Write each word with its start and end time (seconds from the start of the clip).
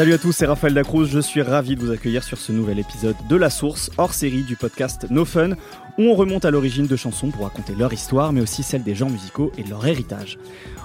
Salut 0.00 0.14
à 0.14 0.18
tous, 0.18 0.32
c'est 0.32 0.46
Raphaël 0.46 0.72
Dacruz. 0.72 1.08
Je 1.08 1.20
suis 1.20 1.42
ravi 1.42 1.76
de 1.76 1.80
vous 1.82 1.90
accueillir 1.90 2.24
sur 2.24 2.38
ce 2.38 2.52
nouvel 2.52 2.78
épisode 2.78 3.16
de 3.28 3.36
La 3.36 3.50
Source, 3.50 3.90
hors 3.98 4.14
série 4.14 4.44
du 4.44 4.56
podcast 4.56 5.06
No 5.10 5.26
Fun, 5.26 5.50
où 5.98 6.04
on 6.04 6.14
remonte 6.14 6.46
à 6.46 6.50
l'origine 6.50 6.86
de 6.86 6.96
chansons 6.96 7.28
pour 7.28 7.44
raconter 7.44 7.74
leur 7.74 7.92
histoire, 7.92 8.32
mais 8.32 8.40
aussi 8.40 8.62
celle 8.62 8.82
des 8.82 8.94
gens 8.94 9.10
musicaux 9.10 9.52
et 9.58 9.62
leur 9.62 9.86
héritage. 9.86 10.38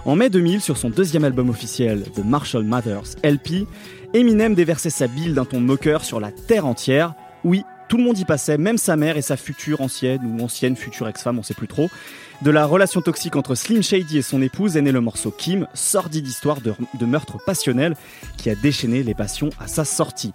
En 0.03 0.17
mai 0.17 0.29
2000, 0.29 0.59
sur 0.59 0.75
son 0.75 0.89
deuxième 0.89 1.23
album 1.23 1.49
officiel, 1.49 2.03
The 2.13 2.25
Marshall 2.25 2.65
Mathers 2.65 3.15
LP, 3.23 3.65
Eminem 4.13 4.53
déversait 4.53 4.89
sa 4.89 5.07
bile 5.07 5.33
d'un 5.33 5.45
ton 5.45 5.61
moqueur 5.61 6.03
sur 6.03 6.19
la 6.19 6.33
terre 6.33 6.65
entière. 6.65 7.13
Oui, 7.45 7.63
tout 7.87 7.97
le 7.97 8.03
monde 8.03 8.17
y 8.17 8.25
passait, 8.25 8.57
même 8.57 8.77
sa 8.77 8.95
mère 8.95 9.17
et 9.17 9.21
sa 9.21 9.37
future 9.37 9.81
ancienne 9.81 10.21
ou 10.25 10.43
ancienne 10.43 10.75
future 10.75 11.07
ex-femme, 11.07 11.39
on 11.39 11.43
sait 11.43 11.53
plus 11.53 11.67
trop. 11.67 11.89
De 12.41 12.51
la 12.51 12.65
relation 12.65 13.01
toxique 13.01 13.35
entre 13.35 13.55
Slim 13.55 13.81
Shady 13.81 14.17
et 14.17 14.21
son 14.21 14.41
épouse 14.41 14.75
est 14.75 14.81
né 14.81 14.91
le 14.91 15.01
morceau 15.01 15.31
Kim, 15.31 15.67
sordide 15.73 16.27
histoire 16.27 16.61
de, 16.61 16.73
de 16.99 17.05
meurtre 17.05 17.37
passionnel 17.45 17.95
qui 18.37 18.49
a 18.49 18.55
déchaîné 18.55 19.03
les 19.03 19.13
passions 19.13 19.49
à 19.59 19.67
sa 19.67 19.85
sortie. 19.85 20.33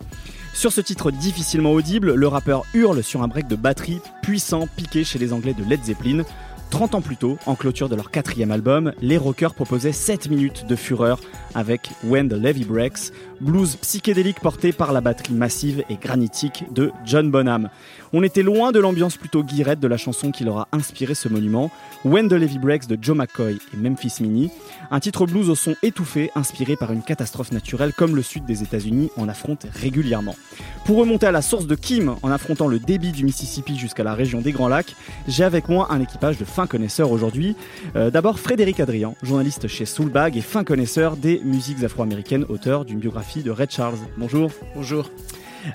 Sur 0.55 0.73
ce 0.73 0.81
titre 0.81 1.11
difficilement 1.11 1.73
audible, 1.73 2.15
le 2.15 2.29
rappeur 2.29 2.65
hurle 2.75 3.03
sur 3.03 3.23
un 3.23 3.29
break 3.29 3.49
de 3.49 3.57
batterie 3.57 4.01
puissant 4.23 4.67
piqué 4.67 5.05
chez 5.05 5.19
les 5.19 5.33
Anglais 5.33 5.55
de 5.55 5.65
Led 5.65 5.83
Zeppelin. 5.85 6.25
30 6.71 6.95
ans 6.95 7.01
plus 7.01 7.17
tôt, 7.17 7.37
en 7.47 7.57
clôture 7.57 7.89
de 7.89 7.97
leur 7.97 8.11
quatrième 8.11 8.53
album, 8.53 8.93
les 9.01 9.17
rockers 9.17 9.55
proposaient 9.55 9.93
7 9.93 10.31
minutes 10.31 10.67
de 10.67 10.77
fureur 10.77 11.19
avec 11.55 11.91
When 12.05 12.29
the 12.29 12.35
Levy 12.35 12.65
Breaks, 12.65 13.13
blues 13.41 13.77
psychédélique 13.77 14.41
porté 14.41 14.73
par 14.73 14.93
la 14.93 15.01
batterie 15.01 15.35
massive 15.35 15.85
et 15.89 15.97
granitique 15.97 16.65
de 16.73 16.93
John 17.05 17.31
Bonham. 17.31 17.71
On 18.13 18.23
était 18.23 18.43
loin 18.43 18.73
de 18.73 18.81
l'ambiance 18.81 19.17
plutôt 19.17 19.45
guirette 19.45 19.81
de 19.81 19.87
la 19.87 19.97
chanson 19.97 20.33
qui 20.33 20.45
leur 20.45 20.59
a 20.59 20.69
inspiré 20.73 21.15
ce 21.15 21.29
monument, 21.29 21.71
When 22.05 22.29
the 22.29 22.33
Levy 22.33 22.59
Breaks 22.59 22.89
de 22.89 22.99
Joe 23.01 23.17
McCoy 23.17 23.59
et 23.73 23.77
Memphis 23.77 24.15
Mini, 24.21 24.51
un 24.91 24.99
titre 24.99 25.27
blues 25.27 25.49
au 25.49 25.55
son 25.55 25.77
étouffé 25.83 26.31
inspiré 26.35 26.75
par 26.77 26.93
une 26.93 27.03
catastrophe 27.03 27.53
naturelle 27.53 27.93
comme 27.93 28.17
le 28.17 28.23
sud 28.23 28.45
des 28.45 28.63
États-Unis 28.63 29.11
en 29.17 29.29
affronte 29.29 29.67
régulièrement. 29.73 30.35
Pour 30.85 30.99
remonter 30.99 31.27
à 31.27 31.33
la 31.33 31.43
source 31.43 31.67
de 31.67 31.75
Kim 31.77 32.17
en 32.23 32.31
affrontant 32.31 32.67
le 32.67 32.81
débit 32.81 33.13
du 33.13 33.25
Mississippi 33.25 33.77
jusqu'à 33.79 34.03
la 34.03 34.15
région 34.15 34.41
des 34.41 34.51
Grands 34.51 34.69
Lacs, 34.69 34.97
j'ai 35.29 35.45
avec 35.45 35.69
moi 35.69 35.89
un 35.91 36.01
équipage 36.01 36.37
de 36.37 36.45
fins 36.45 36.67
connaisseurs 36.67 37.13
aujourd'hui. 37.13 37.55
Euh, 37.95 38.11
D'abord 38.11 38.41
Frédéric 38.41 38.81
Adrian, 38.81 39.15
journaliste 39.23 39.69
chez 39.69 39.87
Soulbag 39.87 40.37
et 40.37 40.41
fin 40.41 40.65
connaisseur 40.65 41.17
des 41.17 41.41
musiques 41.45 41.85
afro-américaines, 41.85 42.45
auteur 42.49 42.85
d'une 42.85 42.99
biographie 42.99 43.30
de 43.39 43.51
Red 43.51 43.71
Charles. 43.71 43.99
Bonjour. 44.17 44.51
Bonjour. 44.75 45.09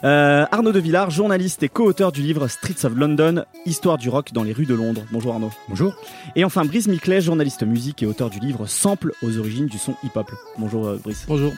Euh, 0.03 0.45
Arnaud 0.51 0.71
de 0.71 0.79
Villard, 0.79 1.09
journaliste 1.09 1.63
et 1.63 1.69
co-auteur 1.69 2.11
du 2.11 2.21
livre 2.21 2.47
Streets 2.47 2.85
of 2.85 2.95
London, 2.95 3.45
Histoire 3.65 3.97
du 3.97 4.09
rock 4.09 4.33
dans 4.33 4.43
les 4.43 4.51
rues 4.51 4.65
de 4.65 4.73
Londres. 4.73 5.03
Bonjour 5.11 5.33
Arnaud. 5.33 5.51
Bonjour. 5.69 5.95
Et 6.35 6.43
enfin 6.43 6.65
Brice 6.65 6.87
Miclet, 6.87 7.21
journaliste 7.21 7.63
musique 7.63 8.03
et 8.03 8.05
auteur 8.05 8.29
du 8.29 8.39
livre 8.39 8.65
Sample 8.65 9.13
aux 9.21 9.37
origines 9.37 9.67
du 9.67 9.77
son 9.77 9.95
hip-hop. 10.03 10.29
Bonjour 10.57 10.85
euh, 10.85 10.99
Brice. 11.01 11.25
Bonjour. 11.27 11.53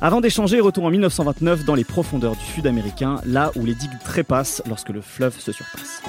Avant 0.00 0.20
d'échanger, 0.20 0.60
retour 0.60 0.84
en 0.84 0.90
1929 0.90 1.64
dans 1.64 1.74
les 1.74 1.84
profondeurs 1.84 2.36
du 2.36 2.44
sud 2.44 2.66
américain, 2.66 3.20
là 3.24 3.50
où 3.56 3.64
les 3.64 3.74
digues 3.74 3.98
trépassent 4.04 4.62
lorsque 4.68 4.90
le 4.90 5.00
fleuve 5.00 5.38
se 5.38 5.52
surpasse. 5.52 6.02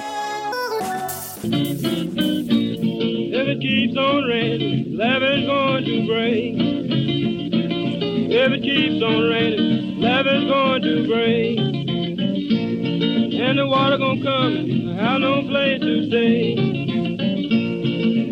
If 3.34 3.48
it 3.48 3.60
keeps 3.60 3.96
on 3.96 4.24
raining, 4.24 4.92
If 8.44 8.50
it 8.54 8.62
keeps 8.64 9.00
on 9.04 9.22
raining, 9.30 10.00
levee's 10.00 10.50
going 10.50 10.82
to 10.82 11.06
break. 11.06 11.58
And 13.38 13.56
the 13.56 13.68
water 13.68 13.98
gonna 13.98 14.20
come 14.20 14.56
and 14.56 14.90
I 14.90 15.12
have 15.12 15.20
no 15.20 15.42
place 15.44 15.80
to 15.80 16.08
stay. 16.08 16.56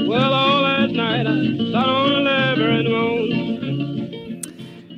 Well, 0.09 0.35
all 0.35 0.63
last 0.63 0.95
night 0.95 1.29
I 1.29 1.35
sat 1.71 1.89
on 1.89 2.11
a 2.11 2.21
lever 2.27 2.71
and 2.71 2.89
moaned. 2.89 3.20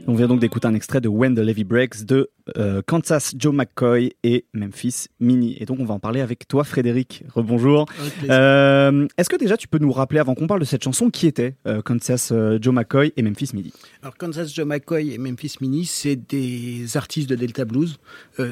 On 0.08 0.14
vient 0.14 0.26
donc 0.26 0.40
d'écouter 0.40 0.66
un 0.66 0.74
extrait 0.74 1.00
de 1.00 1.08
When 1.08 1.36
the 1.36 1.38
Levy 1.38 1.62
Breaks 1.62 2.04
de 2.04 2.30
euh, 2.56 2.82
Kansas 2.84 3.34
Joe 3.38 3.54
McCoy 3.54 4.12
et 4.24 4.46
Memphis 4.52 5.06
Mini. 5.20 5.56
Et 5.60 5.64
donc 5.64 5.78
on 5.78 5.84
va 5.84 5.94
en 5.94 6.00
parler 6.00 6.20
avec 6.20 6.48
toi 6.48 6.64
Frédéric. 6.64 7.22
Rebonjour. 7.32 7.86
Euh, 8.28 9.06
Est-ce 9.16 9.30
que 9.30 9.36
déjà 9.36 9.56
tu 9.56 9.68
peux 9.68 9.78
nous 9.78 9.92
rappeler 9.92 10.18
avant 10.18 10.34
qu'on 10.34 10.48
parle 10.48 10.58
de 10.58 10.64
cette 10.64 10.82
chanson 10.82 11.08
qui 11.10 11.28
était 11.28 11.54
euh, 11.68 11.82
Kansas 11.82 12.32
Joe 12.60 12.74
McCoy 12.74 13.12
et 13.16 13.22
Memphis 13.22 13.50
Mini 13.54 13.72
Alors 14.02 14.16
Kansas 14.16 14.52
Joe 14.52 14.66
McCoy 14.66 15.12
et 15.12 15.18
Memphis 15.18 15.54
Mini, 15.60 15.84
c'est 15.84 16.16
des 16.16 16.96
artistes 16.96 17.30
de 17.30 17.36
Delta 17.36 17.64
Blues. 17.64 17.98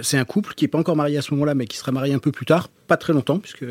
C'est 0.03 0.19
un 0.19 0.25
couple 0.25 0.55
qui 0.55 0.67
est 0.67 0.69
pas 0.69 0.79
encore 0.79 0.97
marié 0.97 1.19
à 1.19 1.23
ce 1.23 1.35
moment-là, 1.35 1.55
mais 1.55 1.67
qui 1.67 1.77
sera 1.77 1.91
marié 1.91 2.15
un 2.15 2.21
peu 2.21 2.31
plus 2.31 2.47
tard, 2.47 2.69
pas 2.87 2.97
très 2.97 3.13
longtemps, 3.13 3.41
puisque 3.41 3.65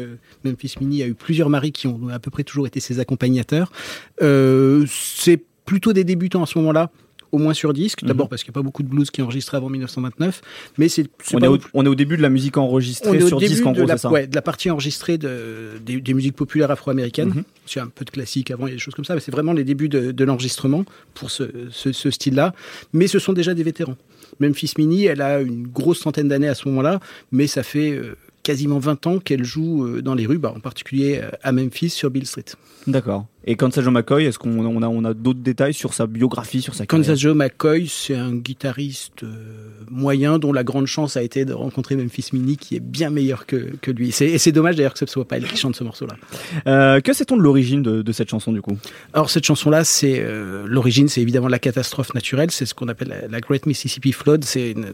Memphis 0.44 0.76
Mini 0.82 1.02
a 1.02 1.08
eu 1.08 1.14
plusieurs 1.14 1.50
maris 1.50 1.72
qui 1.72 1.88
ont 1.88 2.10
à 2.10 2.20
peu 2.20 2.30
près 2.30 2.44
toujours 2.44 2.68
été 2.68 2.82
ses 2.82 3.00
accompagnateurs. 3.00 3.72
C'est 4.20 5.42
plutôt 5.66 5.94
des 5.94 6.04
débutants 6.04 6.44
à 6.44 6.46
ce 6.46 6.58
moment-là. 6.58 6.92
Au 7.32 7.38
moins 7.38 7.54
sur 7.54 7.74
disque, 7.74 8.04
d'abord 8.04 8.30
parce 8.30 8.44
qu'il 8.44 8.52
n'y 8.52 8.54
a 8.54 8.60
pas 8.60 8.64
beaucoup 8.64 8.84
de 8.84 8.88
blues 8.88 9.12
qui 9.12 9.22
est 9.22 9.24
enregistré 9.24 9.58
avant 9.58 9.70
1929, 9.70 10.42
mais 10.78 10.90
c'est 10.90 11.08
c'est 11.24 11.36
on, 11.36 11.40
pas 11.40 11.46
est 11.46 11.50
au, 11.50 11.58
on 11.74 11.86
est 11.86 11.90
au 11.90 11.96
début 11.96 12.18
de 12.18 12.22
la 12.22 12.30
musique 12.30 12.58
on 12.58 12.62
enregistrée 12.62 13.18
est 13.18 13.24
au 13.24 13.28
sur 13.28 13.40
début 13.40 13.54
disque 13.54 13.66
en 13.66 13.72
de 13.72 13.78
gros, 13.78 13.88
la, 13.88 13.98
c'est 13.98 14.04
ça 14.04 14.12
ouais, 14.12 14.28
de 14.28 14.36
la 14.36 14.42
partie 14.42 14.70
enregistrée 14.72 15.18
de, 15.18 15.80
des, 15.86 16.02
des 16.02 16.14
musiques 16.14 16.36
populaires 16.36 16.72
afro-américaines. 16.72 17.30
Mhm. 17.30 17.44
Y 17.76 17.80
a 17.80 17.84
un 17.84 17.88
peu 17.88 18.04
de 18.04 18.10
classique 18.10 18.50
avant, 18.52 18.66
il 18.66 18.72
y 18.72 18.74
a 18.74 18.76
des 18.76 18.80
choses 18.80 18.96
comme 18.96 19.06
ça, 19.06 19.14
mais 19.14 19.20
c'est 19.22 19.32
vraiment 19.32 19.54
les 19.54 19.64
débuts 19.64 19.90
de, 19.90 20.12
de 20.12 20.24
l'enregistrement 20.24 20.86
pour 21.14 21.30
ce, 21.30 21.44
ce, 21.72 21.92
ce 21.92 22.10
style-là. 22.10 22.54
Mais 22.94 23.08
ce 23.08 23.20
sont 23.20 23.34
déjà 23.34 23.54
des 23.54 23.64
vétérans. 23.64 23.96
Memphis 24.40 24.74
Mini, 24.78 25.06
elle 25.06 25.22
a 25.22 25.42
une 25.42 25.68
grosse 25.68 26.00
centaine 26.00 26.28
d'années 26.28 26.48
à 26.48 26.56
ce 26.56 26.68
moment-là, 26.70 27.00
mais 27.32 27.48
ça 27.48 27.64
fait 27.64 27.92
euh, 27.92 28.16
quasiment 28.44 28.80
20 28.80 29.08
ans 29.08 29.20
qu'elle 29.20 29.44
joue 29.44 29.86
euh, 29.86 30.02
dans 30.02 30.16
les 30.16 30.26
rues, 30.26 30.38
bah, 30.38 30.54
en 30.56 30.60
particulier 30.60 31.20
euh, 31.22 31.30
à 31.44 31.52
Memphis 31.52 31.90
sur 31.90 32.10
Bill 32.10 32.26
Street. 32.26 32.46
D'accord. 32.88 33.28
Et 33.50 33.56
Kansas 33.56 33.84
Joe 33.84 33.92
McCoy, 33.92 34.26
est-ce 34.26 34.38
qu'on 34.38 34.64
on 34.64 34.84
a, 34.84 34.88
on 34.88 35.04
a 35.04 35.16
d'autres 35.16 35.40
détails 35.40 35.74
sur 35.74 35.96
sa 35.96 36.06
biographie, 36.06 36.62
sur 36.62 36.76
sa 36.76 36.86
carrière 36.86 37.08
Kansas 37.08 37.20
Joe 37.20 37.36
McCoy, 37.36 37.88
c'est 37.88 38.14
un 38.14 38.36
guitariste 38.36 39.24
euh, 39.24 39.28
moyen 39.90 40.38
dont 40.38 40.54
la 40.54 40.64
grande 40.64 40.86
chance 40.86 41.18
a 41.18 41.24
été 41.24 41.46
de 41.46 41.54
rencontrer 41.54 41.96
Memphis 41.96 42.28
Mini, 42.32 42.58
qui 42.58 42.76
est 42.76 42.80
bien 42.80 43.10
meilleur 43.10 43.48
que, 43.48 43.76
que 43.82 43.90
lui. 43.90 44.14
Et 44.22 44.38
c'est 44.38 44.52
dommage 44.52 44.76
d'ailleurs 44.76 44.94
que 44.94 45.00
ce 45.00 45.06
ne 45.06 45.10
soit 45.10 45.28
pas 45.28 45.38
elle 45.38 45.48
qui 45.48 45.58
chante 45.58 45.76
ce 45.76 45.84
morceau-là. 45.84 46.16
Euh, 46.68 47.02
que 47.02 47.12
sait-on 47.12 47.38
de 47.38 47.42
l'origine 47.42 47.82
de, 47.82 48.04
de 48.04 48.12
cette 48.12 48.30
chanson 48.30 48.54
du 48.54 48.62
coup? 48.62 48.78
Alors 49.14 49.32
cette 49.32 49.46
chanson-là, 49.46 49.84
c'est 49.84 50.20
euh, 50.20 50.68
l'origine, 50.68 51.08
c'est 51.08 51.22
évidemment 51.22 51.48
la 51.48 51.58
catastrophe 51.58 52.14
naturelle. 52.14 52.52
C'est 52.52 52.68
ce 52.68 52.76
qu'on 52.76 52.88
appelle 52.88 53.08
la, 53.08 53.28
la 53.30 53.40
Great 53.40 53.66
Mississippi 53.66 54.12
Flood. 54.12 54.44
C'est 54.44 54.74
une 54.74 54.92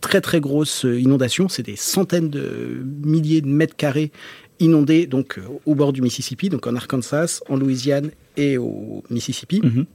très 0.00 0.22
très 0.22 0.40
grosse 0.40 0.84
inondation. 0.84 1.50
C'est 1.50 1.64
des 1.64 1.76
centaines 1.76 2.30
de 2.30 2.82
milliers 3.04 3.42
de 3.42 3.48
mètres 3.48 3.76
carrés 3.76 4.12
inondés 4.60 5.06
donc 5.06 5.38
euh, 5.38 5.42
au 5.66 5.74
bord 5.74 5.92
du 5.92 6.02
Mississippi, 6.02 6.48
donc 6.48 6.66
en 6.66 6.74
Arkansas, 6.76 7.40
en 7.48 7.56
Louisiane 7.56 8.10
et 8.36 8.58
au 8.58 9.02
Mississippi, 9.10 9.60
Mhm. 9.62 9.86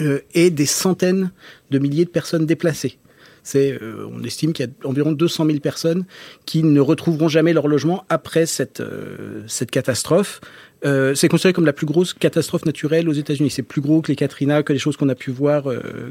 Euh, 0.00 0.18
et 0.34 0.50
des 0.50 0.66
centaines 0.66 1.30
de 1.70 1.78
milliers 1.78 2.04
de 2.04 2.10
personnes 2.10 2.46
déplacées. 2.46 2.98
C'est, 3.44 3.80
euh, 3.80 4.08
on 4.10 4.24
estime 4.24 4.52
qu'il 4.52 4.66
y 4.66 4.68
a 4.68 4.88
environ 4.88 5.12
200 5.12 5.46
000 5.46 5.58
personnes 5.60 6.04
qui 6.46 6.64
ne 6.64 6.80
retrouveront 6.80 7.28
jamais 7.28 7.52
leur 7.52 7.68
logement 7.68 8.04
après 8.08 8.46
cette, 8.46 8.80
euh, 8.80 9.42
cette 9.46 9.70
catastrophe. 9.70 10.40
Euh, 10.84 11.14
c'est 11.14 11.28
considéré 11.28 11.52
comme 11.52 11.66
la 11.66 11.72
plus 11.72 11.86
grosse 11.86 12.12
catastrophe 12.12 12.64
naturelle 12.64 13.08
aux 13.08 13.12
États-Unis. 13.12 13.50
C'est 13.50 13.62
plus 13.62 13.82
gros 13.82 14.00
que 14.00 14.10
les 14.10 14.16
Katrina, 14.16 14.64
que 14.64 14.72
les 14.72 14.80
choses 14.80 14.96
qu'on 14.96 15.10
a 15.10 15.14
pu 15.14 15.30
voir, 15.30 15.68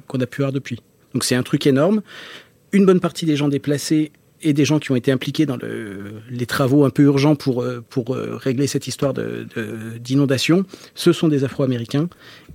qu'on 0.08 0.20
a 0.22 0.28
pu 0.28 0.42
voir 0.42 0.54
depuis. 0.54 0.80
Donc 1.14 1.26
c'est 1.26 1.36
un 1.36 1.44
truc 1.44 1.68
énorme. 1.68 2.04
Une 2.72 2.86
bonne 2.86 3.00
partie 3.02 3.26
des 3.26 3.36
gens 3.36 3.50
déplacés 3.50 4.12
et 4.44 4.54
des 4.54 4.66
gens 4.66 4.80
qui 4.80 4.92
ont 4.92 4.96
été 4.96 5.12
impliqués 5.12 5.46
dans 5.46 5.58
le, 5.58 6.14
les 6.30 6.46
travaux 6.46 6.84
un 6.86 6.90
peu 6.90 7.04
urgents 7.04 7.36
pour, 7.36 7.62
euh, 7.62 7.84
pour 7.90 8.16
euh, 8.16 8.36
régler 8.36 8.68
cette 8.68 8.88
histoire 8.88 9.14
de- 9.14 9.48
de- 9.56 9.98
d'inondation, 10.00 10.66
ce 10.96 11.12
sont 11.14 11.28
des 11.28 11.44
Afro-Américains. 11.44 12.08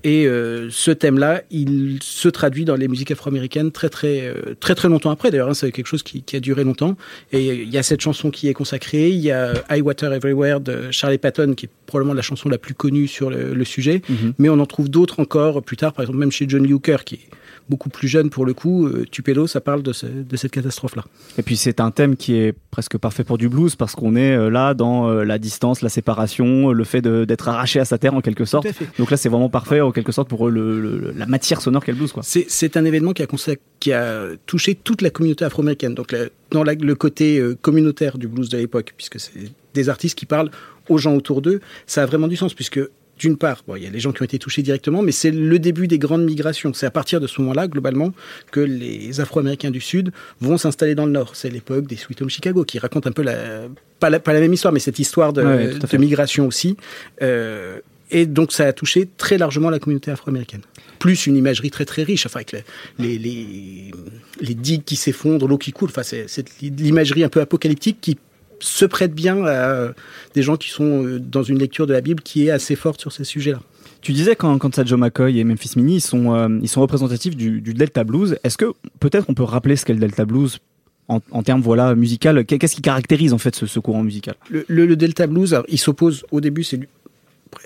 Et 0.05 0.27
euh, 0.29 0.69
ce 0.71 0.91
thème-là, 0.93 1.43
il 1.51 1.99
se 2.03 2.29
traduit 2.29 2.65
dans 2.65 2.77
les 2.77 2.87
musiques 2.87 3.11
afro-américaines 3.11 3.73
très 3.73 3.89
très 3.89 4.33
très 4.61 4.77
très 4.77 4.89
longtemps 4.89 5.11
après. 5.11 5.31
D'ailleurs, 5.33 5.49
hein, 5.49 5.55
c'est 5.55 5.73
quelque 5.73 5.87
chose 5.89 6.05
qui, 6.05 6.23
qui 6.23 6.37
a 6.37 6.41
duré 6.41 6.63
longtemps. 6.63 6.97
Et 7.33 7.63
il 7.63 7.69
y 7.69 7.79
a 7.79 7.83
cette 7.83 8.01
chanson 8.01 8.31
qui 8.31 8.47
est 8.49 8.55
consacrée. 8.55 9.11
Il 9.11 9.19
y 9.21 9.33
a 9.33 9.53
I 9.77 9.81
Water 9.81 10.13
Everywhere 10.13 10.61
de 10.61 10.93
Charlie 10.93 11.19
Patton, 11.19 11.55
qui 11.55 11.67
est 11.67 11.71
probablement 11.87 12.15
la 12.15 12.23
chanson 12.23 12.49
la 12.49 12.59
plus 12.59 12.75
connue 12.75 13.09
sur 13.09 13.29
le, 13.31 13.55
le 13.55 13.65
sujet. 13.65 14.03
Mhm. 14.09 14.35
Mais 14.39 14.49
on 14.49 14.61
en 14.61 14.67
trouve 14.67 14.89
d'autres 14.89 15.19
encore 15.19 15.63
plus 15.63 15.77
tard. 15.77 15.93
Par 15.93 16.05
exemple, 16.05 16.19
même 16.19 16.31
chez 16.33 16.47
John 16.49 16.65
Hooker, 16.73 16.99
qui 17.05 17.17
est 17.17 17.29
beaucoup 17.69 17.89
plus 17.91 18.09
jeune 18.09 18.31
pour 18.31 18.45
le 18.47 18.55
coup. 18.55 18.87
Euh, 18.87 19.05
Tupelo, 19.11 19.47
ça 19.47 19.61
parle 19.61 19.83
de, 19.83 19.93
ce- 19.93 20.07
de 20.07 20.37
cette 20.37 20.51
catastrophe-là. 20.53 21.05
Et 21.39 21.43
puis 21.43 21.57
c'est 21.57 21.81
un 21.81 21.91
thème 21.91 22.17
qui 22.17 22.35
est 22.37 22.55
presque 22.71 22.97
parfait 22.99 23.25
pour 23.25 23.39
du 23.39 23.49
blues 23.49 23.77
parce 23.77 23.95
qu'on 23.95 24.17
est 24.17 24.37
euh, 24.37 24.49
là 24.51 24.75
dans 24.75 25.09
euh, 25.09 25.25
la 25.25 25.39
distance, 25.39 25.83
la 25.83 25.89
séparation, 25.89 26.73
le 26.73 26.85
fait 26.85 27.01
d'être 27.03 27.49
arraché 27.49 27.81
à 27.81 27.85
sa 27.85 27.99
terre 27.99 28.15
en 28.15 28.21
quelque 28.21 28.45
sorte. 28.45 28.67
Donc 28.99 29.11
là 29.11 29.17
c'est 29.17 29.29
vraiment 29.29 29.49
parfait 29.51 29.81
en 29.81 29.93
quelque 29.93 30.13
sorte 30.13 30.29
pour 30.29 30.49
le, 30.49 30.81
le- 30.81 31.13
la 31.17 31.27
matière 31.27 31.61
sonore 31.61 31.85
qu'est 31.85 31.93
le 31.93 31.99
blues. 31.99 32.13
C'est, 32.23 32.77
un 32.77 32.85
événement 32.85 33.13
qui 33.13 33.23
a, 33.23 33.27
qui 33.81 33.93
a 33.93 34.25
touché 34.47 34.75
toute 34.75 35.03
la 35.03 35.11
communauté 35.11 35.45
afro-américaine. 35.45 35.95
Donc, 35.95 36.13
la- 36.13 36.27
dans 36.51 36.63
la- 36.65 36.75
le 36.75 36.95
côté 36.95 37.43
communautaire 37.61 38.19
du 38.19 38.29
blues 38.29 38.49
de 38.49 38.57
l'époque, 38.59 38.95
puisque 38.97 39.21
c'est 39.21 39.33
des 39.75 39.89
artistes 39.89 40.19
qui 40.19 40.27
parlent 40.27 40.51
aux 40.89 40.99
gens 40.99 41.15
autour 41.15 41.43
d'eux, 41.43 41.61
ça 41.87 42.03
a 42.03 42.07
vraiment 42.07 42.29
du 42.29 42.37
sens, 42.37 42.55
puisque 42.55 42.81
d'une 43.19 43.37
part, 43.37 43.63
bon, 43.67 43.77
il 43.77 43.85
y 43.85 43.87
a 43.87 43.91
les 43.91 44.01
gens 44.01 44.13
qui 44.13 44.23
ont 44.23 44.25
été 44.25 44.39
touchés 44.39 44.63
directement, 44.63 45.03
mais 45.03 45.13
c'est 45.13 45.31
le 45.31 45.59
début 45.59 45.89
des 45.89 45.99
grandes 45.99 46.25
migrations. 46.25 46.73
C'est 46.73 46.87
à 46.87 46.91
partir 46.91 47.21
de 47.21 47.27
ce 47.27 47.41
moment-là, 47.41 47.69
globalement, 47.69 48.13
que 48.51 48.61
les 48.61 49.21
Afro-Américains 49.21 49.71
du 49.71 49.81
Sud 49.81 50.13
vont 50.41 50.59
s'installer 50.59 50.95
dans 50.95 51.07
le 51.07 51.13
Nord. 51.13 51.35
C'est 51.35 51.51
l'époque 51.51 51.87
des 51.87 51.97
Sweet 51.97 52.23
Home 52.23 52.31
Chicago, 52.31 52.65
qui 52.65 52.79
raconte 52.79 53.07
un 53.07 53.13
peu 53.13 53.23
la 53.23 53.69
pas, 54.01 54.11
la, 54.11 54.21
pas 54.21 54.33
la 54.33 54.41
même 54.41 54.53
histoire, 54.53 54.73
mais 54.73 54.81
cette 54.81 54.99
histoire 54.99 55.33
de, 55.33 55.43
Ouais, 55.43 55.99
migration 55.99 56.47
aussi. 56.47 56.77
Euh, 57.23 57.81
et 58.11 58.27
donc 58.27 58.53
ça 58.53 58.67
a 58.67 58.73
touché 58.73 59.09
très 59.17 59.39
largement 59.39 59.71
la 59.71 59.79
communauté 59.79 60.11
afro-américaine. 60.11 60.63
Plus 60.99 61.27
une 61.27 61.37
imagerie 61.37 61.71
très 61.71 61.85
très 61.85 62.03
riche, 62.03 62.27
enfin 62.27 62.41
avec 62.41 62.53
les, 62.99 63.19
les, 63.19 63.91
les, 64.41 64.55
digues 64.55 64.85
qui 64.85 64.97
s'effondrent, 64.97 65.47
l'eau 65.47 65.59
qui 65.59 65.73
coule. 65.73 65.91
Enfin, 65.91 66.03
c'est 66.03 66.45
l'imagerie 66.61 67.25
un 67.25 67.29
peu 67.29 67.41
apocalyptique 67.41 67.99
qui 68.01 68.19
se 68.61 68.85
prête 68.85 69.15
bien 69.15 69.45
à 69.45 69.93
des 70.35 70.43
gens 70.43 70.57
qui 70.57 70.71
sont 70.71 71.05
euh, 71.05 71.19
dans 71.19 71.43
une 71.43 71.59
lecture 71.59 71.87
de 71.87 71.93
la 71.93 72.01
Bible 72.01 72.23
qui 72.23 72.47
est 72.47 72.51
assez 72.51 72.77
forte 72.77 73.01
sur 73.01 73.13
ces 73.13 73.25
sujets-là. 73.25 73.61
Tu 74.01 74.13
disais 74.13 74.37
quand, 74.37 74.57
quand 74.59 74.85
Joe 74.87 74.99
McCoy 74.99 75.39
et 75.39 75.45
Memphis 75.45 75.73
Mini 75.77 75.97
ils 75.97 76.01
sont, 76.01 76.35
euh, 76.35 76.49
ils 76.63 76.69
sont 76.69 76.81
représentatifs 76.81 77.37
du, 77.37 77.61
du 77.61 77.75
Delta 77.75 78.05
Blues. 78.05 78.39
Est-ce 78.45 78.57
que 78.57 78.73
peut-être 79.01 79.27
on 79.29 79.35
peut 79.35 79.43
rappeler 79.43 79.77
ce 79.77 79.85
qu'est 79.85 79.95
le 79.95 79.99
Delta 79.99 80.25
Blues 80.25 80.59
en, 81.09 81.21
en, 81.31 81.43
termes 81.43 81.63
voilà 81.63 81.95
musical? 81.95 82.45
Qu'est-ce 82.45 82.77
qui 82.77 82.83
caractérise 82.83 83.33
en 83.33 83.39
fait 83.39 83.57
ce, 83.57 83.67
ce 83.67 83.81
courant 83.81 84.03
musical? 84.05 84.37
Le, 84.51 84.65
le, 84.69 84.87
le, 84.87 84.95
Delta 84.95 85.27
Blues, 85.27 85.53
alors, 85.55 85.67
il 85.69 85.79
s'oppose 85.79 86.25
au 86.31 86.41
début, 86.41 86.63
c'est 86.63 86.81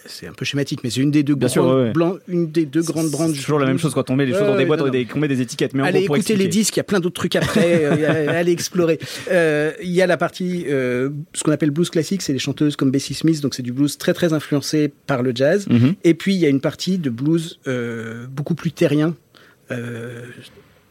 c'est 0.06 0.26
un 0.26 0.32
peu 0.32 0.44
schématique, 0.44 0.80
mais 0.84 0.90
c'est 0.90 1.00
une 1.00 1.10
des 1.10 1.22
deux 1.22 1.34
Bien 1.34 1.48
grandes, 1.48 1.52
sûr, 1.52 1.66
ouais, 1.66 1.82
ouais. 1.84 1.92
blancs, 1.92 2.18
une 2.28 2.50
des 2.50 2.66
deux 2.66 2.82
grandes 2.82 3.10
branches. 3.10 3.36
C'est 3.36 3.42
toujours 3.42 3.58
la 3.58 3.66
même 3.66 3.78
chose 3.78 3.94
quand 3.94 4.10
on 4.10 4.16
met 4.16 4.26
les 4.26 4.32
choses 4.32 4.46
dans 4.46 4.56
des 4.56 4.64
boîtes, 4.64 4.80
on 4.82 4.90
met, 4.90 5.06
met 5.16 5.28
des 5.28 5.40
étiquettes. 5.40 5.74
Mais 5.74 5.82
allez 5.82 6.00
écouter 6.00 6.18
expliquer. 6.18 6.42
les 6.42 6.48
disques, 6.48 6.76
il 6.76 6.78
y 6.78 6.80
a 6.80 6.84
plein 6.84 7.00
d'autres 7.00 7.14
trucs 7.14 7.36
après. 7.36 7.84
euh, 7.84 8.28
allez 8.28 8.52
explorer. 8.52 8.98
Euh, 9.30 9.72
il 9.82 9.90
y 9.90 10.02
a 10.02 10.06
la 10.06 10.16
partie, 10.16 10.64
euh, 10.68 11.10
ce 11.34 11.42
qu'on 11.42 11.52
appelle 11.52 11.70
blues 11.70 11.90
classique, 11.90 12.22
c'est 12.22 12.32
les 12.32 12.38
chanteuses 12.38 12.76
comme 12.76 12.90
Bessie 12.90 13.14
Smith, 13.14 13.40
donc 13.40 13.54
c'est 13.54 13.62
du 13.62 13.72
blues 13.72 13.96
très 13.98 14.14
très 14.14 14.32
influencé 14.32 14.92
par 15.06 15.22
le 15.22 15.32
jazz. 15.34 15.66
Mm 15.68 15.76
-hmm. 15.76 15.94
Et 16.04 16.14
puis 16.14 16.34
il 16.34 16.40
y 16.40 16.46
a 16.46 16.48
une 16.48 16.60
partie 16.60 16.98
de 16.98 17.10
blues 17.10 17.58
euh, 17.66 18.26
beaucoup 18.28 18.54
plus 18.54 18.72
terrien, 18.72 19.14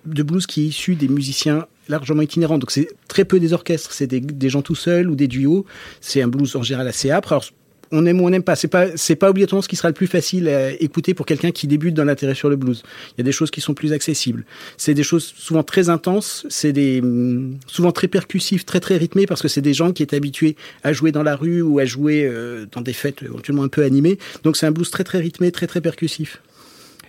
de 0.05 0.23
blues 0.23 0.47
qui 0.47 0.61
est 0.63 0.67
issu 0.73 0.95
des 0.95 1.07
musiciens 1.07 1.67
largement 1.88 2.23
itinérants. 2.23 2.57
Donc 2.57 2.71
c'est 2.71 2.88
très 3.07 3.25
peu 3.25 3.39
des 3.39 3.53
orchestres, 3.53 3.91
c'est 3.91 4.07
des, 4.07 4.19
des, 4.19 4.49
gens 4.49 4.63
tout 4.63 4.75
seuls 4.75 5.09
ou 5.11 5.15
des 5.15 5.27
duos. 5.27 5.65
C'est 5.99 6.21
un 6.21 6.27
blues 6.27 6.55
en 6.55 6.63
général 6.63 6.88
assez 6.88 7.11
âpre. 7.11 7.31
Alors 7.33 7.45
on 7.91 8.05
aime 8.05 8.21
ou 8.21 8.25
on 8.25 8.29
n'aime 8.29 8.43
pas. 8.43 8.55
C'est 8.55 8.67
pas, 8.67 8.88
c'est 8.95 9.15
pas 9.15 9.29
obligatoirement 9.29 9.61
ce 9.61 9.67
qui 9.67 9.75
sera 9.75 9.89
le 9.89 9.93
plus 9.93 10.07
facile 10.07 10.47
à 10.47 10.71
écouter 10.71 11.13
pour 11.13 11.25
quelqu'un 11.25 11.51
qui 11.51 11.67
débute 11.67 11.93
dans 11.93 12.03
l'intérêt 12.03 12.35
sur 12.35 12.49
le 12.49 12.55
blues. 12.55 12.83
Il 13.11 13.19
y 13.19 13.21
a 13.21 13.23
des 13.23 13.31
choses 13.31 13.51
qui 13.51 13.61
sont 13.61 13.73
plus 13.73 13.93
accessibles. 13.93 14.45
C'est 14.77 14.93
des 14.93 15.03
choses 15.03 15.33
souvent 15.38 15.63
très 15.63 15.89
intenses. 15.89 16.45
C'est 16.49 16.73
des, 16.73 17.01
souvent 17.67 17.91
très 17.91 18.07
percussifs, 18.07 18.65
très 18.65 18.79
très 18.79 18.97
rythmés 18.97 19.25
parce 19.25 19.41
que 19.41 19.47
c'est 19.47 19.61
des 19.61 19.73
gens 19.73 19.91
qui 19.91 20.03
étaient 20.03 20.15
habitués 20.15 20.55
à 20.83 20.93
jouer 20.93 21.11
dans 21.11 21.23
la 21.23 21.35
rue 21.35 21.61
ou 21.61 21.79
à 21.79 21.85
jouer 21.85 22.25
euh, 22.25 22.65
dans 22.71 22.81
des 22.81 22.93
fêtes 22.93 23.23
éventuellement 23.23 23.63
un 23.63 23.69
peu 23.69 23.83
animées. 23.83 24.17
Donc 24.43 24.57
c'est 24.57 24.65
un 24.65 24.71
blues 24.71 24.89
très 24.89 25.03
très 25.03 25.19
rythmé, 25.19 25.51
très 25.51 25.67
très 25.67 25.81
percussif. 25.81 26.41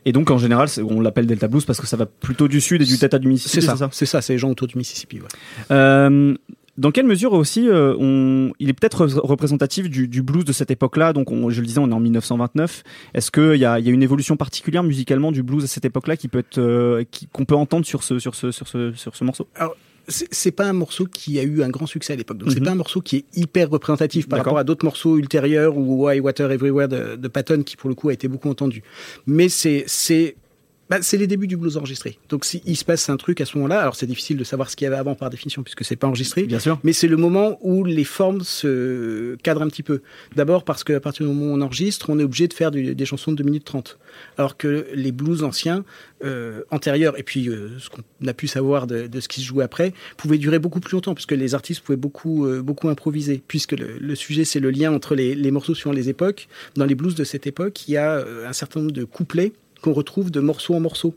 Et 0.05 0.13
donc 0.13 0.31
en 0.31 0.39
général, 0.39 0.69
on 0.79 1.01
l'appelle 1.01 1.27
Delta 1.27 1.49
Blues 1.49 1.65
parce 1.65 1.81
que 1.81 1.87
ça 1.87 1.97
va 1.97 2.07
plutôt 2.07 2.49
du 2.49 2.61
sud 2.61 2.83
et 2.83 2.85
du 2.85 2.97
Delta 2.97 3.19
du 3.19 3.29
Mississippi. 3.29 3.65
C'est 3.65 3.77
ça, 3.77 3.89
c'est 3.93 4.07
ça, 4.07 4.21
c'est 4.21 4.33
les 4.33 4.39
gens 4.39 4.51
autour 4.51 4.67
du 4.67 4.77
Mississippi. 4.77 5.21
Ouais. 5.21 5.29
Euh, 5.71 6.35
dans 6.79 6.91
quelle 6.91 7.07
mesure 7.07 7.35
aussi 7.35 7.69
euh, 7.69 7.95
on, 7.99 8.53
il 8.59 8.71
est 8.71 8.73
peut-être 8.73 9.05
représentatif 9.05 9.91
du, 9.91 10.09
du, 10.09 10.23
blues 10.23 10.45
de 10.45 10.53
cette 10.53 10.71
époque-là? 10.71 11.13
Donc, 11.13 11.31
on, 11.31 11.51
je 11.51 11.61
le 11.61 11.67
disais, 11.67 11.81
on 11.81 11.91
est 11.91 11.95
en 11.95 12.01
1929. 12.01 12.83
Est-ce 13.15 13.31
qu'il 13.31 13.57
y 13.61 13.65
a, 13.65 13.79
y 13.79 13.89
a 13.89 13.93
une 13.93 14.03
évolution 14.03 14.37
particulière 14.37 14.83
musicalement 14.83 15.33
du 15.33 15.43
blues 15.43 15.65
à 15.65 15.67
cette 15.67 15.85
époque-là 15.85 16.17
qui 16.17 16.29
peut 16.29 16.39
être, 16.39 16.59
euh, 16.59 17.05
qu'on 17.33 17.45
peut 17.45 17.57
entendre 17.57 17.85
sur 17.85 18.03
ce, 18.03 18.19
sur 18.19 18.35
ce, 18.35 18.51
sur 18.51 18.69
ce, 18.69 18.93
sur 18.95 19.15
ce 19.15 19.25
morceau? 19.25 19.47
Alors, 19.55 19.77
c'est 20.09 20.51
pas 20.51 20.67
un 20.67 20.73
morceau 20.73 21.07
qui 21.07 21.39
a 21.39 21.43
eu 21.43 21.63
un 21.63 21.69
grand 21.69 21.87
succès 21.87 22.15
à 22.15 22.17
l'époque. 22.17 22.39
Donc, 22.39 22.49
mm 22.49 22.51
-hmm. 22.51 22.55
c'est 22.55 22.65
pas 22.65 22.71
un 22.71 22.77
morceau 22.77 23.01
qui 23.03 23.17
est 23.17 23.25
hyper 23.37 23.69
représentatif 23.71 24.29
par 24.29 24.39
rapport 24.39 24.59
à 24.59 24.65
d'autres 24.65 24.85
morceaux 24.85 25.19
ultérieurs 25.19 25.77
ou 25.77 26.07
Why 26.07 26.21
Water 26.21 26.51
Everywhere 26.51 26.89
de, 26.89 27.17
de 27.17 27.29
Patton 27.29 27.63
qui, 27.63 27.77
pour 27.77 27.89
le 27.91 27.95
coup, 27.95 28.09
a 28.09 28.15
été 28.15 28.29
beaucoup 28.29 28.49
entendu. 28.49 28.83
Mais 29.27 29.49
c'est, 29.49 29.85
c'est 29.87 30.37
bah, 30.93 30.99
c'est 31.01 31.17
les 31.17 31.27
débuts 31.27 31.47
du 31.47 31.57
blues 31.57 31.79
enregistré. 31.79 32.19
Donc 32.29 32.45
s'il 32.45 32.61
si 32.61 32.77
se 32.77 32.85
passe 32.85 33.09
un 33.09 33.17
truc 33.17 33.41
à 33.41 33.47
ce 33.47 33.57
moment-là, 33.57 33.81
alors 33.81 33.97
c'est 33.97 34.05
difficile 34.05 34.37
de 34.37 34.45
savoir 34.45 34.69
ce 34.69 34.77
qu'il 34.77 34.85
y 34.85 34.89
avait 34.89 34.99
avant 34.99 35.15
par 35.15 35.31
définition 35.31 35.63
puisque 35.63 35.87
c'est 35.87 35.97
pas 35.97 36.07
enregistré. 36.07 36.43
Bien 36.43 36.59
sûr. 36.59 36.79
Mais 36.85 36.93
c'est 36.93 37.09
le 37.09 37.17
moment 37.17 37.59
où 37.63 37.83
les 37.83 38.05
formes 38.05 38.43
se 38.43 39.37
cadrent 39.37 39.63
un 39.63 39.69
petit 39.69 39.83
peu. 39.83 40.03
D'abord 40.37 40.65
parce 40.65 40.85
qu'à 40.85 41.01
partir 41.01 41.25
du 41.25 41.33
moment 41.33 41.51
où 41.51 41.57
on 41.57 41.63
enregistre, 41.63 42.11
on 42.11 42.19
est 42.19 42.25
obligé 42.25 42.47
de 42.47 42.53
faire 42.53 42.71
du, 42.71 42.95
des 42.95 43.07
chansons 43.07 43.33
de 43.33 43.39
2 43.39 43.45
minutes 43.45 43.65
30. 43.65 43.97
Alors 44.37 44.59
que 44.59 44.87
les 44.93 45.13
blues 45.13 45.45
anciens, 45.45 45.83
euh, 46.27 46.61
antérieurs, 46.71 47.19
et 47.19 47.23
puis 47.23 47.49
euh, 47.49 47.71
ce 47.79 47.89
qu'on 47.89 48.03
a 48.27 48.35
pu 48.35 48.47
savoir 48.47 48.87
de, 48.87 49.07
de, 49.07 49.21
ce 49.21 49.29
qui 49.29 49.41
se 49.41 49.47
jouait 49.47 49.65
après, 49.65 49.95
pouvaient 50.19 50.37
durer 50.37 50.59
beaucoup 50.59 50.81
plus 50.81 50.93
longtemps 50.93 51.15
puisque 51.15 51.33
les 51.33 51.55
artistes 51.55 51.81
pouvaient 51.81 51.97
beaucoup, 51.97 52.45
euh, 52.45 52.61
beaucoup 52.61 52.91
improviser. 52.91 53.43
Puisque 53.49 53.73
le, 53.73 53.97
le 53.99 54.15
sujet, 54.15 54.45
c'est 54.45 54.61
le 54.61 54.71
lien 54.71 54.93
entre 54.93 55.15
les, 55.15 55.35
les 55.35 55.51
morceaux 55.51 55.75
suivant 55.75 55.95
les 55.95 56.11
époques. 56.11 56.49
Dans 56.77 56.85
les 56.85 56.95
blues 56.95 57.15
de 57.15 57.25
cette 57.25 57.47
époque, 57.47 57.89
il 57.89 57.93
y 57.93 57.97
a 57.97 58.23
un 58.47 58.53
certain 58.53 58.81
nombre 58.81 58.93
de 58.93 59.05
couplets 59.05 59.55
qu'on 59.83 59.93
retrouve 59.93 60.31
de 60.31 60.41
morceau 60.41 60.75
en 60.75 60.81
morceau 60.81 61.15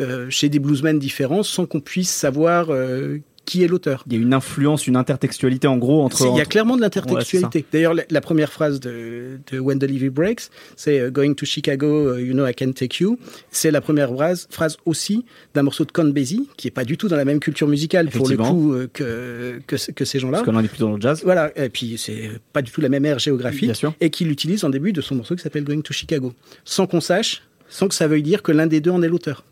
euh, 0.00 0.26
chez 0.28 0.48
des 0.48 0.58
bluesmen 0.58 0.98
différents 0.98 1.42
sans 1.42 1.66
qu'on 1.66 1.80
puisse 1.80 2.10
savoir 2.10 2.66
euh, 2.70 3.18
qui 3.48 3.64
est 3.64 3.66
l'auteur. 3.66 4.04
Il 4.06 4.12
y 4.12 4.16
a 4.16 4.20
une 4.20 4.34
influence, 4.34 4.86
une 4.86 4.96
intertextualité 4.96 5.66
en 5.66 5.78
gros 5.78 6.02
entre. 6.02 6.26
Il 6.30 6.36
y 6.36 6.40
a 6.40 6.44
clairement 6.44 6.76
de 6.76 6.82
l'intertextualité. 6.82 7.60
Ouais, 7.60 7.64
D'ailleurs, 7.72 7.94
la, 7.94 8.02
la, 8.10 8.20
première 8.20 8.52
phrase 8.52 8.78
de, 8.78 9.40
de 9.50 9.58
When 9.58 9.78
the 9.78 9.84
Levy 9.84 10.10
Breaks, 10.10 10.50
c'est 10.76 10.98
uh, 10.98 11.10
Going 11.10 11.32
to 11.32 11.46
Chicago, 11.46 12.18
you 12.18 12.34
know 12.34 12.46
I 12.46 12.54
can 12.54 12.72
take 12.72 13.00
you. 13.00 13.18
C'est 13.50 13.70
la 13.70 13.80
première 13.80 14.12
phrase, 14.12 14.46
phrase 14.50 14.76
aussi 14.84 15.24
d'un 15.54 15.62
morceau 15.62 15.86
de 15.86 15.92
Count 15.92 16.10
Basie, 16.10 16.46
qui 16.58 16.68
est 16.68 16.70
pas 16.70 16.84
du 16.84 16.98
tout 16.98 17.08
dans 17.08 17.16
la 17.16 17.24
même 17.24 17.40
culture 17.40 17.68
musicale 17.68 18.10
pour 18.10 18.28
le 18.28 18.36
coup 18.36 18.74
euh, 18.74 18.86
que, 18.92 19.60
que, 19.66 19.92
que, 19.92 20.04
ces 20.04 20.18
gens-là. 20.18 20.38
Parce 20.38 20.50
qu'on 20.50 20.56
en 20.56 20.62
est 20.62 20.68
plutôt 20.68 20.84
dans 20.84 20.96
le 20.96 21.00
jazz. 21.00 21.22
Voilà. 21.24 21.50
Et 21.56 21.70
puis 21.70 21.96
c'est 21.96 22.30
pas 22.52 22.60
du 22.60 22.70
tout 22.70 22.82
la 22.82 22.90
même 22.90 23.06
ère 23.06 23.18
géographique. 23.18 23.72
Et 24.02 24.10
qu'il 24.10 24.30
utilise 24.30 24.62
en 24.64 24.68
début 24.68 24.92
de 24.92 25.00
son 25.00 25.14
morceau 25.14 25.34
qui 25.34 25.42
s'appelle 25.42 25.64
Going 25.64 25.80
to 25.80 25.94
Chicago. 25.94 26.34
Sans 26.66 26.86
qu'on 26.86 27.00
sache 27.00 27.47
sans 27.68 27.88
que 27.88 27.94
ça 27.94 28.06
veuille 28.06 28.22
dire 28.22 28.42
que 28.42 28.52
l'un 28.52 28.66
des 28.66 28.80
deux 28.80 28.90
en 28.90 29.02
est 29.02 29.08
l'auteur. 29.08 29.44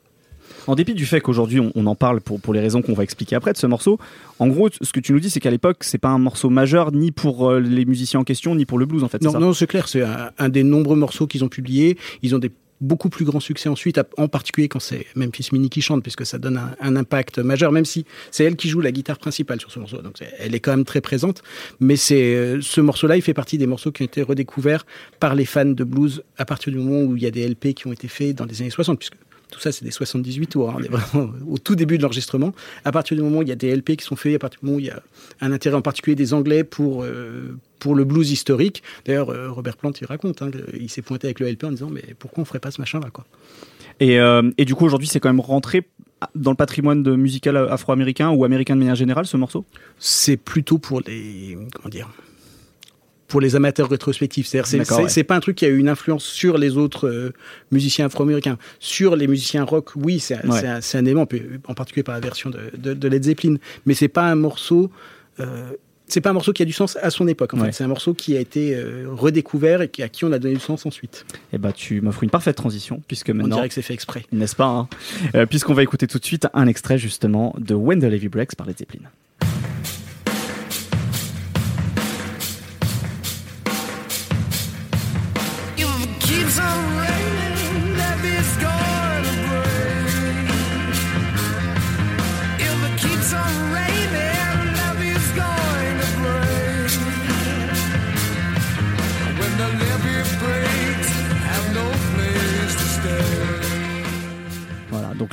En 0.67 0.75
dépit 0.75 0.95
du 0.95 1.07
fait 1.07 1.21
qu'aujourd'hui 1.21 1.61
on, 1.61 1.71
on, 1.77 1.87
en 1.87 1.95
parle 1.95 2.21
pour, 2.21 2.41
pour 2.41 2.53
les 2.53 2.61
raisons 2.61 2.83
qu'on 2.83 2.95
va 2.95 3.05
expliquer 3.05 3.37
après 3.37 3.53
de 3.53 3.59
ce 3.59 3.67
morceau, 3.67 3.99
en 4.39 4.49
gros, 4.49 4.69
ce 4.81 4.93
que 4.93 5.01
tu 5.01 5.13
nous 5.13 5.21
dis, 5.21 5.31
c'est 5.31 5.39
qu'à 5.41 5.51
l'époque, 5.51 5.79
c'est 5.83 5.99
pas 5.99 6.09
un 6.09 6.19
morceau 6.19 6.51
majeur 6.51 6.93
ni 6.93 7.13
pour 7.13 7.49
euh, 7.49 7.61
les 7.61 7.85
musiciens 7.85 8.21
en 8.21 8.25
question, 8.25 8.55
ni 8.55 8.67
pour 8.67 8.79
le 8.79 8.87
blues 8.87 9.05
en 9.05 9.09
fait. 9.09 9.23
Non, 9.23 9.39
non, 9.39 9.53
c'est 9.53 9.67
clair, 9.67 9.87
c'est 9.89 10.03
un, 10.03 10.31
un, 10.39 10.49
des 10.49 10.65
nombreux 10.65 10.97
morceaux 10.97 11.27
qu'ils 11.27 11.45
ont 11.45 11.49
publiés. 11.49 11.97
Ils 12.23 12.35
ont 12.35 12.39
des 12.39 12.51
beaucoup 12.81 13.09
plus 13.09 13.25
grand 13.25 13.41
succès 13.41 13.69
ensuite, 13.69 14.01
en 14.17 14.29
particulier 14.29 14.69
quand 14.69 14.81
c'est 14.81 15.07
Memphis 15.15 15.49
Mini 15.53 15.71
qui 15.71 15.81
chante, 15.81 16.03
puisque 16.03 16.27
ça 16.27 16.39
donne 16.39 16.59
un, 16.59 16.77
un, 16.81 16.97
impact 16.97 17.39
majeur, 17.39 17.73
même 17.73 17.85
si 17.85 18.05
c'est 18.31 18.45
elle 18.45 18.57
qui 18.57 18.69
joue 18.69 18.81
la 18.81 18.93
guitare 18.93 19.19
principale 19.19 19.61
sur 19.61 19.71
ce 19.71 19.79
morceau. 19.79 20.03
Donc 20.03 20.17
elle 20.39 20.55
est 20.55 20.61
quand 20.61 20.73
même 20.73 20.85
très 20.85 21.01
présente. 21.01 21.43
Mais 21.81 21.97
c'est 21.97 22.35
euh, 22.35 22.61
ce 22.61 22.81
morceau-là, 22.81 23.17
il 23.17 23.23
fait 23.23 23.35
partie 23.35 23.59
des 23.59 23.67
morceaux 23.67 23.93
qui 23.93 24.03
ont 24.03 24.07
été 24.07 24.23
redécouverts 24.23 24.87
par 25.21 25.35
les 25.35 25.45
fans 25.45 25.65
de 25.65 25.85
blues 25.85 26.23
à 26.37 26.45
partir 26.45 26.73
du 26.73 26.79
moment 26.79 27.03
où 27.03 27.17
il 27.17 27.23
y 27.23 27.27
a 27.27 27.31
des 27.31 27.47
LP 27.49 27.75
qui 27.75 27.87
ont 27.87 27.93
été 27.93 28.09
faits 28.09 28.37
dans 28.37 28.45
les 28.45 28.61
années 28.61 28.71
60, 28.71 28.99
puisque 28.99 29.17
tout 29.51 29.61
ça, 29.61 29.71
c'est 29.73 29.85
des 29.85 29.91
78 29.91 30.47
tours. 30.49 30.71
Hein. 30.71 30.77
On 30.79 30.83
est 30.83 30.89
vraiment 30.89 31.31
au 31.49 31.59
tout 31.59 31.77
début 31.77 31.99
de 31.99 32.03
l'enregistrement. 32.03 32.53
À 32.85 32.93
partir 32.93 33.17
du 33.17 33.23
moment 33.23 33.39
où 33.39 33.43
il 33.43 33.49
y 33.49 33.53
a 33.53 33.57
des 33.57 33.75
LP 33.75 33.97
qui 33.97 34.05
sont 34.05 34.17
faits, 34.17 34.35
à 34.35 34.39
partir 34.39 34.61
du 34.61 34.67
moment 34.67 34.79
où 34.79 34.81
il 34.81 34.87
y 34.87 34.91
a 34.91 35.03
un 35.41 35.53
intérêt 35.53 35.77
en 35.77 35.83
particulier 35.83 36.17
des 36.17 36.35
Anglais 36.35 36.65
pour, 36.65 37.03
euh, 37.03 37.57
pour 37.79 37.95
le 37.95 38.05
blues 38.05 38.31
historique. 38.31 38.83
D'ailleurs, 39.05 39.31
euh, 39.31 39.51
Robert 39.51 39.77
Plant, 39.77 39.93
il 40.01 40.07
raconte, 40.07 40.43
hein, 40.43 40.51
il 40.79 40.91
s'est 40.91 41.03
pointé 41.03 41.29
avec 41.29 41.41
le 41.41 41.49
LP 41.49 41.65
en 41.65 41.71
disant 41.71 41.91
Mais 41.91 42.05
pourquoi 42.19 42.43
on 42.43 42.45
ferait 42.45 42.59
pas 42.59 42.71
ce 42.71 42.81
machin-là 42.81 43.11
quoi 43.11 43.25
et, 43.99 44.21
euh, 44.21 44.51
et, 44.59 44.67
du 44.67 44.75
coup, 44.75 44.85
aujourd'hui, 44.85 45.09
c'est 45.09 45.21
quand 45.21 45.31
même 45.31 45.41
rentré 45.41 45.89
dans 46.35 46.51
le 46.51 46.57
patrimoine 46.57 47.03
de 47.03 47.17
musical 47.17 47.57
afro-américain 47.57 48.29
ou 48.29 48.45
américain 48.45 48.75
de 48.75 48.81
manière 48.81 48.95
générale, 48.95 49.27
ce 49.27 49.39
morceau? 49.39 49.65
C'est 49.99 50.37
plutôt 50.37 50.77
pour 50.77 51.01
les. 51.07 51.57
Comment 51.73 51.89
dire 51.89 52.11
pour 53.29 53.41
les 53.41 53.57
amateurs 53.57 53.89
rétrospectifs. 53.89 54.47
C'est-à-dire, 54.47 54.87
c'est, 54.87 55.17
ouais. 55.17 55.25
pas 55.25 55.37
un 55.37 55.41
truc 55.41 55.57
qui 55.57 55.65
a 55.65 55.69
eu 55.69 55.79
une 55.79 55.89
influence 55.89 56.25
sur 56.25 56.59
les 56.59 56.77
autres 56.77 57.09
euh, 57.09 57.33
musiciens 57.71 58.07
afro-américains. 58.07 58.59
Sur 58.79 59.17
les 59.17 59.27
musiciens 59.27 59.65
rock, 59.65 59.91
oui, 59.97 60.21
c'est, 60.21 60.45
ouais. 60.47 60.67
un, 60.67 60.81
un 60.81 61.05
élément, 61.05 61.27
en 61.67 61.75
particulier 61.75 62.03
par 62.03 62.15
la 62.15 62.21
version 62.21 62.51
de, 62.51 62.71
de, 62.77 62.95
de 62.95 63.09
Led 63.09 63.25
Zeppelin. 63.25 63.57
Mais 63.85 63.95
c'est 63.95 64.09
pas 64.09 64.31
un 64.31 64.37
morceau. 64.37 64.91
Euh, 65.41 65.71
c'est 66.09 66.21
pas 66.21 66.31
un 66.31 66.35
morceau 66.35 66.53
qui 66.53 66.63
a 66.63 66.65
du 66.65 66.73
sens 66.73 66.97
à 67.03 67.11
son 67.11 67.27
époque. 67.27 67.53
En 67.55 67.59
ouais. 67.59 67.67
fait, 67.67 67.73
c'est 67.73 67.85
un 67.85 67.89
morceau 67.89 68.15
qui 68.15 68.37
a 68.37 68.41
été 68.41 68.77
euh, 68.77 69.07
redécouvert 69.11 69.83
et 69.83 69.91
à 70.01 70.09
qui 70.09 70.25
on 70.25 70.31
a 70.31 70.39
donné 70.39 70.55
du 70.55 70.61
sens 70.61 70.87
ensuite. 70.87 71.27
Et 71.53 71.59
bah, 71.59 71.73
tu 71.73 72.01
m'offres 72.01 72.23
une 72.23 72.31
parfaite 72.31 72.57
transition 72.57 73.03
puisque 73.09 73.31
maintenant. 73.31 73.57
On 73.57 73.59
dirait 73.59 73.69
que 73.69 73.75
c'est 73.75 73.83
fait 73.83 73.95
exprès, 73.95 74.25
n'est-ce 74.31 74.55
pas 74.55 74.67
hein? 75.35 75.47
Puisqu'on 75.47 75.75
va 75.75 75.83
écouter 75.83 76.07
tout 76.07 76.21
de 76.21 76.25
suite 76.25 76.47
un 76.55 76.69
extrait 76.69 76.97
justement 76.97 77.57
de 77.59 77.75
When 77.75 77.99
the 77.99 78.05
Levy 78.05 78.29
Breaks 78.29 78.55
par 78.55 78.69
Led 78.69 78.79
Zeppelin. 78.79 79.09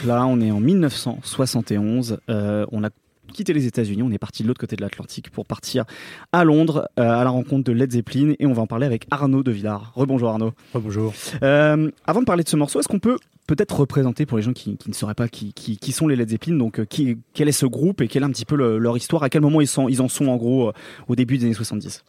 Donc 0.04 0.10
là, 0.10 0.26
on 0.26 0.42
est 0.42 0.52
en 0.52 0.60
1971. 0.60 2.18
Euh, 2.30 2.66
on 2.74 2.84
a 2.84 2.90
quitté 3.32 3.54
les 3.54 3.68
États-Unis, 3.68 4.04
on 4.04 4.12
est 4.12 4.18
parti 4.18 4.44
de 4.44 4.50
l'autre 4.50 4.60
côté 4.60 4.76
de 4.76 4.82
l'Atlantique 4.82 5.30
pour 5.30 5.46
partir 5.46 5.86
à 6.34 6.44
Londres 6.44 6.90
euh, 7.00 7.04
à 7.10 7.24
la 7.24 7.30
rencontre 7.30 7.64
de 7.64 7.72
Led 7.72 7.90
Zeppelin 7.90 8.34
et 8.38 8.46
on 8.46 8.52
va 8.52 8.64
en 8.64 8.68
parler 8.68 8.86
avec 8.86 9.08
Arnaud 9.12 9.44
de 9.44 9.52
Villard. 9.52 9.94
Rebonjour 9.96 10.28
Arnaud. 10.28 10.52
Rebonjour. 10.74 11.14
Euh, 11.42 11.90
avant 12.06 12.20
de 12.20 12.26
parler 12.26 12.44
de 12.44 12.50
ce 12.50 12.58
morceau, 12.58 12.82
est-ce 12.82 12.90
qu'on 12.90 13.00
peut 13.00 13.18
peut-être 13.48 13.80
représenter 13.80 14.26
pour 14.26 14.38
les 14.38 14.44
gens 14.44 14.52
qui, 14.52 14.76
qui 14.76 14.90
ne 14.90 14.94
sauraient 14.94 15.14
pas 15.14 15.30
qui, 15.30 15.54
qui, 15.54 15.78
qui, 15.78 15.94
sont 15.94 16.10
les 16.10 16.18
Led 16.18 16.30
Zeppelin, 16.30 16.58
donc 16.58 16.84
qui, 16.88 17.18
quel 17.34 17.48
est 17.48 17.54
ce 17.54 17.66
groupe 17.66 18.02
et 18.02 18.10
quelle 18.10 18.24
est 18.24 18.26
un 18.26 18.32
petit 18.32 18.46
peu 18.46 18.58
le, 18.58 18.80
leur 18.80 18.98
histoire, 18.98 19.24
à 19.24 19.30
quel 19.30 19.42
moment 19.42 19.62
ils, 19.62 19.68
sont, 19.68 19.88
ils 19.88 20.02
en 20.02 20.10
sont 20.10 20.28
en 20.28 20.36
gros 20.36 20.74
au 21.08 21.16
début 21.16 21.38
des 21.38 21.46
années 21.46 21.54
70 21.54 22.04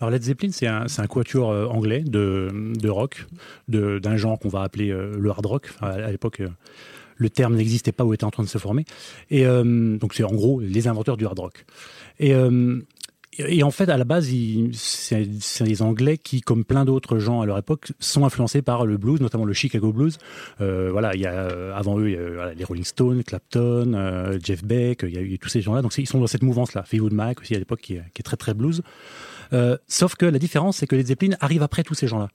Alors 0.00 0.10
Led 0.10 0.22
Zeppelin, 0.22 0.50
c'est 0.52 0.66
un, 0.66 0.84
un 0.98 1.06
quatuor 1.06 1.50
euh, 1.50 1.64
anglais 1.66 2.02
de, 2.02 2.48
de 2.78 2.88
rock, 2.90 3.26
d'un 3.68 4.16
genre 4.18 4.38
qu'on 4.38 4.50
va 4.50 4.62
appeler 4.62 4.90
euh, 4.90 5.16
le 5.18 5.30
hard 5.30 5.46
rock. 5.46 5.70
Enfin, 5.74 5.92
à, 5.92 6.04
à 6.04 6.10
l'époque, 6.10 6.40
euh, 6.40 6.48
le 7.18 7.28
terme 7.30 7.56
n'existait 7.56 7.92
pas 7.92 8.04
ou 8.04 8.14
était 8.14 8.24
en 8.24 8.30
train 8.30 8.44
de 8.44 8.48
se 8.48 8.58
former. 8.58 8.84
Et 9.30 9.44
euh, 9.46 9.98
donc 9.98 10.14
c'est 10.14 10.24
en 10.24 10.32
gros 10.32 10.60
les 10.60 10.88
inventeurs 10.88 11.16
du 11.16 11.26
hard 11.26 11.38
rock. 11.38 11.66
Et, 12.18 12.32
euh, 12.34 12.80
en 13.62 13.70
fait, 13.70 13.88
à 13.88 13.96
la 13.96 14.02
base, 14.04 14.28
c'est 14.72 15.24
des 15.62 15.82
Anglais 15.82 16.18
qui, 16.18 16.40
comme 16.40 16.64
plein 16.64 16.84
d'autres 16.84 17.18
gens 17.20 17.40
à 17.40 17.46
leur 17.46 17.56
époque, 17.56 17.92
sont 18.00 18.24
influencés 18.24 18.62
par 18.62 18.84
le 18.84 18.96
blues, 18.96 19.20
notamment 19.20 19.44
le 19.44 19.52
Chicago 19.52 19.92
blues. 19.92 20.18
Euh, 20.60 20.88
voilà, 20.90 21.14
il 21.14 21.20
y 21.20 21.26
a 21.26 21.72
avant 21.76 22.00
eux, 22.00 22.10
y 22.10 22.18
les 22.56 22.64
Rolling 22.64 22.82
Stones, 22.84 23.22
Clapton, 23.22 24.38
Jeff 24.42 24.64
Beck, 24.64 25.04
il 25.04 25.14
y 25.14 25.18
a 25.18 25.20
eu 25.20 25.38
tous 25.38 25.50
ces 25.50 25.60
gens-là. 25.60 25.82
Donc 25.82 25.96
ils 25.98 26.08
sont 26.08 26.18
dans 26.18 26.26
cette 26.26 26.42
mouvance-là. 26.42 26.82
Fleetwood 26.82 27.12
Mac 27.12 27.40
aussi 27.40 27.54
à 27.54 27.58
l'époque, 27.60 27.80
qui, 27.80 27.94
est- 27.94 28.22
très 28.24 28.36
très 28.36 28.54
blues. 28.54 28.82
Sauf 29.86 30.16
que 30.16 30.26
la 30.26 30.40
différence, 30.40 30.78
c'est 30.78 30.88
que 30.88 30.96
les 30.96 31.04
Zeppelin 31.04 31.36
arrivent 31.38 31.62
après 31.62 31.84
tous 31.84 31.94
ces 31.94 32.08
gens-là. 32.08 32.30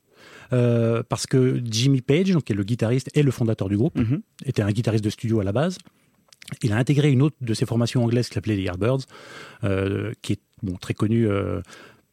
Euh, 0.51 1.03
parce 1.07 1.25
que 1.27 1.61
Jimmy 1.65 2.01
Page, 2.01 2.31
donc, 2.31 2.43
qui 2.45 2.53
est 2.53 2.55
le 2.55 2.63
guitariste 2.63 3.09
et 3.15 3.23
le 3.23 3.31
fondateur 3.31 3.69
du 3.69 3.77
groupe, 3.77 3.97
Mhm. 3.97 4.21
était 4.45 4.61
un 4.61 4.71
guitariste 4.71 5.03
de 5.03 5.09
studio 5.09 5.39
à 5.39 5.43
la 5.43 5.51
base. 5.51 5.77
Il 6.61 6.73
a 6.73 6.77
intégré 6.77 7.11
une 7.11 7.21
autre 7.21 7.35
de 7.41 7.53
ses 7.53 7.65
formations 7.65 8.03
anglaises 8.03 8.27
qui 8.27 8.33
s'appelait 8.35 8.55
les 8.55 8.63
Yardbirds, 8.63 8.99
euh, 9.63 10.11
qui 10.21 10.33
est 10.33 10.39
bon, 10.61 10.75
très 10.75 10.93
connue 10.93 11.27
euh, 11.27 11.61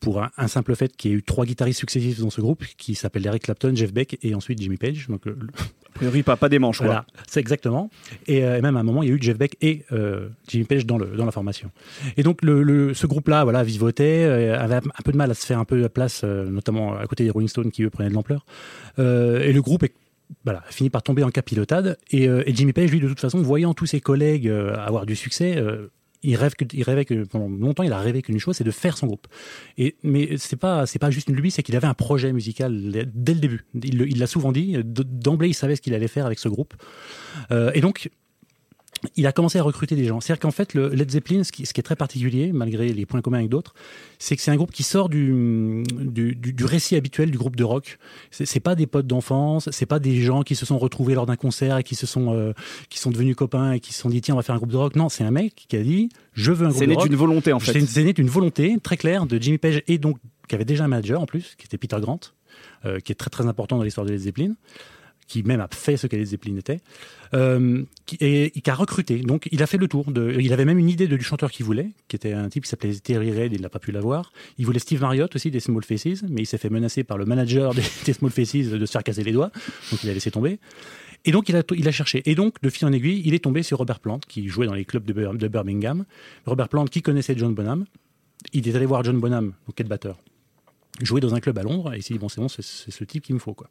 pour 0.00 0.22
un, 0.22 0.30
un 0.38 0.48
simple 0.48 0.74
fait 0.74 0.96
qu'il 0.96 1.10
y 1.10 1.14
a 1.14 1.16
eu 1.18 1.22
trois 1.22 1.44
guitaristes 1.44 1.78
successifs 1.78 2.18
dans 2.20 2.30
ce 2.30 2.40
groupe, 2.40 2.64
qui 2.78 2.94
s'appellent 2.94 3.26
Eric 3.26 3.42
Clapton, 3.44 3.72
Jeff 3.74 3.92
Beck 3.92 4.18
et 4.22 4.34
ensuite 4.34 4.60
Jimmy 4.60 4.78
Page. 4.78 5.06
Donc, 5.08 5.26
euh, 5.26 5.36
A 5.88 5.92
priori, 5.92 6.22
pas, 6.22 6.36
pas 6.36 6.48
des 6.48 6.58
manches, 6.58 6.78
quoi. 6.78 6.86
voilà, 6.86 7.06
c'est 7.26 7.40
exactement. 7.40 7.90
Et 8.26 8.42
euh, 8.44 8.60
même 8.62 8.76
à 8.76 8.80
un 8.80 8.82
moment, 8.82 9.02
il 9.02 9.08
y 9.10 9.12
a 9.12 9.14
eu 9.14 9.18
Jeff 9.20 9.36
Beck 9.36 9.56
et 9.60 9.84
euh, 9.92 10.28
Jimmy 10.48 10.64
Page 10.64 10.86
dans, 10.86 10.96
le, 10.96 11.06
dans 11.16 11.26
la 11.26 11.32
formation. 11.32 11.70
Et 12.16 12.22
donc, 12.22 12.42
le, 12.42 12.62
le- 12.62 12.94
ce 12.94 13.06
groupe-là, 13.06 13.44
voilà, 13.44 13.62
vivotait, 13.62 14.24
euh, 14.24 14.58
avait 14.58 14.76
un 14.76 15.02
peu 15.04 15.12
de 15.12 15.16
mal 15.18 15.30
à 15.30 15.34
se 15.34 15.44
faire 15.44 15.58
un 15.58 15.64
peu 15.66 15.80
de 15.82 15.88
place, 15.88 16.24
notamment 16.24 16.96
à 16.96 17.06
côté 17.06 17.24
des 17.24 17.30
Rolling 17.30 17.48
Stones 17.48 17.70
qui, 17.70 17.82
eux, 17.82 17.90
prenaient 17.90 18.08
de 18.08 18.14
l'ampleur. 18.14 18.46
Et 18.98 19.52
le 19.52 19.60
groupe 19.60 19.82
est, 19.82 19.92
voilà, 20.44 20.62
a 20.66 20.72
fini 20.72 20.88
par 20.90 21.02
tomber 21.02 21.22
en 21.24 21.30
capilotade. 21.30 21.98
Et, 22.10 22.24
et 22.24 22.54
Jimmy 22.54 22.72
Page, 22.72 22.90
lui, 22.90 23.00
de 23.00 23.08
toute 23.08 23.20
façon, 23.20 23.42
voyant 23.42 23.74
tous 23.74 23.86
ses 23.86 24.00
collègues 24.00 24.48
avoir 24.48 25.04
du 25.04 25.14
succès, 25.16 25.62
il 26.22 26.36
rêve 26.36 26.54
que, 26.54 26.64
il 26.72 26.82
rêvait 26.82 27.04
que 27.04 27.24
pendant 27.24 27.48
longtemps, 27.48 27.82
il 27.82 27.92
a 27.92 27.98
rêvé 27.98 28.22
qu'une 28.22 28.38
chose, 28.38 28.56
c'est 28.56 28.64
de 28.64 28.70
faire 28.70 28.96
son 28.96 29.06
groupe. 29.06 29.26
Et 29.78 29.96
mais 30.02 30.36
c'est 30.36 30.56
pas, 30.56 30.86
c'est 30.86 30.98
pas 30.98 31.10
juste 31.10 31.28
une 31.28 31.36
lubie, 31.36 31.50
c'est 31.50 31.62
qu'il 31.62 31.76
avait 31.76 31.86
un 31.86 31.94
projet 31.94 32.32
musical 32.32 32.72
dès 33.14 33.34
le 33.34 33.40
début. 33.40 33.64
Il 33.74 34.18
l'a 34.18 34.26
souvent 34.26 34.52
dit. 34.52 34.76
D'emblée, 34.84 35.48
il 35.48 35.54
savait 35.54 35.76
ce 35.76 35.80
qu'il 35.80 35.94
allait 35.94 36.08
faire 36.08 36.26
avec 36.26 36.38
ce 36.38 36.48
groupe. 36.48 36.74
Euh, 37.50 37.70
et 37.74 37.80
donc, 37.80 38.10
il 39.16 39.26
a 39.26 39.32
commencé 39.32 39.58
à 39.58 39.62
recruter 39.62 39.96
des 39.96 40.04
gens. 40.04 40.20
C'est-à-dire 40.20 40.40
qu'en 40.40 40.50
fait, 40.50 40.74
le 40.74 40.88
Led 40.90 41.10
Zeppelin, 41.10 41.42
ce 41.42 41.52
qui, 41.52 41.64
ce 41.64 41.72
qui 41.72 41.80
est 41.80 41.82
très 41.82 41.96
particulier, 41.96 42.52
malgré 42.52 42.92
les 42.92 43.06
points 43.06 43.22
communs 43.22 43.38
avec 43.38 43.48
d'autres, 43.50 43.72
c'est 44.18 44.36
que 44.36 44.42
c'est 44.42 44.50
un 44.50 44.56
groupe 44.56 44.72
qui 44.72 44.82
sort 44.82 45.08
du, 45.08 45.82
du, 45.90 46.34
du- 46.34 46.64
récit 46.64 46.96
habituel 46.96 47.30
du 47.30 47.38
groupe 47.38 47.56
de 47.56 47.64
rock. 47.64 47.98
C'est 48.30 48.44
c'est 48.46 48.60
pas 48.60 48.74
des 48.74 48.86
potes 48.86 49.06
d'enfance, 49.06 49.70
c'est 49.72 49.86
pas 49.86 49.98
des 49.98 50.20
gens 50.20 50.42
qui 50.42 50.54
se 50.54 50.66
sont 50.66 50.76
retrouvés 50.78 51.14
lors 51.14 51.24
d'un 51.26 51.36
concert 51.36 51.78
et 51.78 51.82
qui 51.82 51.94
se 51.94 52.06
sont 52.06 52.34
euh, 52.34 52.52
qui 52.90 52.98
sont 52.98 53.10
devenus 53.10 53.36
copains 53.36 53.72
et 53.72 53.80
qui 53.80 53.92
se 53.94 54.00
sont 54.00 54.10
dit 54.10 54.20
tiens 54.20 54.34
on 54.34 54.36
va 54.36 54.42
faire 54.42 54.54
un 54.54 54.58
groupe 54.58 54.72
de 54.72 54.76
rock. 54.76 54.94
Non, 54.96 55.08
c'est 55.08 55.24
un 55.24 55.30
mec 55.30 55.54
qui 55.68 55.76
a 55.76 55.82
dit 55.82 56.10
je 56.34 56.52
veux 56.52 56.66
un 56.66 56.68
groupe 56.68 56.78
C'est 56.80 56.86
de 56.86 56.90
né 56.90 56.96
rock. 56.96 57.08
d'une 57.08 57.16
volonté, 57.16 57.52
en 57.54 57.60
fait. 57.60 57.72
C'est 57.72 57.86
c'est 57.86 58.04
né 58.04 58.12
d'une 58.12 58.28
volonté 58.28 58.76
très 58.82 58.96
claire 58.98 59.24
de 59.26 59.40
Jimmy 59.40 59.56
Page 59.58 59.82
et 59.88 59.96
donc 59.98 60.18
qui 60.48 60.54
avait 60.54 60.64
déjà 60.64 60.84
un 60.84 60.88
manager 60.88 61.20
en 61.22 61.26
plus, 61.26 61.54
qui 61.56 61.64
était 61.66 61.78
Peter 61.78 61.96
Grant, 62.00 62.20
euh, 62.84 62.98
qui 63.00 63.12
est 63.12 63.14
très 63.14 63.30
très 63.30 63.46
important 63.46 63.76
dans 63.78 63.84
l'histoire 63.84 64.04
de 64.04 64.10
Led 64.10 64.20
Zeppelin, 64.20 64.54
qui 65.28 65.42
même 65.44 65.60
a 65.60 65.68
fait 65.70 65.96
ce 65.96 66.06
que 66.08 66.16
Led 66.16 66.26
Zeppelin 66.26 66.56
était, 66.56 66.80
euh, 67.34 67.84
qui, 68.06 68.16
et, 68.20 68.50
qui 68.50 68.70
a 68.70 68.74
recruté. 68.74 69.18
Donc 69.20 69.48
il 69.52 69.62
a 69.62 69.66
fait 69.66 69.78
le 69.78 69.88
tour. 69.88 70.10
De, 70.10 70.36
il 70.40 70.52
avait 70.52 70.64
même 70.64 70.78
une 70.78 70.88
idée 70.88 71.06
de, 71.08 71.16
du 71.16 71.24
chanteur 71.24 71.50
qu'il 71.50 71.64
voulait, 71.64 71.90
qui 72.08 72.16
était 72.16 72.32
un 72.32 72.48
type 72.48 72.64
qui 72.64 72.70
s'appelait 72.70 72.94
Terry 72.94 73.32
Reid, 73.32 73.52
il 73.52 73.60
n'a 73.60 73.68
pas 73.68 73.78
pu 73.78 73.92
l'avoir. 73.92 74.32
Il 74.58 74.66
voulait 74.66 74.78
Steve 74.78 75.00
Marriott 75.00 75.34
aussi 75.34 75.50
des 75.50 75.60
Small 75.60 75.84
Faces, 75.84 76.22
mais 76.28 76.42
il 76.42 76.46
s'est 76.46 76.58
fait 76.58 76.70
menacer 76.70 77.04
par 77.04 77.18
le 77.18 77.24
manager 77.24 77.74
des, 78.04 78.12
Small 78.12 78.30
Faces 78.30 78.70
de 78.70 78.86
se 78.86 78.92
faire 78.92 79.04
casser 79.04 79.24
les 79.24 79.32
doigts, 79.32 79.50
donc 79.90 80.02
il 80.02 80.10
a 80.10 80.14
laissé 80.14 80.30
tomber. 80.30 80.58
Et 81.26 81.32
donc, 81.32 81.50
il 81.50 81.56
a, 81.56 81.62
il 81.76 81.86
a 81.86 81.92
cherché. 81.92 82.22
Et 82.24 82.34
donc, 82.34 82.62
de 82.62 82.70
fil 82.70 82.88
en 82.88 82.92
aiguille, 82.92 83.20
il 83.26 83.34
est 83.34 83.40
tombé 83.40 83.62
sur 83.62 83.76
Robert 83.78 84.00
Plant, 84.00 84.20
qui 84.26 84.48
jouait 84.48 84.66
dans 84.66 84.74
les 84.74 84.86
clubs 84.86 85.04
de, 85.04 85.12
de 85.12 85.48
Birmingham. 85.48 86.06
Robert 86.46 86.70
Plant, 86.70 86.86
qui 86.86 87.02
connaissait 87.02 87.34
John 87.36 87.54
Bonham. 87.54 87.84
Il 88.54 88.66
est 88.66 88.74
allé 88.74 88.86
voir 88.86 89.04
John 89.04 89.20
Bonham, 89.20 89.52
donc 89.66 89.74
quel 89.76 89.86
batteur, 89.86 90.18
jouer 91.06 91.20
dans 91.20 91.34
un 91.34 91.40
club 91.40 91.58
à 91.58 91.62
Londres. 91.62 91.92
Et 91.94 91.98
il 91.98 92.02
s'est 92.02 92.14
dit, 92.14 92.18
bon, 92.18 92.28
c'est 92.28 92.40
bon, 92.40 92.48
c'est 92.48 92.62
ce 92.62 93.04
type 93.04 93.24
qu'il 93.24 93.34
me 93.34 93.40
faut. 93.40 93.54
quoi. 93.54 93.68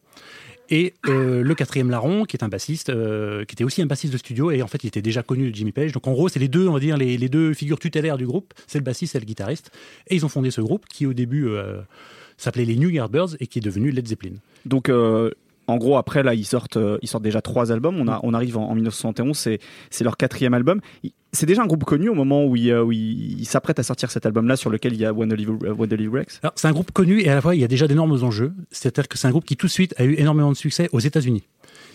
Et 0.69 0.93
euh, 1.07 1.41
le 1.41 1.55
quatrième 1.55 1.89
larron, 1.89 2.25
qui 2.25 2.37
est 2.37 2.43
un 2.43 2.47
bassiste, 2.47 2.89
euh, 2.89 3.43
qui 3.45 3.53
était 3.53 3.63
aussi 3.63 3.81
un 3.81 3.87
bassiste 3.87 4.13
de 4.13 4.17
studio, 4.17 4.51
et 4.51 4.61
en 4.61 4.67
fait, 4.67 4.83
il 4.83 4.87
était 4.87 5.01
déjà 5.01 5.23
connu 5.23 5.49
de 5.49 5.55
Jimmy 5.55 5.71
Page. 5.71 5.91
Donc, 5.91 6.07
en 6.07 6.11
gros, 6.11 6.29
c'est 6.29 6.39
les 6.39 6.47
deux, 6.47 6.67
on 6.67 6.73
va 6.73 6.79
dire, 6.79 6.97
les, 6.97 7.29
deux 7.29 7.53
figures 7.53 7.79
tutélaires 7.79 8.17
du 8.17 8.25
groupe. 8.27 8.53
C'est 8.67 8.77
le 8.77 8.83
bassiste 8.83 9.15
et 9.15 9.19
le 9.19 9.25
guitariste. 9.25 9.71
Et 10.07 10.15
ils 10.15 10.25
ont 10.25 10.29
fondé 10.29 10.51
ce 10.51 10.61
groupe 10.61 10.85
qui, 10.87 11.05
au 11.05 11.13
début, 11.13 11.47
euh, 11.47 11.81
s'appelait 12.37 12.65
les 12.65 12.75
New 12.75 12.89
Yardbirds 12.89 13.35
et 13.39 13.47
qui 13.47 13.59
est 13.59 13.63
devenu 13.63 13.91
Led 13.91 14.07
Zeppelin. 14.07 14.35
Donc, 14.65 14.91
en 15.69 15.77
gros, 15.77 15.97
après, 15.97 16.23
là, 16.23 16.33
ils 16.33 16.45
sortent, 16.45 16.77
euh, 16.77 16.97
ils 17.01 17.07
sortent 17.07 17.23
déjà 17.23 17.41
trois 17.41 17.71
albums. 17.71 18.03
On, 18.23 18.33
arrive 18.33 18.57
en, 18.57 18.69
en 18.69 18.75
1971, 18.75 19.37
c'est, 19.37 19.59
leur 20.03 20.17
quatrième 20.17 20.53
album. 20.53 20.81
C'est 21.31 21.45
déjà 21.45 21.61
un 21.61 21.67
groupe 21.67 21.83
connu 21.83 22.09
au 22.09 22.15
moment 22.15 22.45
où 22.45 22.55
ils 22.55 22.73
il, 22.91 23.45
s'apprêtent 23.45 23.77
à 23.77 23.83
sortir 23.83 24.09
cet 24.09 24.25
album-là, 24.25 24.55
sur 24.55 24.71
lequel 24.71 24.93
il 24.93 24.99
y 24.99 25.05
a 25.05 25.13
Oliver, 25.13 25.53
euh, 25.63 26.09
Rex. 26.11 26.41
C'est 26.55 26.67
un 26.67 26.71
groupe 26.71 26.91
connu 26.91 27.21
et 27.21 27.29
à 27.29 27.35
la 27.35 27.41
fois, 27.41 27.55
il 27.55 27.61
y 27.61 27.63
a 27.63 27.67
déjà 27.67 27.87
d'énormes 27.87 28.23
enjeux. 28.23 28.53
C'est-à-dire 28.71 29.07
que 29.07 29.17
c'est 29.17 29.27
un 29.27 29.31
groupe 29.31 29.45
qui, 29.45 29.55
tout 29.55 29.67
de 29.67 29.71
suite, 29.71 29.93
a 29.97 30.05
eu 30.05 30.15
énormément 30.17 30.51
de 30.51 30.57
succès 30.57 30.89
aux 30.91 30.99
États-Unis. 30.99 31.43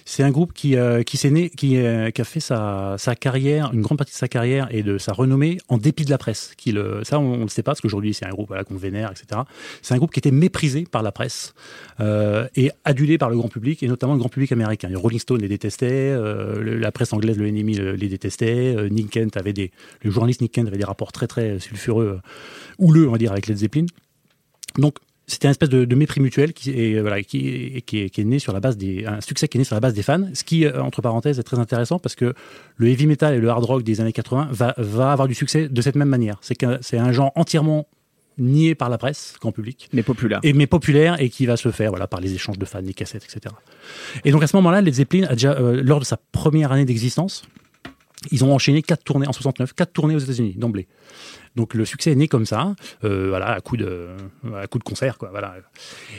C'est 0.06 0.22
un 0.22 0.30
groupe 0.30 0.52
qui, 0.52 0.76
euh, 0.76 1.02
qui 1.02 1.16
s'est 1.16 1.30
né, 1.30 1.48
qui, 1.48 1.78
euh, 1.78 2.10
a 2.16 2.24
fait 2.24 2.40
sa, 2.40 2.96
carrière, 3.18 3.70
une 3.72 3.80
grande 3.80 3.96
partie 3.96 4.12
de 4.12 4.18
sa 4.18 4.28
carrière 4.28 4.68
et 4.70 4.82
de 4.82 4.98
sa 4.98 5.12
renommée 5.14 5.56
en 5.68 5.78
dépit 5.78 6.04
de 6.04 6.10
la 6.10 6.18
presse. 6.18 6.52
Qui 6.58 6.72
le, 6.72 7.00
ça, 7.04 7.18
on 7.18 7.38
ne 7.38 7.42
le 7.44 7.48
sait 7.48 7.62
pas 7.62 7.70
parce 7.72 7.80
qu'aujourd'hui, 7.80 8.12
c'est 8.12 8.26
un 8.26 8.30
groupe 8.30 8.52
qu'on 8.68 8.76
vénère, 8.76 9.10
etc. 9.10 9.40
C'est 9.80 9.94
un 9.94 9.96
groupe 9.96 10.12
qui 10.12 10.18
était 10.18 10.30
méprisé 10.30 10.84
par 10.90 11.02
la 11.02 11.10
presse 11.10 11.54
euh, 12.00 12.46
et 12.54 12.70
adulé 12.84 13.16
par 13.16 13.30
le 13.30 13.36
grand 13.36 13.48
public 13.48 13.82
et 13.82 13.88
notamment 13.88 14.12
le 14.12 14.18
grand 14.18 14.28
public 14.28 14.52
américain. 14.52 14.90
Rolling 14.94 15.18
Stone 15.20 15.40
les 15.40 15.48
détestait, 15.48 16.14
la 16.60 16.92
presse 16.92 17.12
anglaise, 17.14 17.38
le 17.38 17.50
NME 17.50 17.76
le- 17.78 17.92
les 17.94 18.08
détestait. 18.08 18.76
Nick 18.90 19.10
Kent 19.10 19.36
avait 19.38 19.54
des, 19.54 19.70
le 20.02 20.10
journaliste 20.10 20.42
Nick 20.42 20.52
Kent 20.52 20.68
avait 20.68 20.76
des 20.78 20.84
rapports 20.84 21.12
très 21.12 21.26
très 21.26 21.58
sulfureux, 21.58 22.20
houleux, 22.78 23.08
on 23.08 23.12
va 23.12 23.18
dire, 23.18 23.32
avec 23.32 23.46
Led 23.46 23.56
Zeppelin. 23.56 23.86
Donc, 24.76 24.96
c'était 25.26 25.48
une 25.48 25.52
espèce 25.52 25.70
de, 25.70 25.84
de 25.84 25.94
mépris 25.94 26.20
mutuel 26.20 26.52
qui 26.52 26.70
est, 26.70 27.00
voilà, 27.00 27.22
qui, 27.22 27.48
est, 27.48 27.80
qui, 27.82 28.00
est, 28.00 28.10
qui 28.10 28.20
est 28.20 28.24
né 28.24 28.38
sur 28.38 28.52
la 28.52 28.60
base 28.60 28.76
des, 28.76 29.06
un 29.06 29.20
succès 29.20 29.48
qui 29.48 29.56
est 29.56 29.60
né 29.60 29.64
sur 29.64 29.74
la 29.74 29.80
base 29.80 29.94
des 29.94 30.02
fans, 30.02 30.28
ce 30.34 30.44
qui, 30.44 30.66
euh, 30.66 30.82
entre 30.82 31.00
parenthèses, 31.00 31.38
est 31.38 31.42
très 31.44 31.58
intéressant 31.58 31.98
parce 31.98 32.14
que 32.14 32.34
le 32.76 32.88
heavy 32.88 33.06
metal 33.06 33.34
et 33.34 33.38
le 33.38 33.48
hard 33.48 33.64
rock 33.64 33.82
des 33.82 34.00
années 34.00 34.12
80 34.12 34.48
va, 34.50 34.74
va 34.76 35.12
avoir 35.12 35.26
du 35.28 35.34
succès 35.34 35.68
de 35.68 35.82
cette 35.82 35.96
même 35.96 36.08
manière. 36.08 36.36
C'est 36.40 36.56
c'est 36.82 36.98
un 36.98 37.12
genre 37.12 37.32
entièrement 37.36 37.86
nié 38.38 38.74
par 38.74 38.88
la 38.88 38.98
presse, 38.98 39.34
grand 39.40 39.52
public, 39.52 39.88
Mais 39.92 40.02
populaire. 40.02 40.40
et, 40.42 40.52
mais 40.52 40.66
populaire 40.66 41.20
et 41.20 41.28
qui 41.28 41.46
va 41.46 41.56
se 41.56 41.70
faire 41.70 41.90
voilà, 41.90 42.06
par 42.06 42.20
les 42.20 42.34
échanges 42.34 42.58
de 42.58 42.64
fans, 42.64 42.80
les 42.80 42.94
cassettes, 42.94 43.24
etc. 43.24 43.54
Et 44.24 44.30
donc 44.32 44.42
à 44.42 44.46
ce 44.46 44.56
moment-là, 44.56 44.80
Led 44.80 44.94
Zeppelin 44.94 45.26
a 45.28 45.34
déjà, 45.34 45.52
euh, 45.52 45.82
lors 45.82 46.00
de 46.00 46.04
sa 46.04 46.16
première 46.32 46.72
année 46.72 46.84
d'existence, 46.84 47.44
ils 48.30 48.44
ont 48.44 48.54
enchaîné 48.54 48.82
quatre 48.82 49.04
tournées 49.04 49.26
en 49.26 49.32
69, 49.32 49.72
quatre 49.74 49.92
tournées 49.92 50.14
aux 50.14 50.18
États-Unis 50.20 50.54
d'emblée. 50.56 50.86
Donc 51.56 51.74
le 51.74 51.84
succès 51.84 52.10
est 52.10 52.16
né 52.16 52.26
comme 52.26 52.46
ça, 52.46 52.74
euh, 53.04 53.28
voilà, 53.28 53.52
à 53.52 53.60
coup 53.60 53.76
de, 53.76 54.08
à 54.56 54.66
concert, 54.66 55.18
quoi. 55.18 55.28
Voilà. 55.30 55.54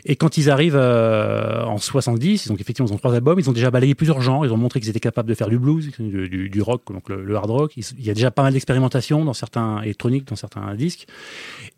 Et 0.05 0.15
quand 0.15 0.37
ils 0.37 0.49
arrivent 0.49 0.77
euh, 0.77 1.63
en 1.65 1.77
70, 1.77 2.47
donc 2.47 2.61
effectivement 2.61 2.87
ils 2.89 2.93
ont 2.93 2.97
trois 2.97 3.13
albums, 3.13 3.37
ils 3.37 3.49
ont 3.49 3.53
déjà 3.53 3.69
balayé 3.69 3.95
plusieurs 3.95 4.21
genres, 4.21 4.45
ils 4.45 4.53
ont 4.53 4.57
montré 4.57 4.79
qu'ils 4.79 4.89
étaient 4.89 4.99
capables 5.01 5.27
de 5.27 5.33
faire 5.35 5.49
du 5.49 5.59
blues, 5.59 5.91
du, 5.99 6.61
rock, 6.61 6.83
donc 6.91 7.09
le, 7.09 7.35
hard 7.35 7.49
rock. 7.49 7.73
Il 7.75 8.05
y 8.05 8.09
a 8.09 8.13
déjà 8.13 8.31
pas 8.31 8.43
mal 8.43 8.53
d'expérimentation 8.53 9.25
dans 9.25 9.33
certains 9.33 9.81
électroniques, 9.81 10.25
dans 10.27 10.37
certains 10.37 10.73
disques. 10.75 11.05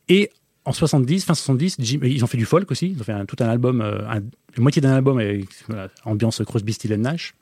Et 0.07 0.29
en 0.65 0.73
70, 0.73 1.25
fin 1.25 1.33
70, 1.33 1.77
Jim- 1.79 1.99
ils 2.03 2.23
ont 2.23 2.27
fait 2.27 2.37
du 2.37 2.45
folk 2.45 2.69
aussi. 2.69 2.91
Ils 2.95 3.01
ont 3.01 3.03
fait 3.03 3.25
tout 3.25 3.37
un 3.39 3.47
album, 3.49 3.81
euh, 3.81 4.07
un- 4.07 4.17
une 4.19 4.63
moitié 4.63 4.81
d'un 4.81 4.91
album 4.93 5.17
avec 5.17 5.45
voilà, 5.67 5.87
ambiance 6.05 6.43
Crosby, 6.45 6.73
Still 6.73 6.93
Nash. 6.95 7.33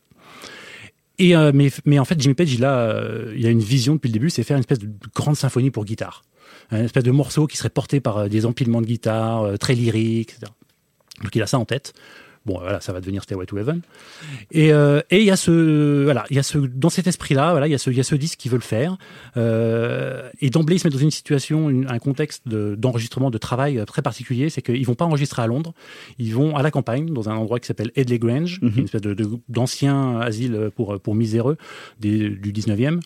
Et 1.18 1.36
euh, 1.36 1.52
mais, 1.54 1.70
mais 1.86 2.00
en 2.00 2.06
fait, 2.06 2.20
Jimmy 2.20 2.36
Page, 2.36 2.54
il 2.54 2.66
a, 2.66 2.78
euh, 2.78 3.34
il 3.38 3.46
a 3.46 3.50
une 3.50 3.60
vision 3.60 3.96
depuis 3.96 4.10
le 4.10 4.14
début, 4.14 4.30
c'est 4.30 4.44
faire 4.44 4.58
une 4.58 4.62
espèce 4.62 4.80
de 4.80 4.90
grande 5.14 5.36
symphonie 5.36 5.72
pour 5.72 5.86
guitare, 5.86 6.24
une 6.72 6.80
espèce 6.80 7.04
de 7.04 7.12
morceau 7.12 7.48
qui 7.48 7.58
serait 7.58 7.70
porté 7.70 8.00
par 8.00 8.18
euh, 8.18 8.28
des 8.28 8.46
empilements 8.46 8.82
de 8.82 8.88
guitare 8.88 9.58
très 9.60 9.76
lyriques, 9.76 10.34
etc. 10.34 10.52
Donc 11.24 11.36
il 11.36 11.42
a 11.42 11.48
ça 11.48 11.58
en 11.58 11.66
tête. 11.66 11.94
Bon, 12.46 12.60
voilà, 12.60 12.80
ça 12.80 12.94
va 12.94 13.00
devenir 13.02 13.24
Stairway 13.24 13.46
to 13.48 13.58
Heaven. 13.58 13.82
Et 14.52 14.72
euh, 14.72 15.02
et 15.10 15.20
il 15.20 15.26
y 15.26 15.32
a 15.32 15.36
ce, 15.36 16.04
voilà, 16.04 16.26
il 16.30 16.36
y 16.36 16.40
a 16.40 16.44
ce, 16.44 16.60
dans 16.60 16.90
cet 16.90 17.08
esprit-là, 17.08 17.52
voilà, 17.52 17.68
il 17.68 17.72
y 17.72 17.74
a 17.74 17.80
ce, 17.80 17.90
il 17.90 17.98
y 17.98 18.00
a 18.00 18.04
ce 18.04 18.14
disque 18.16 18.38
qui 18.38 18.50
veut 18.50 18.58
le 18.58 18.62
faire. 18.62 18.98
Euh, 19.36 20.30
et 20.42 20.50
d'emblée, 20.50 20.76
ils 20.76 20.80
se 20.80 20.88
mettent 20.88 20.94
dans 20.94 21.00
une 21.00 21.12
situation, 21.12 21.70
une- 21.70 21.88
un 21.90 22.00
contexte 22.00 22.48
de- 22.48 22.76
d'enregistrement, 22.76 23.32
de, 23.32 23.38
travail 23.38 23.82
très 23.88 24.02
particulier. 24.02 24.50
C'est 24.50 24.62
qu'ils 24.62 24.86
vont 24.86 24.96
pas 24.96 25.06
enregistrer 25.06 25.42
à 25.42 25.48
Londres, 25.48 25.74
ils 26.20 26.34
vont 26.36 26.56
à 26.56 26.62
la 26.64 26.72
campagne, 26.72 27.12
dans 27.12 27.30
un 27.30 27.36
endroit 27.36 27.60
qui 27.60 27.68
s'appelle 27.68 27.92
Headley 27.96 28.20
Grange, 28.20 28.60
est 28.62 28.66
Mhm. 28.66 28.74
une 28.78 28.84
espèce 28.86 29.02
d'ancien 29.50 30.20
asile 30.20 30.70
pour 30.76 31.00
pour 31.00 31.16
miséreux 31.16 31.58
des- 32.00 32.30
du 32.30 32.52
19e 32.54 33.00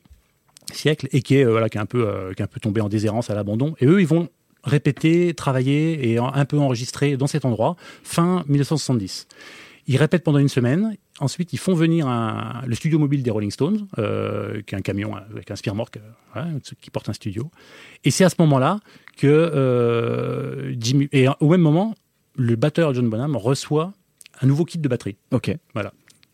siècle 0.74 1.08
et 1.12 1.22
qui 1.22 1.36
est 1.36 1.46
euh, 1.46 1.51
voilà 1.51 1.67
qui 1.69 1.77
est 1.77 1.81
un 1.81 1.86
peu 1.86 2.08
euh, 2.08 2.34
qui 2.34 2.41
est 2.41 2.46
un 2.46 2.48
peu 2.48 2.60
tombé 2.60 2.81
en 2.81 2.89
déshérence 2.89 3.29
à 3.29 3.36
l'abandon. 3.36 3.74
Et 3.79 3.86
eux, 3.86 4.01
ils 4.01 4.08
vont 4.08 4.29
répéter, 4.63 5.33
travailler 5.33 6.09
et 6.11 6.17
un 6.17 6.45
peu 6.45 6.57
enregistrer 6.57 7.17
dans 7.17 7.27
cet 7.27 7.45
endroit 7.45 7.75
fin 8.03 8.43
1970. 8.47 9.27
Ils 9.87 9.97
répètent 9.97 10.23
pendant 10.23 10.39
une 10.39 10.49
semaine. 10.49 10.95
ensuite, 11.21 11.51
ils 11.51 11.57
font 11.59 11.73
venir 11.73 12.07
un- 12.07 12.61
le 12.65 12.73
studio 12.75 12.97
mobile 12.97 13.23
des 13.23 13.29
Rolling 13.31 13.51
Stones, 13.51 13.87
euh, 13.97 14.61
qui 14.61 14.73
est 14.73 14.77
un 14.77 14.81
camion 14.81 15.15
avec 15.15 15.51
un 15.51 15.55
spearmork 15.57 15.97
euh, 15.97 15.99
voilà, 16.33 16.47
qui 16.79 16.89
porte 16.91 17.09
un 17.09 17.13
studio. 17.13 17.51
Et 18.05 18.11
c'est 18.11 18.23
à 18.23 18.29
ce 18.29 18.35
moment-là 18.39 18.79
que 19.17 19.27
euh, 19.27 20.73
Jimmy. 20.79 21.09
Et 21.11 21.27
au 21.41 21.49
même 21.49 21.59
moment, 21.61 21.95
le 22.37 22.55
batteur 22.55 22.93
John 22.93 23.09
Bonham 23.09 23.35
reçoit 23.35 23.91
un 24.41 24.47
nouveau 24.47 24.63
kit 24.63 24.77
de 24.77 24.87
batterie, 24.87 25.17
Ok. 25.31 25.53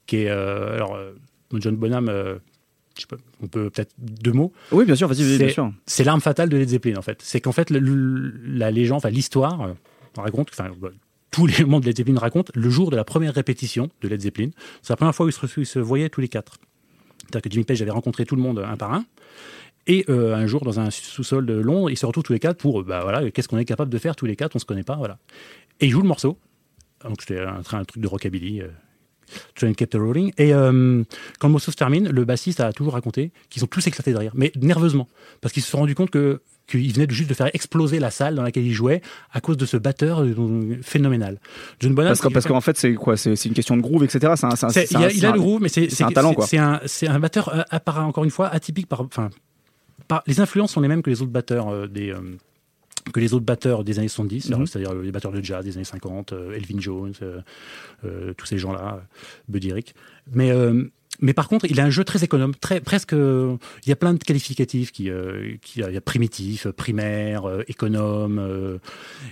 qui 0.05 0.17
est. 0.17 0.29
euh, 0.29 0.75
alors, 0.75 0.93
euh, 0.95 1.13
John 1.53 1.75
Bonham, 1.75 2.09
je 2.95 3.01
sais 3.01 3.07
pas, 3.07 3.17
on 3.41 3.47
peut 3.47 3.69
peut-être 3.69 3.93
deux 3.97 4.31
mots. 4.31 4.51
Oui, 4.71 4.85
bien 4.85 4.95
sûr, 4.95 5.07
vas-y, 5.07 5.23
vas-y, 5.23 5.37
bien 5.37 5.47
C'est- 5.47 5.53
sûr. 5.53 5.71
C'est 5.85 6.03
l'arme 6.03 6.21
fatale 6.21 6.49
de 6.49 6.57
Led 6.57 6.69
Zeppelin, 6.69 6.97
en 6.97 7.01
fait. 7.01 7.19
C'est 7.21 7.41
qu'en 7.41 7.51
fait, 7.51 7.69
le- 7.69 7.79
le- 7.79 8.33
la 8.57 8.71
légende, 8.71 8.97
enfin 8.97 9.09
l'histoire 9.09 9.61
euh, 9.61 9.73
raconte, 10.17 10.49
enfin, 10.51 10.69
bah, 10.79 10.89
tous 11.31 11.45
les 11.45 11.65
membres 11.65 11.81
de 11.81 11.87
Led 11.87 11.97
Zeppelin 11.97 12.17
racontent, 12.19 12.51
le 12.55 12.69
jour 12.69 12.91
de 12.91 12.95
la 12.95 13.03
première 13.03 13.33
répétition 13.33 13.89
de 14.01 14.07
Led 14.07 14.21
Zeppelin, 14.21 14.49
c'est 14.81 14.91
la 14.93 14.95
première 14.97 15.13
fois 15.15 15.25
où 15.25 15.29
ils 15.29 15.33
se, 15.33 15.59
ils 15.59 15.65
se 15.65 15.79
voyaient 15.79 16.09
tous 16.09 16.21
les 16.21 16.29
quatre. 16.29 16.57
C'est-à-dire 17.23 17.41
que 17.41 17.49
Jimmy 17.51 17.65
Page 17.65 17.81
avait 17.81 17.91
rencontré 17.91 18.25
tout 18.25 18.35
le 18.35 18.41
monde 18.41 18.59
un 18.59 18.77
par 18.77 18.93
un. 18.93 19.05
Et 19.87 20.05
euh, 20.09 20.33
un 20.35 20.47
jour, 20.47 20.63
dans 20.63 20.79
un 20.79 20.89
sous-sol 20.89 21.45
de 21.45 21.53
Londres, 21.53 21.89
ils 21.91 21.97
se 21.97 22.05
retrouvent 22.05 22.23
tous 22.23 22.33
les 22.33 22.39
quatre 22.39 22.57
pour, 22.57 22.81
euh, 22.81 22.83
bah 22.83 23.01
voilà, 23.03 23.29
qu'est-ce 23.31 23.47
qu'on 23.47 23.57
est 23.57 23.65
capable 23.65 23.91
de 23.91 23.97
faire 23.97 24.15
tous 24.15 24.25
les 24.25 24.35
quatre, 24.35 24.55
on 24.55 24.59
se 24.59 24.65
connaît 24.65 24.83
pas, 24.83 24.95
voilà. 24.95 25.17
Et 25.79 25.85
ils 25.87 25.91
jouent 25.91 26.01
le 26.01 26.07
morceau. 26.07 26.39
Donc 27.03 27.17
c'était 27.21 27.39
un, 27.41 27.61
un 27.71 27.83
truc 27.83 28.01
de 28.01 28.07
rockabilly. 28.07 28.61
euh, 28.61 28.67
Train 29.55 29.73
Kept 29.73 29.93
Rolling. 29.95 30.31
Et 30.37 30.53
euh, 30.53 31.03
quand 31.39 31.47
le 31.47 31.51
morceau 31.53 31.71
se 31.71 31.77
termine, 31.77 32.09
le 32.09 32.25
bassiste 32.25 32.59
a 32.59 32.71
toujours 32.73 32.93
raconté 32.93 33.31
qu'ils 33.49 33.63
ont 33.63 33.67
tous 33.67 33.85
éclaté 33.87 34.11
de 34.13 34.17
rire, 34.17 34.31
mais 34.35 34.51
nerveusement, 34.61 35.07
parce 35.41 35.53
qu'ils 35.53 35.63
se 35.63 35.69
sont 35.69 35.79
rendus 35.79 35.95
compte 35.95 36.09
que 36.11 36.41
qu'il 36.67 36.91
venait 36.93 37.05
juste 37.07 37.29
de 37.29 37.35
faire 37.35 37.51
exploser 37.53 37.99
la 37.99 38.09
salle 38.09 38.33
dans 38.33 38.41
laquelle 38.41 38.65
il 38.65 38.73
jouait 38.73 39.03
à 39.31 39.39
cause 39.39 39.55
de 39.55 39.67
ce 39.67 39.77
batteur 39.77 40.23
euh, 40.23 40.79
phénoménal. 40.81 41.39
John 41.79 41.93
Bonham, 41.93 42.09
Parce 42.09 42.21
qu'en 42.21 42.31
parce 42.31 42.65
fait, 42.65 42.75
c'est 42.77 42.93
quoi? 42.95 43.17
C'est 43.17 43.45
une 43.45 43.53
question 43.53 43.77
de 43.77 43.83
groove, 43.83 44.03
etc. 44.03 44.33
C'est 44.35 44.45
un- 44.47 44.69
c'est 44.71 44.89
il, 44.89 44.97
a, 44.97 45.11
il 45.11 45.21
le 45.21 45.33
groove, 45.33 45.61
mais 45.61 45.69
c'est 45.69 45.89
c'est 45.91 46.03
un 46.03 46.09
talent, 46.09 46.33
quoi. 46.33 46.47
C'est 46.47 46.57
un, 46.57 46.81
c'est 46.87 47.07
un 47.07 47.19
batteur 47.19 47.49
euh, 47.49 47.61
appara- 47.71 48.01
encore 48.05 48.23
une 48.23 48.31
fois 48.31 48.47
atypique 48.47 48.87
par, 48.87 49.01
enfin, 49.01 49.29
par- 50.07 50.23
les 50.25 50.39
influences 50.39 50.71
sont 50.71 50.81
les 50.81 50.87
mêmes 50.87 51.03
que 51.03 51.11
les 51.11 51.21
autres 51.21 51.31
batteurs 51.31 51.69
euh, 51.69 51.85
des 51.87 52.09
euh, 52.11 52.17
que 53.13 53.19
les 53.19 53.33
autres 53.33 53.45
batteurs 53.45 53.83
des 53.83 53.99
années 53.99 54.07
70, 54.07 54.49
Mhm. 54.49 54.65
c'est-à-dire 54.65 54.93
les 54.95 55.11
batteurs 55.11 55.31
de 55.31 55.41
jazz 55.43 55.63
des 55.63 55.75
années 55.75 55.83
50, 55.83 56.33
euh, 56.33 56.53
Elvin 56.55 56.79
Jones, 56.79 57.13
euh, 57.21 57.41
euh, 58.03 58.33
tous 58.33 58.45
ces 58.47 58.57
gens-là, 58.57 59.03
Buddy 59.47 59.71
Rick. 59.73 59.95
Mais 60.33 60.51
euh, 60.51 60.85
mais 61.21 61.33
par 61.33 61.47
contre, 61.47 61.65
il 61.69 61.79
a 61.79 61.83
un 61.85 61.89
jeu 61.89 62.03
très 62.03 62.23
économe, 62.23 62.53
très 62.55 62.79
presque. 62.81 63.13
euh, 63.13 63.55
il 63.85 63.89
y 63.89 63.91
a 63.91 63.95
plein 63.95 64.13
de 64.13 64.23
qualificatifs 64.23 64.91
qui, 64.91 65.09
euh, 65.09 65.55
qui 65.61 65.79
il 65.81 65.93
y 65.93 65.97
a 65.97 66.01
primitif, 66.01 66.67
primaire, 66.67 67.45
euh, 67.47 67.63
économe, 67.67 68.39
euh, 68.39 68.77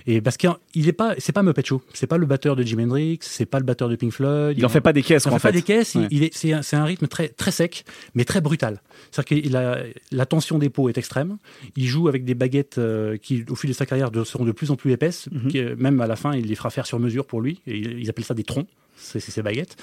et 0.06 0.20
parce 0.20 0.36
qu'il 0.36 0.88
est 0.88 0.92
pas, 0.92 1.14
c'est 1.18 1.32
pas 1.32 1.42
Muppet 1.42 1.64
Show, 1.64 1.82
c'est 1.92 2.06
pas 2.06 2.18
le 2.18 2.26
batteur 2.26 2.56
de 2.56 2.62
Jimi 2.62 2.84
Hendrix, 2.84 3.18
c'est 3.22 3.46
pas 3.46 3.58
le 3.58 3.64
batteur 3.64 3.88
de 3.88 3.96
Pink 3.96 4.12
Floyd. 4.12 4.56
Il 4.58 4.64
en 4.64 4.68
fait 4.68 4.80
pas 4.80 4.92
des 4.92 5.02
caisses, 5.02 5.22
Il 5.24 5.28
quoi, 5.28 5.32
en 5.32 5.36
en 5.36 5.38
fait 5.38 5.48
pas 5.48 5.52
fait. 5.52 5.58
des 5.58 5.62
caisses, 5.62 5.94
il- 5.94 6.00
Ouais. 6.02 6.08
il 6.10 6.22
est, 6.24 6.34
c'est, 6.34 6.52
un, 6.52 6.62
c'est 6.62 6.76
un 6.76 6.84
rythme 6.84 7.06
très, 7.08 7.28
très 7.28 7.50
sec, 7.50 7.84
mais 8.14 8.24
très 8.24 8.40
brutal. 8.40 8.80
C'est-à-dire 9.10 9.42
que 9.44 9.52
la, 9.52 9.78
la 10.12 10.26
tension 10.26 10.58
des 10.58 10.70
peaux 10.70 10.88
est 10.88 10.98
extrême. 10.98 11.36
Il 11.76 11.86
joue 11.86 12.08
avec 12.08 12.24
des 12.24 12.34
baguettes 12.34 12.80
qui, 13.22 13.44
au 13.48 13.54
fil 13.54 13.70
de 13.70 13.74
sa 13.74 13.86
carrière, 13.86 14.10
de- 14.10 14.24
seront 14.24 14.44
de 14.44 14.52
plus 14.52 14.70
en 14.70 14.76
plus 14.76 14.92
épaisses. 14.92 15.28
Mhm. 15.32 15.48
qui, 15.50 15.62
même 15.76 16.00
à 16.00 16.06
la 16.06 16.16
fin, 16.16 16.34
il 16.34 16.46
les 16.46 16.54
fera 16.54 16.70
faire 16.70 16.86
sur 16.86 16.98
mesure 17.00 17.26
pour 17.26 17.40
lui. 17.40 17.60
Et 17.66 17.76
ils, 17.78 17.98
ils 18.00 18.10
appellent 18.10 18.24
ça 18.24 18.34
des 18.34 18.44
troncs, 18.44 18.66
ces 18.96 19.42
baguettes. 19.42 19.76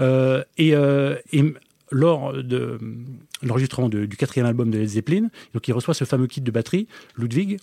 Euh, 0.00 0.44
et, 0.56 0.74
euh, 0.74 1.16
lors 1.90 2.34
de 2.34 2.78
l'enregistrement 3.42 3.88
du 3.88 4.08
quatrième 4.08 4.46
album 4.46 4.70
de 4.70 4.78
Led 4.78 4.88
Zeppelin, 4.88 5.28
donc 5.54 5.66
il 5.68 5.72
reçoit 5.72 5.94
ce 5.94 6.04
fameux 6.04 6.26
kit 6.26 6.42
de 6.42 6.50
batterie, 6.50 6.86
Ludwig, 7.16 7.58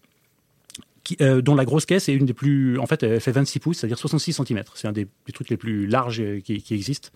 euh, 1.21 1.41
dont 1.41 1.53
la 1.53 1.65
grosse 1.65 1.85
caisse 1.85 2.09
est 2.09 2.15
une 2.15 2.25
des 2.25 2.33
plus. 2.33 2.79
En 2.79 2.87
fait, 2.87 3.03
elle 3.03 3.21
fait 3.21 3.31
26 3.31 3.59
pouces, 3.59 3.77
c'est-à-dire 3.77 3.99
66 3.99 4.33
cm. 4.33 4.63
C'est 4.73 4.87
un 4.87 4.91
des, 4.91 5.07
trucs 5.31 5.49
les 5.49 5.57
plus 5.57 5.85
larges 5.85 6.23
qui, 6.43 6.63
existent. 6.71 7.09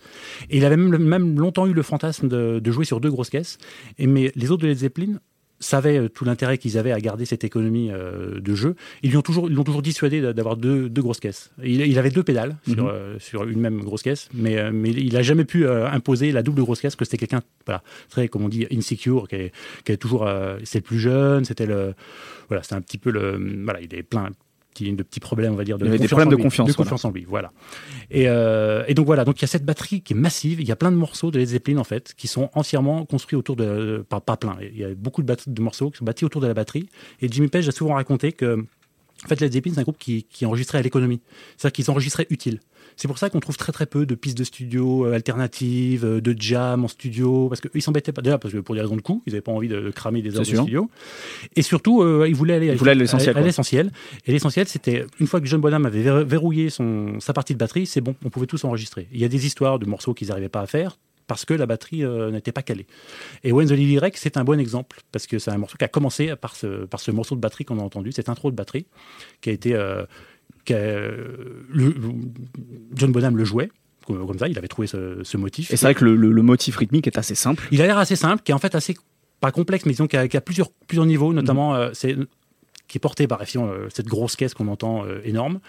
Et 0.52 0.58
il 0.58 0.66
avait 0.66 0.78
même, 0.78 1.04
même 1.04 1.40
longtemps 1.40 1.66
eu 1.66 1.74
le 1.74 1.82
fantasme 1.82 2.28
de, 2.28 2.60
de 2.60 2.72
jouer 2.72 2.86
sur 2.86 3.02
deux 3.02 3.10
grosses 3.10 3.32
caisses. 3.32 3.58
Et, 3.98 4.06
mais 4.06 4.32
les 4.36 4.52
autres 4.52 4.62
de 4.62 4.68
Led 4.68 4.78
Zeppelin 4.78 5.20
savaient 5.60 5.98
euh, 6.00 6.10
tout 6.10 6.26
l'intérêt 6.26 6.58
qu'ils 6.58 6.78
avaient 6.78 6.92
à 6.92 7.00
garder 7.00 7.26
cette 7.26 7.44
économie 7.44 7.90
euh, 7.92 8.40
de 8.40 8.56
jeu. 8.56 8.76
Ils 9.04 9.10
lui 9.12 9.18
ont 9.18 9.22
toujours, 9.22 9.50
ils 9.50 9.56
l'ont 9.56 9.64
toujours 9.64 9.82
dissuadé 9.82 10.22
d'a- 10.22 10.34
d'avoir 10.34 10.56
deux, 10.58 10.90
deux 10.90 11.02
grosses 11.02 11.20
caisses. 11.20 11.52
Il, 11.64 11.82
il 11.82 11.98
avait 12.00 12.10
deux 12.12 12.24
pédales 12.24 12.56
sur, 12.68 12.84
Mhm. 12.86 12.90
euh, 12.90 13.20
sur 13.20 13.44
une 13.48 13.60
même 13.60 13.80
grosse 13.82 14.02
caisse, 14.04 14.30
mais, 14.34 14.58
euh, 14.58 14.72
mais 14.74 14.90
il 14.92 15.16
a 15.18 15.22
jamais 15.22 15.46
pu 15.46 15.68
imposer 15.68 16.32
la 16.32 16.44
double 16.44 16.64
grosse 16.64 16.82
caisse, 16.82 16.96
que 16.96 17.06
c'était 17.06 17.18
quelqu'un, 17.18 17.42
voilà, 17.66 17.84
très, 18.10 18.28
comme 18.28 18.44
on 18.44 18.50
dit, 18.50 18.66
insecure, 18.72 19.28
qui 19.28 19.36
est, 19.36 19.52
qui 19.86 19.92
est 19.92 19.98
toujours, 19.98 20.30
c'est 20.64 20.80
le 20.80 20.84
plus 20.84 21.00
jeune, 21.00 21.46
c'était 21.46 21.66
le, 21.66 21.94
voilà, 22.48 22.64
c'était 22.64 22.76
un 22.76 22.82
petit 22.82 22.98
peu 22.98 23.12
le, 23.12 23.38
voilà, 23.64 23.82
il 23.82 23.94
est 23.94 24.04
plein 24.04 24.30
petit- 24.74 24.94
de 24.94 25.04
petits 25.04 25.20
problèmes, 25.20 25.54
on 25.54 25.56
va 25.56 25.64
dire, 25.64 25.78
de 25.78 25.84
Il 25.86 25.88
y 25.88 25.90
avait 25.90 25.98
des 25.98 26.04
confiance 26.04 26.10
problèmes 26.12 26.28
en 26.28 26.32
de 26.32 26.36
lui, 26.38 26.44
confiance, 26.44 26.68
de 26.68 26.74
voilà. 26.74 26.90
confiance 26.92 27.06
en 27.06 27.12
lui, 27.12 27.26
voilà. 27.28 27.52
Et, 28.12 28.28
euh, 28.28 28.84
et 28.88 28.94
donc 28.94 29.06
voilà, 29.06 29.26
donc 29.26 29.40
il 29.40 29.42
y 29.42 29.46
a 29.46 29.48
cette 29.48 29.66
batterie 29.66 30.02
qui 30.02 30.14
est 30.14 30.16
massive. 30.16 30.62
Il 30.62 30.68
y 30.68 30.72
a 30.72 30.76
plein 30.76 30.92
de 30.92 30.98
morceaux 30.98 31.32
de 31.32 31.40
Led 31.40 31.48
Zeppelin 31.48 31.78
en 31.78 31.84
fait 31.84 32.14
qui 32.18 32.28
sont 32.28 32.50
entièrement 32.54 33.06
construits 33.06 33.38
autour 33.38 33.56
de, 33.56 34.06
pas, 34.08 34.20
pas 34.20 34.38
plein. 34.38 34.58
Il 34.62 34.78
y 34.78 34.84
a 34.84 34.94
beaucoup 34.96 35.24
de, 35.24 35.36
de 35.46 35.62
morceaux 35.62 35.90
qui 35.92 35.98
sont 35.98 36.06
bâtis 36.06 36.26
autour 36.26 36.42
de 36.42 36.48
la 36.48 36.54
batterie. 36.54 36.88
Et 37.22 37.28
Jimmy 37.30 37.48
Page 37.48 37.68
a 37.68 37.72
souvent 37.72 37.96
raconté 37.96 38.32
que 38.32 38.66
en 39.26 39.28
fait, 39.28 39.42
Led 39.42 39.52
Zeppelin, 39.52 39.74
c'est 39.74 39.82
un 39.82 39.84
groupe 39.84 39.98
qui, 39.98 40.24
qui 40.24 40.46
enregistrait 40.46 40.78
à 40.78 40.82
l'économie. 40.82 41.20
C'est-à-dire 41.58 41.74
qu'ils 41.74 41.92
enregistraient 41.92 42.28
utile. 42.30 42.60
C'est 42.96 43.08
pour 43.08 43.18
ça 43.18 43.30
qu'on 43.30 43.40
trouve 43.40 43.56
très 43.58 43.72
très 43.72 43.86
peu 43.86 44.06
de 44.06 44.16
pistes 44.16 44.38
de 44.38 44.44
studio 44.44 45.06
euh, 45.06 45.14
alternatives, 45.14 46.04
euh, 46.06 46.22
de 46.22 46.36
jam 46.38 46.84
en 46.84 46.88
studio, 46.88 47.48
parce 47.48 47.62
qu'ils 47.62 47.82
s'embêtaient 47.82 48.12
pas 48.12 48.22
déjà 48.22 48.38
parce 48.38 48.54
que 48.54 48.60
pour 48.60 48.76
des 48.76 48.82
raisons 48.82 48.96
de 48.96 49.02
coût, 49.02 49.24
ils 49.26 49.32
n'avaient 49.32 49.42
pas 49.42 49.52
envie 49.52 49.68
de, 49.68 49.90
cramer 49.92 50.22
des 50.22 50.36
heures 50.36 50.42
de 50.42 50.46
sûr. 50.46 50.62
studio. 50.62 50.90
Et 51.56 51.62
surtout, 51.62 52.02
euh, 52.02 52.26
ils 52.28 52.36
voulaient 52.36 52.56
aller 52.56 52.70
à 52.70 52.76
l'essentiel. 53.44 53.92
Et 54.26 54.32
l'essentiel, 54.32 54.68
c'était 54.68 55.06
une 55.20 55.28
fois 55.28 55.40
que 55.40 55.46
John 55.46 55.62
Bonham 55.62 55.86
avait 55.86 56.02
verrou- 56.02 56.26
verrouillé 56.26 56.70
son, 56.70 57.20
sa 57.20 57.34
partie 57.34 57.54
de 57.54 57.60
batterie, 57.60 57.86
c'est 57.86 58.02
bon, 58.02 58.16
on 58.26 58.30
pouvait 58.30 58.48
tous 58.48 58.64
enregistrer. 58.64 59.08
Il 59.14 59.20
y 59.20 59.26
a 59.26 59.30
des 59.30 59.46
histoires 59.46 59.80
de 59.80 59.86
morceaux 59.86 60.14
qu'ils 60.14 60.30
n'arrivaient 60.30 60.50
pas 60.50 60.62
à 60.62 60.68
faire 60.68 60.98
parce 61.30 61.46
que 61.46 61.54
la 61.54 61.66
batterie 61.66 62.04
euh, 62.04 62.30
n'était 62.32 62.52
pas 62.52 62.62
calée. 62.64 62.86
Et 63.46 63.54
When 63.54 63.68
the 63.70 63.72
Lily 63.72 63.98
Wreck, 64.00 64.18
c'est 64.18 64.36
un 64.36 64.44
bon 64.44 64.60
exemple 64.60 64.98
parce 65.14 65.26
que 65.28 65.40
c'est 65.40 65.52
un 65.52 65.58
morceau 65.58 65.78
qui 65.78 65.86
a 65.86 65.88
commencé 65.88 66.36
par 66.36 66.58
ce, 66.58 66.84
par 66.86 67.00
ce 67.00 67.12
morceau 67.12 67.36
de 67.36 67.40
batterie 67.40 67.64
qu'on 67.64 67.80
a 67.80 67.82
entendu, 67.84 68.12
cette 68.12 68.28
intro 68.28 68.52
de 68.52 68.56
batterie 68.58 68.86
qui 69.40 69.50
a 69.50 69.54
été. 69.54 69.74
euh, 69.76 70.04
qui 70.66 70.74
a- 70.74 71.00
le- 71.70 71.96
John 72.96 73.12
Bonham 73.14 73.38
le 73.38 73.46
jouait. 73.46 73.70
Comme 74.06 74.40
ça, 74.40 74.48
il 74.48 74.58
avait 74.58 74.68
trouvé 74.68 74.88
ce, 74.88 75.24
ce 75.24 75.38
motif. 75.38 75.72
Et 75.72 75.78
c'est 75.78 75.86
vrai 75.86 75.94
que 75.96 76.04
le, 76.04 76.16
le- 76.16 76.32
le 76.32 76.42
motif 76.42 76.76
rythmique 76.78 77.06
est 77.08 77.18
assez 77.18 77.36
simple. 77.36 77.68
Il 77.72 77.82
a 77.82 77.86
l'air 77.86 77.98
assez 78.00 78.16
simple, 78.16 78.42
qui 78.44 78.52
est 78.52 78.56
en 78.56 78.60
fait 78.60 78.74
assez 78.76 78.96
pas 79.40 79.52
complexe, 79.52 79.86
mais 79.86 79.92
disons 79.94 80.08
qu'il 80.08 80.20
y 80.20 80.38
a, 80.38 80.42
plusieurs, 80.42 80.70
plusieurs 80.88 81.06
niveaux, 81.06 81.32
notamment 81.32 81.76
euh, 81.76 81.92
c'est 81.94 82.18
qui 82.88 82.98
est 82.98 83.00
porté 83.00 83.28
par 83.28 83.40
effectivement, 83.42 83.70
euh, 83.70 83.88
cette 83.94 84.08
grosse 84.08 84.36
caisse 84.36 84.56
qu'on 84.56 84.68
entend 84.68 85.06
euh, 85.06 85.22
énorme 85.24 85.60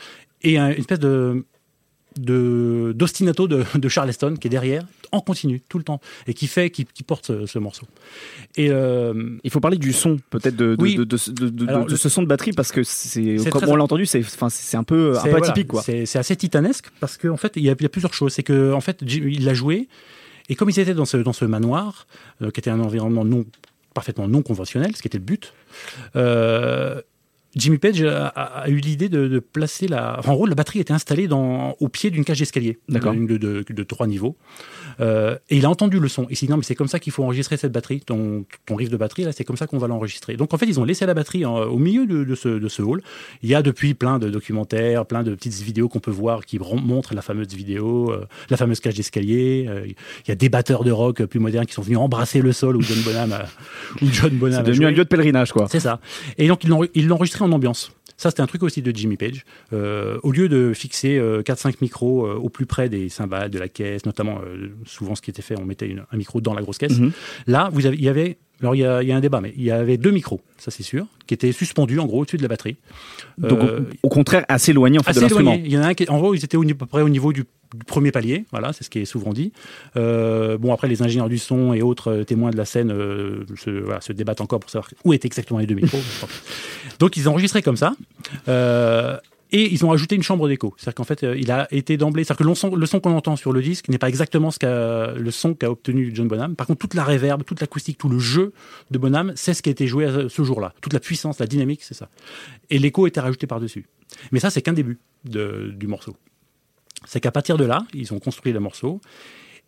et 0.42 0.57
un- 0.59 0.70
une 0.70 0.79
espèce 0.81 0.99
de 1.01 1.44
de 2.18 2.92
d'ostinato 2.96 3.46
de, 3.46 3.64
de 3.75 3.88
Charleston 3.88 4.35
qui 4.40 4.49
est 4.49 4.51
derrière 4.51 4.85
en 5.12 5.20
continu 5.20 5.61
tout 5.68 5.79
le 5.79 5.85
temps 5.85 6.01
et 6.27 6.35
qui 6.35 6.46
fait 6.46 6.70
qui, 6.70 6.85
qui 6.85 7.03
porte 7.03 7.27
ce, 7.27 7.46
ce 7.46 7.59
morceau 7.59 7.87
et 8.57 8.70
euh, 8.70 9.37
Il 9.44 9.51
faut 9.51 9.61
parler 9.61 9.77
du 9.79 9.92
son, 9.92 10.18
peut-être, 10.31 10.57
de, 10.57 10.75
de, 10.75 10.83
Oui. 10.83 10.96
de, 10.96 11.05
de, 11.05 11.16
de- 11.33 11.49
de- 11.49 11.68
Alors, 11.68 11.87
de 11.87 11.90
le- 11.90 11.96
ce 11.96 12.09
son 12.09 12.23
de 12.23 12.27
batterie, 12.27 12.53
parce 12.53 12.73
que 12.73 12.83
c'est, 12.83 13.37
comme 13.51 13.68
on 13.68 13.77
l'a 13.77 13.85
entendu, 13.85 14.07
c'est, 14.07 14.20
enfin, 14.20 14.49
c'est 14.51 14.77
un 14.77 14.85
peu, 14.85 15.16
un 15.18 15.23
peu 15.23 15.31
voilà, 15.31 15.46
atypique, 15.49 15.68
quoi. 15.68 15.83
C'est 15.83 16.16
assez 16.16 16.37
titanesque 16.37 16.87
parce 17.01 17.16
qu'en 17.16 17.37
fait, 17.37 17.53
il 17.57 17.62
y, 17.62 17.70
a, 17.70 17.75
il 17.79 17.83
y 17.83 17.87
a 17.87 17.88
plusieurs 17.88 18.14
choses. 18.14 18.33
C'est 18.33 18.42
que 18.42 18.73
en 18.73 18.81
fait, 18.81 19.01
il 19.03 19.44
l'a 19.44 19.55
joué 19.55 19.88
et 20.49 20.55
comme 20.57 20.68
ils 20.70 20.79
étaient 20.81 20.94
dans 20.94 21.05
ce, 21.05 21.16
dans 21.16 21.33
ce 21.33 21.44
manoir, 21.44 22.07
euh, 22.42 22.51
qui 22.51 22.61
était 22.61 22.70
un 22.70 22.81
environnement 22.81 23.25
non, 23.25 23.44
parfaitement 23.94 24.29
non 24.29 24.42
conventionnel, 24.42 24.94
ce 24.96 25.03
qui 25.03 25.09
était 25.09 25.18
le 25.18 25.25
but, 25.25 25.53
euh, 26.16 27.01
Jimmy 27.57 27.79
Page 27.79 28.01
a, 28.03 28.27
a- 28.29 28.61
a 28.63 28.69
eu 28.69 28.77
l'idée 28.77 29.09
de, 29.09 29.27
de 29.27 29.39
placer 29.41 29.89
la. 29.89 30.17
enfin, 30.19 30.33
en 30.33 30.35
gros, 30.35 30.47
la 30.47 30.55
batterie 30.55 30.79
était 30.81 30.93
installée 30.93 31.27
dans, 31.27 31.77
au 31.81 31.89
pied 31.89 32.11
d'une 32.11 32.25
cage 32.25 32.39
d'escalier, 32.39 32.79
D'accord. 32.89 33.13
de, 33.15 33.37
de, 33.37 33.83
trois 33.83 34.07
niveaux. 34.07 34.37
Euh, 35.01 35.37
et 35.49 35.57
il 35.57 35.65
a 35.65 35.71
entendu 35.71 35.99
le 35.99 36.09
son. 36.09 36.27
Il 36.31 36.37
s'est 36.37 36.47
dit 36.47 36.51
non, 36.53 36.59
mais 36.59 36.63
c'est 36.63 36.75
comme 36.75 36.89
ça 36.89 36.99
qu'il 36.99 37.13
faut 37.13 37.25
enregistrer 37.25 37.57
cette 37.57 37.73
batterie, 37.73 38.01
ton, 38.01 38.45
ton 38.67 38.77
riff 38.77 38.91
de 38.91 38.97
batterie, 38.97 39.25
là, 39.25 39.33
c'est 39.33 39.45
comme 39.45 39.57
ça 39.57 39.67
qu'on 39.67 39.79
va 39.79 39.89
l'enregistrer. 39.89 40.37
Donc 40.37 40.53
en 40.55 40.59
fait, 40.59 40.67
ils 40.67 40.79
ont 40.79 40.85
laissé 40.85 41.07
la 41.07 41.15
batterie 41.15 41.45
en- 41.45 41.63
au 41.63 41.79
milieu 41.79 42.07
de, 42.07 42.35
ce, 42.35 42.49
de 42.49 42.69
ce 42.69 42.83
hall. 42.83 43.03
Il 43.43 43.49
y 43.49 43.55
a 43.55 43.63
depuis 43.63 43.95
plein 43.95 44.19
de 44.19 44.29
documentaires, 44.31 45.07
plein 45.07 45.23
de 45.23 45.35
petites 45.35 45.61
vidéos 45.61 45.89
qu'on 45.89 46.01
peut 46.01 46.11
voir 46.11 46.45
qui 46.45 46.59
ren- 46.59 46.81
montrent 46.81 47.15
la 47.15 47.23
fameuse 47.23 47.49
vidéo, 47.55 48.13
euh, 48.13 48.27
la 48.51 48.57
fameuse 48.57 48.81
cage 48.81 48.95
d'escalier. 48.95 49.67
Euh, 49.69 49.87
il 49.87 50.29
y 50.29 50.33
a 50.33 50.35
des 50.37 50.49
batteurs 50.49 50.85
de 50.85 50.93
rock 50.93 51.25
plus 51.25 51.41
modernes 51.41 51.67
qui 51.67 51.75
sont 51.75 51.83
venus 51.83 51.99
embrasser 51.99 52.41
le 52.43 52.53
sol 52.53 52.77
où 52.77 52.83
John 52.83 52.99
Bonham 53.05 53.33
a, 53.33 53.47
où 54.03 54.07
John 54.13 54.31
Bonham 54.35 54.59
C'est 54.59 54.63
devenu 54.71 54.77
joué. 54.77 54.87
un 54.87 54.91
lieu 54.91 55.05
de 55.05 55.09
pèlerinage, 55.09 55.53
quoi. 55.53 55.67
C'est 55.71 55.81
ça. 55.81 56.01
Et 56.39 56.47
donc, 56.47 56.65
ils 56.65 56.71
l'ont 56.71 56.85
ils 56.95 57.09
en 57.42 57.53
ambiance. 57.53 57.92
Ça, 58.16 58.29
c'était 58.31 58.42
un 58.42 58.46
truc 58.46 58.62
aussi 58.62 58.83
de 58.83 58.94
Jimmy 58.94 59.16
Page. 59.16 59.44
Euh, 59.72 60.18
au 60.22 60.31
lieu 60.31 60.48
de 60.50 60.72
fixer 60.74 61.16
euh, 61.18 61.42
4-5 61.42 61.76
micros 61.81 62.26
euh, 62.26 62.35
au 62.35 62.50
plus 62.50 62.66
près 62.66 62.88
des 62.90 63.09
cymbales, 63.09 63.48
de 63.50 63.59
la 63.59 63.68
caisse, 63.68 64.05
notamment, 64.05 64.40
euh, 64.44 64.68
souvent 64.85 65.14
ce 65.14 65.22
qui 65.22 65.31
était 65.31 65.40
fait, 65.42 65.59
on 65.59 65.64
mettait 65.64 65.87
une- 65.88 66.05
un 66.12 66.16
micro 66.18 66.40
dans 66.42 66.53
la 66.53 66.61
grosse 66.61 66.76
caisse. 66.79 66.98
Mhm. 66.98 67.12
Là, 67.46 67.70
vous 67.72 67.87
avez, 67.87 67.96
il 67.96 68.05
y 68.05 68.09
avait, 68.11 68.37
alors 68.61 68.75
il 68.75 68.81
y, 68.81 68.85
a, 68.85 69.03
il 69.03 69.09
y 69.09 69.12
a 69.12 69.16
un 69.16 69.20
débat, 69.20 69.40
mais 69.40 69.53
il 69.57 69.62
y 69.62 69.70
avait 69.70 69.96
deux 69.96 70.11
micros, 70.11 70.40
ça 70.59 70.70
c'est 70.70 70.83
sûr, 70.83 71.07
qui 71.27 71.35
étaient 71.35 71.53
suspendus 71.53 71.99
en 71.99 72.07
gros 72.07 72.20
au-dessus 72.20 72.37
de 72.37 72.42
la 72.42 72.49
batterie. 72.49 72.77
Donc, 73.38 73.59
Euh, 73.61 73.81
au, 74.03 74.07
au 74.07 74.11
contraire, 74.11 74.44
assez 74.49 74.73
éloigné, 74.73 74.99
en 74.99 75.03
fait, 75.03 75.12
de 75.12 75.18
assez 75.18 75.20
l'instrument. 75.23 75.53
éloigné. 75.53 75.68
Il 75.68 75.73
y 75.73 75.79
en 75.79 75.83
a 75.83 75.87
un 75.88 75.94
qui, 75.94 76.09
en 76.11 76.18
gros, 76.18 76.35
ils 76.35 76.44
étaient 76.44 76.57
au, 76.57 76.62
à 76.62 76.75
peu 76.75 76.87
près 76.87 77.03
au 77.03 77.09
niveau 77.09 77.33
du, 77.33 77.44
du 77.75 77.85
premier 77.87 78.11
palier. 78.12 78.44
Voilà, 78.51 78.73
c'est 78.73 78.85
ce 78.85 78.90
qui 78.90 78.99
est 78.99 79.05
souvent 79.07 79.33
dit. 79.33 79.53
Euh, 79.96 80.59
bon, 80.59 80.73
après, 80.75 80.88
les 80.88 81.03
ingénieurs 81.03 81.29
du 81.29 81.38
son 81.38 81.73
et 81.73 81.81
autres 81.83 82.11
euh, 82.12 82.25
témoins 82.25 82.51
de 82.51 82.57
la 82.57 82.64
scène 82.66 82.90
euh, 82.92 83.44
se, 83.57 83.70
voilà, 83.70 84.01
se 84.03 84.12
débattent 84.12 84.40
encore 84.42 84.61
pour 84.61 84.68
savoir 84.70 84.90
où 85.05 85.12
étaient 85.14 85.27
exactement 85.29 85.59
les 85.61 85.66
deux 85.66 85.75
micros. 85.77 85.99
Donc, 86.99 87.16
ils 87.16 87.29
enregistraient 87.29 87.62
comme 87.62 87.77
ça. 87.79 87.94
Euh, 89.53 89.57
Et 89.57 89.73
ils 89.73 89.85
ont 89.85 89.93
ajouté 89.93 90.15
une 90.17 90.23
chambre 90.23 90.49
d'écho. 90.49 90.75
C'est-à-dire 90.77 90.95
qu'en 90.95 91.05
fait, 91.05 91.25
euh, 91.25 91.37
il 91.39 91.51
a 91.51 91.67
été 91.73 91.97
d'emblée. 91.97 92.25
C'est-à-dire 92.25 92.45
que 92.47 92.75
le 92.77 92.87
son, 92.87 93.01
qu'on 93.01 93.13
entend 93.17 93.37
sur 93.37 93.53
le 93.53 93.63
disque 93.63 93.89
n'est 93.89 93.99
pas 93.99 94.09
exactement 94.09 94.51
ce 94.51 94.59
qu'a, 94.59 95.13
le 95.13 95.31
son 95.31 95.55
qu'a 95.55 95.71
obtenu 95.71 96.11
John 96.15 96.29
Bonham. 96.29 96.57
Par 96.57 96.67
contre, 96.67 96.79
toute 96.81 96.95
la 96.95 97.05
réverb, 97.05 97.45
toute 97.45 97.61
l'acoustique, 97.61 97.99
tout 97.99 98.09
le 98.09 98.19
jeu 98.19 98.53
de 98.91 98.99
Bonham, 98.99 99.33
c'est 99.37 99.55
ce 99.55 99.63
qui 99.63 99.69
a 99.69 99.73
été 99.73 99.87
joué 99.87 100.07
à 100.07 100.29
ce 100.29 100.43
jour-là. 100.43 100.73
Toute 100.81 100.93
la 100.93 101.01
puissance, 101.01 101.39
la 101.39 101.47
dynamique, 101.47 101.83
c'est 101.83 101.95
ça. 101.95 102.09
Et 102.71 102.79
l'écho 102.79 103.07
était 103.07 103.21
rajouté 103.21 103.47
par-dessus. 103.47 103.87
Mais 104.33 104.41
ça, 104.41 104.51
c'est 104.51 104.63
qu'un 104.63 104.73
début 104.73 104.99
de- 105.25 105.73
du 105.75 105.87
morceau. 105.87 106.17
C'est 107.07 107.21
qu'à 107.21 107.33
partir 107.33 107.57
de 107.57 107.65
là, 107.65 107.87
ils 107.95 108.13
ont 108.13 108.19
construit 108.19 108.53
le 108.53 108.61
morceau. 108.61 109.01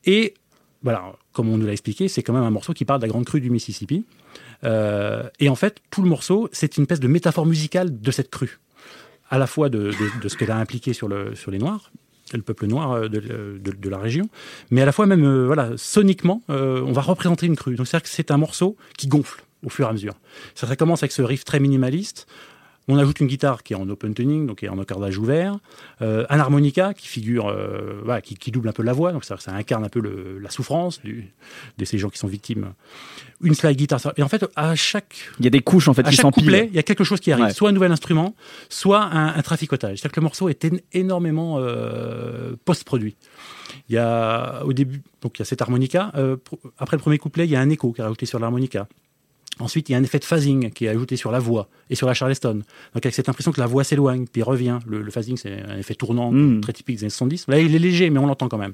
Et 0.04 0.34
voilà, 0.82 1.12
comme 1.32 1.48
on 1.48 1.56
nous 1.56 1.66
l'a 1.66 1.72
expliqué, 1.72 2.08
c'est 2.08 2.22
quand 2.22 2.32
même 2.32 2.42
un 2.42 2.50
morceau 2.50 2.72
qui 2.72 2.84
parle 2.84 3.00
de 3.00 3.06
la 3.06 3.08
grande 3.08 3.24
crue 3.24 3.40
du 3.40 3.50
Mississippi. 3.50 4.04
Euh, 4.64 5.22
et 5.40 5.48
en 5.48 5.54
fait, 5.54 5.78
tout 5.90 6.02
le 6.02 6.08
morceau, 6.08 6.48
c'est 6.52 6.76
une 6.76 6.82
espèce 6.82 7.00
de 7.00 7.08
métaphore 7.08 7.46
musicale 7.46 8.00
de 8.00 8.10
cette 8.10 8.30
crue, 8.30 8.58
à 9.32 9.38
la 9.38 9.46
fois 9.46 9.70
de, 9.70 9.90
ce 10.28 10.36
qu'elle 10.36 10.50
a 10.50 10.58
impliqué 10.58 10.92
sur, 10.92 11.08
le, 11.08 11.34
sur 11.34 11.50
les 11.50 11.58
Noirs, 11.58 11.90
le 12.34 12.42
peuple 12.42 12.66
noir 12.66 12.92
euh, 12.92 13.08
de, 13.08 13.88
la 13.88 13.98
région, 13.98 14.28
mais 14.70 14.82
à 14.82 14.84
la 14.84 14.92
fois 14.92 15.06
même, 15.06 15.24
euh, 15.24 15.46
voilà, 15.46 15.70
soniquement, 15.76 16.42
euh, 16.50 16.82
on 16.82 16.92
va 16.92 17.00
représenter 17.00 17.46
une 17.46 17.56
crue. 17.56 17.74
Donc 17.74 17.86
c'est-à-dire 17.86 18.04
que 18.04 18.14
c'est 18.14 18.30
un 18.30 18.36
morceau 18.36 18.76
qui 18.98 19.08
gonfle 19.08 19.42
au 19.64 19.70
fur 19.70 19.86
et 19.86 19.88
à 19.88 19.92
mesure. 19.92 20.14
Ça 20.54 20.76
commence 20.76 21.02
avec 21.02 21.12
ce 21.12 21.22
riff 21.22 21.44
très 21.44 21.60
minimaliste. 21.60 22.26
On 22.88 22.98
ajoute 22.98 23.20
une 23.20 23.28
guitare 23.28 23.62
qui 23.62 23.74
est 23.74 23.76
en 23.76 23.88
open 23.88 24.12
tuning, 24.12 24.46
donc 24.46 24.58
qui 24.58 24.66
est 24.66 24.68
en 24.68 24.76
encordage 24.78 25.16
ouvert, 25.16 25.56
euh, 26.02 26.26
un 26.28 26.40
harmonica 26.40 26.94
qui 26.94 27.06
figure, 27.06 27.46
euh, 27.48 28.00
voilà, 28.04 28.20
qui, 28.20 28.34
qui 28.34 28.50
double 28.50 28.68
un 28.68 28.72
peu 28.72 28.82
la 28.82 28.92
voix, 28.92 29.12
donc 29.12 29.24
ça, 29.24 29.36
ça 29.38 29.52
incarne 29.52 29.84
un 29.84 29.88
peu 29.88 30.00
le- 30.00 30.38
la 30.40 30.50
souffrance 30.50 31.00
du- 31.00 31.30
de 31.78 31.84
ces 31.84 31.96
gens 31.96 32.10
qui 32.10 32.18
sont 32.18 32.26
victimes. 32.26 32.72
Une 33.40 33.54
slide 33.54 33.76
guitare, 33.76 34.00
et 34.16 34.22
en 34.24 34.28
fait 34.28 34.44
à 34.56 34.74
chaque 34.74 35.14
Il 35.38 35.44
y 35.44 35.48
a 35.48 35.50
des 35.50 35.60
couches 35.60 35.86
en 35.86 35.94
fait 35.94 36.04
à 36.06 36.10
qui 36.10 36.16
chaque 36.16 36.24
couplet, 36.32 36.68
il 36.70 36.74
y 36.74 36.78
a 36.80 36.82
quelque 36.82 37.04
chose 37.04 37.20
qui 37.20 37.30
arrive, 37.30 37.44
Ouais. 37.46 37.52
soit 37.52 37.68
un 37.68 37.72
nouvel 37.72 37.92
instrument, 37.92 38.34
soit 38.68 39.02
un, 39.02 39.28
un 39.28 39.42
traficotage. 39.42 39.98
C'est-à-dire 39.98 40.12
que 40.14 40.20
le 40.20 40.24
morceau 40.24 40.48
est 40.48 40.66
énormément 40.92 41.58
euh, 41.60 42.54
post-produit. 42.64 43.14
Il 43.88 43.94
y 43.94 43.98
a 43.98 44.62
au 44.64 44.72
début, 44.72 45.02
donc 45.22 45.38
il 45.38 45.40
y 45.40 45.42
a 45.42 45.44
cet 45.46 45.62
harmonica. 45.62 46.10
pr- 46.14 46.38
après 46.78 46.96
le 46.96 47.00
premier 47.00 47.18
couplet, 47.18 47.46
il 47.46 47.50
y 47.50 47.56
a 47.56 47.60
un 47.60 47.70
écho 47.70 47.92
qui 47.92 48.00
est 48.00 48.04
rajouté 48.04 48.26
sur 48.26 48.38
l'harmonica. 48.40 48.86
Ensuite, 49.58 49.88
il 49.88 49.92
y 49.92 49.94
a 49.94 49.98
un 49.98 50.02
effet 50.02 50.18
de 50.18 50.24
phasing 50.24 50.70
qui 50.70 50.86
est 50.86 50.88
ajouté 50.88 51.16
sur 51.16 51.30
la 51.30 51.38
voix 51.38 51.68
et 51.90 51.94
sur 51.94 52.06
la 52.06 52.14
charleston. 52.14 52.54
Donc 52.94 53.04
avec 53.04 53.14
cette 53.14 53.28
impression 53.28 53.52
que 53.52 53.60
la 53.60 53.66
voix 53.66 53.84
s'éloigne, 53.84 54.26
puis 54.26 54.42
revient. 54.42 54.78
Le, 54.86 55.02
le 55.02 55.10
phasing, 55.10 55.36
c'est 55.36 55.62
un 55.62 55.76
effet 55.78 55.94
tournant 55.94 56.32
Mm. 56.32 56.60
très 56.62 56.72
typique 56.72 56.96
des 56.96 57.04
années 57.04 57.10
70. 57.10 57.46
Là, 57.48 57.58
il 57.60 57.74
est 57.74 57.78
léger, 57.78 58.08
mais 58.10 58.18
on 58.18 58.26
l'entend 58.26 58.48
quand 58.48 58.58
même. 58.58 58.72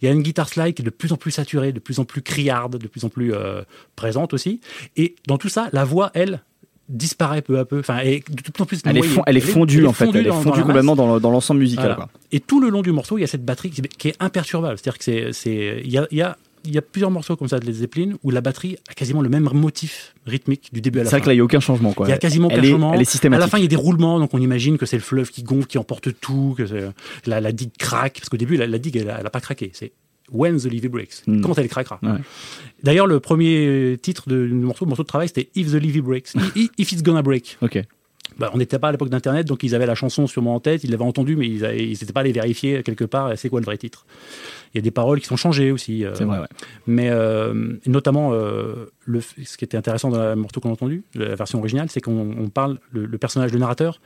Il 0.00 0.06
y 0.06 0.08
a 0.08 0.12
une 0.12 0.22
guitare 0.22 0.48
slide 0.48 0.74
qui 0.74 0.82
est 0.82 0.84
de 0.84 0.90
plus 0.90 1.12
en 1.12 1.16
plus 1.16 1.30
saturée, 1.30 1.72
de 1.72 1.78
plus 1.80 1.98
en 1.98 2.04
plus 2.04 2.22
criarde, 2.22 2.78
de 2.78 2.88
plus 2.88 3.04
en 3.04 3.10
plus 3.10 3.34
euh, 3.34 3.62
présente 3.96 4.32
aussi. 4.34 4.60
Et 4.96 5.14
dans 5.28 5.36
tout 5.38 5.48
ça, 5.50 5.68
la 5.72 5.84
voix, 5.84 6.10
elle, 6.14 6.42
disparaît 6.88 7.40
peu 7.42 7.58
à 7.58 7.64
peu. 7.64 7.78
Enfin, 7.80 7.98
est 8.00 8.22
de 8.30 8.42
plus 8.42 8.62
en 8.62 8.66
plus 8.66 8.80
Elle 8.84 8.98
est, 8.98 9.02
elle 9.26 9.40
fondue 9.40 9.86
en 9.86 9.92
fait, 9.92 10.06
elle 10.08 10.16
est 10.18 10.22
dans- 10.24 10.34
dans 10.36 10.42
fondue 10.42 10.62
complètement 10.62 10.96
dans 10.96 11.14
le- 11.14 11.20
dans 11.20 11.30
l'ensemble 11.30 11.60
musical. 11.60 11.84
Voilà. 11.84 11.94
quoi. 11.96 12.08
Et 12.32 12.40
tout 12.40 12.60
le 12.60 12.68
long 12.68 12.82
du 12.82 12.92
morceau, 12.92 13.16
il 13.16 13.22
y 13.22 13.24
a 13.24 13.26
cette 13.26 13.44
batterie 13.44 13.70
qui, 13.70 13.80
qui 13.82 14.08
est 14.08 14.16
imperturbable. 14.20 14.76
C'est-à-dire 14.78 14.98
que 14.98 15.04
c'est, 15.04 15.32
c'est, 15.32 15.80
il 15.84 15.90
y 15.90 15.96
a, 15.98 16.06
il 16.10 16.18
y 16.18 16.22
a, 16.22 16.36
il 16.64 16.72
y 16.74 16.78
a 16.78 16.82
plusieurs 16.82 17.10
morceaux 17.10 17.36
comme 17.36 17.48
ça 17.48 17.58
de 17.60 17.66
Led 17.66 17.74
Zeppelin 17.74 18.12
où 18.22 18.30
la 18.30 18.40
batterie 18.40 18.76
a 18.88 18.94
quasiment 18.94 19.20
le 19.22 19.28
même 19.28 19.48
motif 19.52 20.14
rythmique 20.26 20.70
du 20.72 20.80
début 20.80 21.00
à 21.00 21.04
la 21.04 21.10
C'est 21.10 21.16
fin. 21.16 21.16
vrai 21.18 21.22
que 21.24 21.26
là 21.28 21.32
il 21.34 21.36
n'y 21.36 21.40
a 21.40 21.44
aucun 21.44 21.60
changement 21.60 21.92
quoi. 21.92 22.06
Il 22.06 22.10
y 22.10 22.12
a 22.12 22.18
quasiment 22.18 22.48
elle 22.50 22.58
aucun 22.60 22.66
est, 22.66 22.70
changement. 22.70 22.94
elle 22.94 23.00
est 23.00 23.08
À 23.08 23.10
systématique. 23.10 23.40
la 23.40 23.48
fin, 23.48 23.58
il 23.58 23.62
y 23.62 23.66
a 23.66 23.68
des 23.68 23.76
roulements, 23.76 24.18
donc 24.18 24.32
on 24.34 24.38
imagine 24.38 24.78
que 24.78 24.86
c'est 24.86 24.96
le 24.96 25.02
fleuve 25.02 25.30
qui 25.30 25.42
gonfle, 25.42 25.66
qui 25.66 25.78
emporte 25.78 26.08
tout, 26.20 26.54
que 26.56 26.66
c'est- 26.66 26.90
la, 27.26 27.40
la 27.40 27.52
digue 27.52 27.70
craque, 27.78 28.14
parce 28.18 28.28
qu'au 28.28 28.36
début, 28.36 28.56
la, 28.56 28.66
la 28.66 28.78
digue, 28.78 28.96
elle 28.96 29.06
n'a 29.06 29.30
pas 29.30 29.40
craqué. 29.40 29.70
C'est 29.74 29.92
When 30.32 30.56
the 30.58 30.64
Levee 30.64 30.88
Breaks. 30.88 31.22
Hmm. 31.26 31.42
Quand 31.42 31.58
elle 31.58 31.68
craquera. 31.68 31.98
Ouais. 32.02 32.12
D'ailleurs, 32.82 33.06
le 33.06 33.20
premier 33.20 33.98
titre 34.00 34.28
de- 34.28 34.46
du 34.46 34.54
morceau, 34.54 34.86
morceau 34.86 35.02
de 35.02 35.06
travail, 35.08 35.28
c'était 35.28 35.50
If 35.54 35.70
the 35.70 35.74
Levee 35.74 36.00
Breaks. 36.00 36.32
I- 36.34 36.38
I- 36.62 36.70
If 36.78 36.92
it's 36.92 37.02
gonna 37.02 37.20
break. 37.22 37.58
Ok. 37.60 37.78
Bah, 38.38 38.50
on 38.52 38.58
n'était 38.58 38.78
pas 38.78 38.88
à 38.88 38.92
l'époque 38.92 39.10
d'Internet, 39.10 39.46
donc 39.46 39.62
ils 39.62 39.74
avaient 39.74 39.86
la 39.86 39.94
chanson 39.94 40.26
sûrement 40.26 40.54
en 40.56 40.60
tête, 40.60 40.82
ils 40.84 40.90
l'avaient 40.90 41.04
entendue, 41.04 41.36
mais 41.36 41.46
ils 41.46 41.60
n'étaient 41.90 42.12
pas 42.12 42.20
allés 42.20 42.32
vérifier 42.32 42.82
quelque 42.82 43.04
part 43.04 43.32
c'est 43.36 43.48
quoi 43.48 43.60
le 43.60 43.64
vrai 43.66 43.76
titre. 43.78 44.06
Il 44.74 44.78
y 44.78 44.80
a 44.80 44.82
des 44.82 44.90
paroles 44.90 45.20
qui 45.20 45.26
sont 45.26 45.36
changées 45.36 45.70
aussi. 45.70 46.04
euh, 46.04 46.14
C'est 46.14 46.24
vrai. 46.24 46.40
ouais. 46.40 46.46
mais 46.88 47.08
euh, 47.10 47.74
notamment, 47.86 48.30
euh, 48.32 48.86
le, 49.04 49.20
ce 49.20 49.56
qui 49.56 49.64
était 49.64 49.76
intéressant 49.76 50.10
dans 50.10 50.18
la 50.18 50.34
morceau 50.34 50.60
qu'on 50.60 50.70
a 50.70 50.72
entendu, 50.72 51.04
la 51.14 51.36
version 51.36 51.60
originale, 51.60 51.88
c'est 51.90 52.00
qu'on 52.00 52.34
on 52.36 52.48
parle, 52.48 52.78
le, 52.90 53.06
le 53.06 53.18
personnage, 53.18 53.52
le 53.52 53.60
narrateur, 53.60 54.00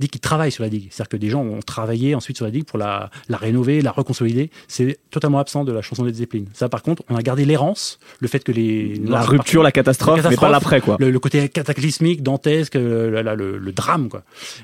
dit 0.00 0.08
qu'il 0.08 0.20
travaille 0.20 0.52
sur 0.52 0.62
la 0.62 0.70
digue. 0.70 0.88
C'est-à-dire 0.90 1.08
que 1.08 1.16
des 1.16 1.28
gens 1.30 1.42
ont 1.42 1.60
travaillé 1.60 2.14
ensuite 2.14 2.36
sur 2.36 2.44
la 2.46 2.52
digue 2.52 2.64
pour 2.64 2.78
la, 2.78 3.10
la 3.28 3.36
rénover, 3.36 3.80
la 3.80 3.90
reconsolider. 3.90 4.50
C'est 4.68 4.98
totalement 5.10 5.38
absent 5.38 5.64
de 5.64 5.72
la 5.72 5.82
chanson 5.82 6.04
des 6.04 6.12
Zeppelin. 6.12 6.44
Ça, 6.52 6.68
par 6.68 6.82
contre, 6.82 7.02
on 7.08 7.16
a 7.16 7.22
gardé 7.22 7.44
l'errance, 7.44 7.98
le 8.20 8.28
fait 8.28 8.40
que 8.44 8.52
les... 8.52 8.96
La 9.04 9.22
rupture, 9.22 9.62
la 9.62 9.72
catastrophe, 9.72 10.22
La 10.22 10.30
mais 10.30 10.36
pas 10.36 10.48
catastrophe, 10.48 10.52
l'après 10.52 10.80
quoi. 10.80 10.96
le, 11.00 11.10
le 11.10 11.18
côté 11.18 11.48
cataclysmique, 11.48 12.22
dantesque, 12.22 12.76
euh, 12.76 13.22
le, 13.36 13.58
le 13.58 13.72
drame, 13.72 14.08
quoi. 14.08 14.22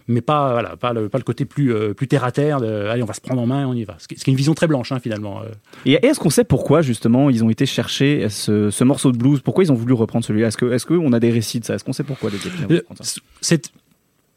Mais 0.08 0.20
pas, 0.20 0.52
voilà, 0.52 0.76
pas, 0.76 0.92
le, 0.92 1.08
pas 1.08 1.18
le 1.18 1.24
côté 1.24 1.44
plus, 1.44 1.72
euh, 1.74 1.94
plus 1.94 2.06
terre 2.08 2.24
à 2.24 2.32
terre. 2.32 2.60
De, 2.60 2.86
allez, 2.86 3.02
on 3.02 3.06
va 3.06 3.14
se 3.14 3.20
prendre 3.20 3.40
en 3.42 3.46
main, 3.46 3.62
et 3.62 3.64
on 3.64 3.74
y 3.74 3.84
va. 3.84 3.96
Ce 3.98 4.06
qui, 4.08 4.16
ce 4.18 4.24
qui 4.24 4.30
est 4.30 4.32
une 4.32 4.38
vision 4.38 4.54
très 4.54 4.66
blanche, 4.66 4.92
hein, 4.92 5.00
finalement. 5.00 5.40
euh. 5.42 5.46
Et 5.84 5.94
est-ce 6.06 6.20
qu'on 6.20 6.30
sait 6.30 6.44
pourquoi 6.44 6.82
justement 6.82 7.30
ils 7.30 7.42
ont 7.42 7.50
été 7.50 7.66
chercher 7.66 8.28
ce, 8.28 8.70
ce 8.70 8.84
morceau 8.84 9.12
de 9.12 9.16
blues? 9.18 9.40
Pourquoi 9.40 9.64
ils 9.64 9.72
ont 9.72 9.76
voulu 9.76 9.94
reprendre 9.94 10.24
celui-là? 10.24 10.48
Est-ce 10.48 10.86
que 10.86 10.94
qu'on 10.94 11.12
a 11.12 11.20
des 11.20 11.30
récits 11.30 11.60
de 11.60 11.64
ça? 11.64 11.74
Est-ce 11.74 11.84
qu'on 11.84 11.92
sait 11.92 12.04
pourquoi 12.04 12.30
les 12.30 12.38
Zeppelin 12.38 12.66
ont 12.66 12.72
Euh, 12.74 12.80
c'est 13.40 13.72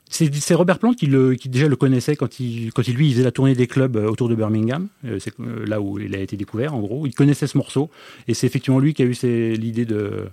c'est 0.10 0.54
Robert 0.54 0.80
Plant 0.80 0.93
qui, 0.93 1.06
le, 1.06 1.36
qui 1.36 1.50
déjà 1.50 1.67
le 1.67 1.76
connaissait 1.76 2.15
quand 2.15 2.39
il, 2.39 2.72
quand 2.74 2.88
il 2.88 2.96
lui 2.96 3.12
faisait 3.12 3.24
la 3.24 3.32
tournée 3.32 3.56
des 3.56 3.67
clubs 3.67 3.98
euh, 3.98 4.10
autour 4.10 4.30
de 4.30 4.36
Birmingham, 4.36 4.88
Euh, 5.06 5.20
c'est 5.20 5.34
euh, 5.39 5.65
là 5.65 5.82
où 5.82 6.00
il 6.00 6.15
a 6.15 6.20
été 6.20 6.38
découvert 6.38 6.74
en 6.74 6.80
gros. 6.80 7.06
Il 7.06 7.13
connaissait 7.13 7.48
ce 7.48 7.58
morceau 7.58 7.89
et 8.28 8.34
c'est 8.34 8.48
effectivement 8.48 8.80
lui 8.80 8.93
qui 8.93 9.04
a 9.04 9.06
eu 9.06 9.15
l'idée 9.56 9.86
de 9.86 10.26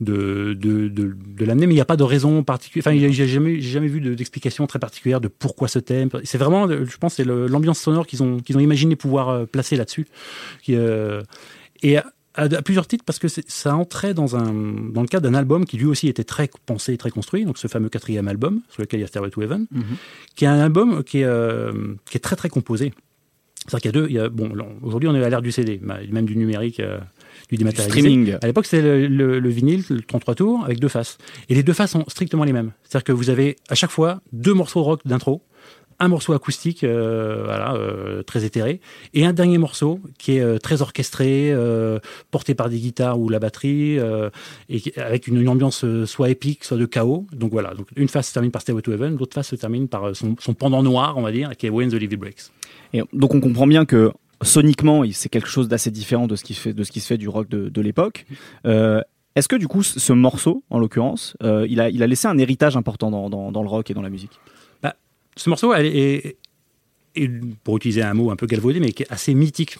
de, 0.00 0.54
de, 0.54 0.88
de, 0.88 1.44
l'amener, 1.44 1.66
mais 1.68 1.72
il 1.74 1.76
n'y 1.76 1.80
a 1.80 1.84
pas 1.84 1.96
de 1.96 2.02
raison 2.02 2.42
particulière. 2.42 2.84
Enfin, 2.86 3.10
j'ai 3.12 3.28
jamais, 3.28 3.60
jamais 3.60 3.86
vu 3.86 4.00
de- 4.00 4.14
d'explication 4.14 4.66
très 4.66 4.80
particulière 4.80 5.20
de 5.20 5.28
pourquoi 5.28 5.68
ce 5.68 5.78
thème. 5.78 6.08
C'est 6.24 6.36
vraiment, 6.36 6.68
je 6.68 6.96
pense, 6.96 7.14
c'est 7.14 7.24
l'ambiance 7.24 7.78
sonore 7.78 8.06
qu'ils 8.06 8.22
ont, 8.22 8.38
qu'ils 8.40 8.56
ont 8.56 8.60
imaginé 8.60 8.96
pouvoir 8.96 9.46
placer 9.46 9.76
là-dessus. 9.76 10.06
Et 10.68 11.96
à, 12.34 12.48
plusieurs 12.62 12.86
titres, 12.86 13.04
parce 13.04 13.18
que 13.18 13.28
ça 13.28 13.76
entrait 13.76 14.12
dans, 14.14 14.36
un, 14.36 14.52
dans 14.92 15.02
le 15.02 15.06
cadre 15.08 15.28
d'un 15.28 15.34
album 15.34 15.64
qui 15.66 15.76
lui 15.78 15.86
aussi 15.86 16.08
était 16.08 16.24
très 16.24 16.48
pensé, 16.66 16.96
très 16.96 17.10
construit, 17.10 17.44
donc 17.44 17.58
ce 17.58 17.68
fameux 17.68 17.88
quatrième 17.88 18.26
album, 18.28 18.60
sur 18.70 18.82
lequel 18.82 19.00
il 19.00 19.02
y 19.02 19.04
a 19.04 19.08
Stairway 19.08 19.30
to 19.30 19.42
Heaven, 19.42 19.66
Mhm. 19.70 19.82
qui 20.34 20.44
est 20.44 20.48
un 20.48 20.58
album 20.58 21.04
qui 21.04 21.18
est, 21.20 21.24
euh, 21.24 21.72
qui 22.10 22.16
est 22.16 22.20
très 22.20 22.36
très 22.36 22.48
composé. 22.48 22.92
C'est-à-dire 23.66 23.80
qu'il 23.80 23.88
y 23.88 23.96
a 23.96 24.00
deux. 24.02 24.06
il 24.10 24.14
y 24.14 24.18
a- 24.18 24.28
bon, 24.28 24.52
aujourd'hui, 24.82 25.08
on 25.08 25.14
est 25.14 25.24
à 25.24 25.28
l'ère 25.30 25.40
du 25.40 25.50
CD, 25.52 25.80
même 26.10 26.26
du 26.26 26.36
numérique, 26.36 26.80
euh, 26.80 26.98
du 27.48 27.56
dématérialisé. 27.56 28.00
Streaming. 28.00 28.36
À 28.42 28.46
l'époque, 28.46 28.66
c'était 28.66 28.82
le, 28.82 29.06
le- 29.06 29.38
le 29.38 29.48
vinyle, 29.48 29.84
le 29.88 30.02
33 30.02 30.34
tours, 30.34 30.64
avec 30.64 30.80
deux 30.80 30.88
faces. 30.88 31.16
Et 31.48 31.54
les 31.54 31.62
deux 31.62 31.72
faces 31.72 31.92
sont 31.92 32.04
strictement 32.08 32.44
les 32.44 32.52
mêmes. 32.52 32.72
C'est-à-dire 32.82 33.04
que 33.04 33.12
vous 33.12 33.30
avez 33.30 33.56
à 33.70 33.74
chaque 33.74 33.90
fois 33.90 34.20
deux 34.32 34.52
morceaux 34.52 34.82
rock 34.82 35.00
d'intro, 35.06 35.40
un 35.98 36.08
morceau 36.08 36.32
acoustique, 36.32 36.84
euh, 36.84 37.42
voilà, 37.44 37.74
euh, 37.74 38.22
très 38.22 38.44
éthéré, 38.44 38.80
et 39.12 39.24
un 39.24 39.32
dernier 39.32 39.58
morceau 39.58 40.00
qui 40.18 40.36
est 40.36 40.40
euh, 40.40 40.58
très 40.58 40.82
orchestré, 40.82 41.54
porté 42.30 42.54
par 42.54 42.68
des 42.68 42.78
guitares 42.78 43.18
ou 43.18 43.28
la 43.28 43.38
batterie, 43.38 43.98
et 44.68 44.82
avec 44.96 45.26
une, 45.26 45.48
ambiance 45.48 45.84
soit 46.04 46.30
épique, 46.30 46.64
soit 46.64 46.76
de 46.76 46.86
chaos. 46.86 47.26
Donc 47.32 47.52
voilà, 47.52 47.74
donc 47.74 47.88
une 47.96 48.08
face 48.08 48.28
se 48.28 48.34
termine 48.34 48.50
par 48.50 48.62
Stairway 48.62 48.82
to 48.82 48.92
Heaven, 48.92 49.16
l'autre 49.16 49.34
face 49.34 49.48
se 49.48 49.56
termine 49.56 49.88
par 49.88 50.14
son, 50.16 50.36
son 50.38 50.54
pendant 50.54 50.82
noir, 50.82 51.16
on 51.16 51.22
va 51.22 51.32
dire, 51.32 51.56
qui 51.56 51.66
est 51.66 51.70
When 51.70 51.90
the 51.90 51.94
Levee 51.94 52.16
Breaks. 52.16 52.50
Et 52.92 53.02
donc 53.12 53.34
on 53.34 53.40
comprend 53.40 53.66
bien 53.66 53.84
que 53.84 54.12
soniquement, 54.42 55.04
c'est 55.12 55.28
quelque 55.28 55.48
chose 55.48 55.68
d'assez 55.68 55.90
différent 55.90 56.26
de 56.26 56.36
ce 56.36 56.44
qui, 56.44 56.54
se 56.54 56.60
fait, 56.60 56.72
de 56.72 56.84
ce 56.84 56.92
qui 56.92 57.00
se 57.00 57.06
fait 57.06 57.18
du 57.18 57.28
rock 57.28 57.48
de, 57.48 57.80
l'époque. 57.80 58.26
Est-ce 58.64 59.48
que 59.48 59.56
du 59.56 59.66
coup, 59.66 59.82
ce 59.82 59.98
ce 59.98 60.12
morceau, 60.12 60.62
en 60.70 60.78
l'occurrence, 60.78 61.36
il, 61.42 61.80
a, 61.80 61.90
il 61.90 62.02
a 62.02 62.06
laissé 62.06 62.28
un 62.28 62.38
héritage 62.38 62.76
important 62.76 63.10
dans- 63.10 63.52
dans 63.52 63.62
le 63.62 63.68
rock 63.68 63.90
et 63.90 63.94
dans 63.94 64.02
la 64.02 64.10
musique? 64.10 64.40
Ce 65.36 65.50
morceau 65.50 65.74
est, 65.74 66.36
pour 67.62 67.76
utiliser 67.76 68.02
un 68.02 68.14
mot 68.14 68.30
un 68.30 68.36
peu 68.36 68.46
galvaudé, 68.46 68.80
mais 68.80 68.92
qui 68.92 69.02
est 69.02 69.12
assez 69.12 69.34
mythique, 69.34 69.78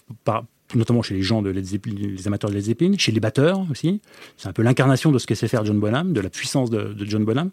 notamment 0.74 1.02
chez 1.02 1.14
les 1.14 1.22
gens 1.22 1.42
de 1.42 1.52
Zeppelin, 1.62 1.94
les 1.96 2.26
amateurs 2.26 2.50
de 2.50 2.54
Led 2.54 2.64
Zeppelin, 2.64 2.92
chez 2.98 3.12
les 3.12 3.20
batteurs 3.20 3.66
aussi. 3.70 4.00
C'est 4.36 4.48
un 4.48 4.52
peu 4.52 4.62
l'incarnation 4.62 5.12
de 5.12 5.18
ce 5.18 5.26
que 5.26 5.34
sait 5.34 5.48
faire 5.48 5.64
John 5.64 5.78
Bonham, 5.78 6.12
de 6.12 6.20
la 6.20 6.30
puissance 6.30 6.70
de, 6.70 6.94
John 7.04 7.24
Bonham. 7.24 7.50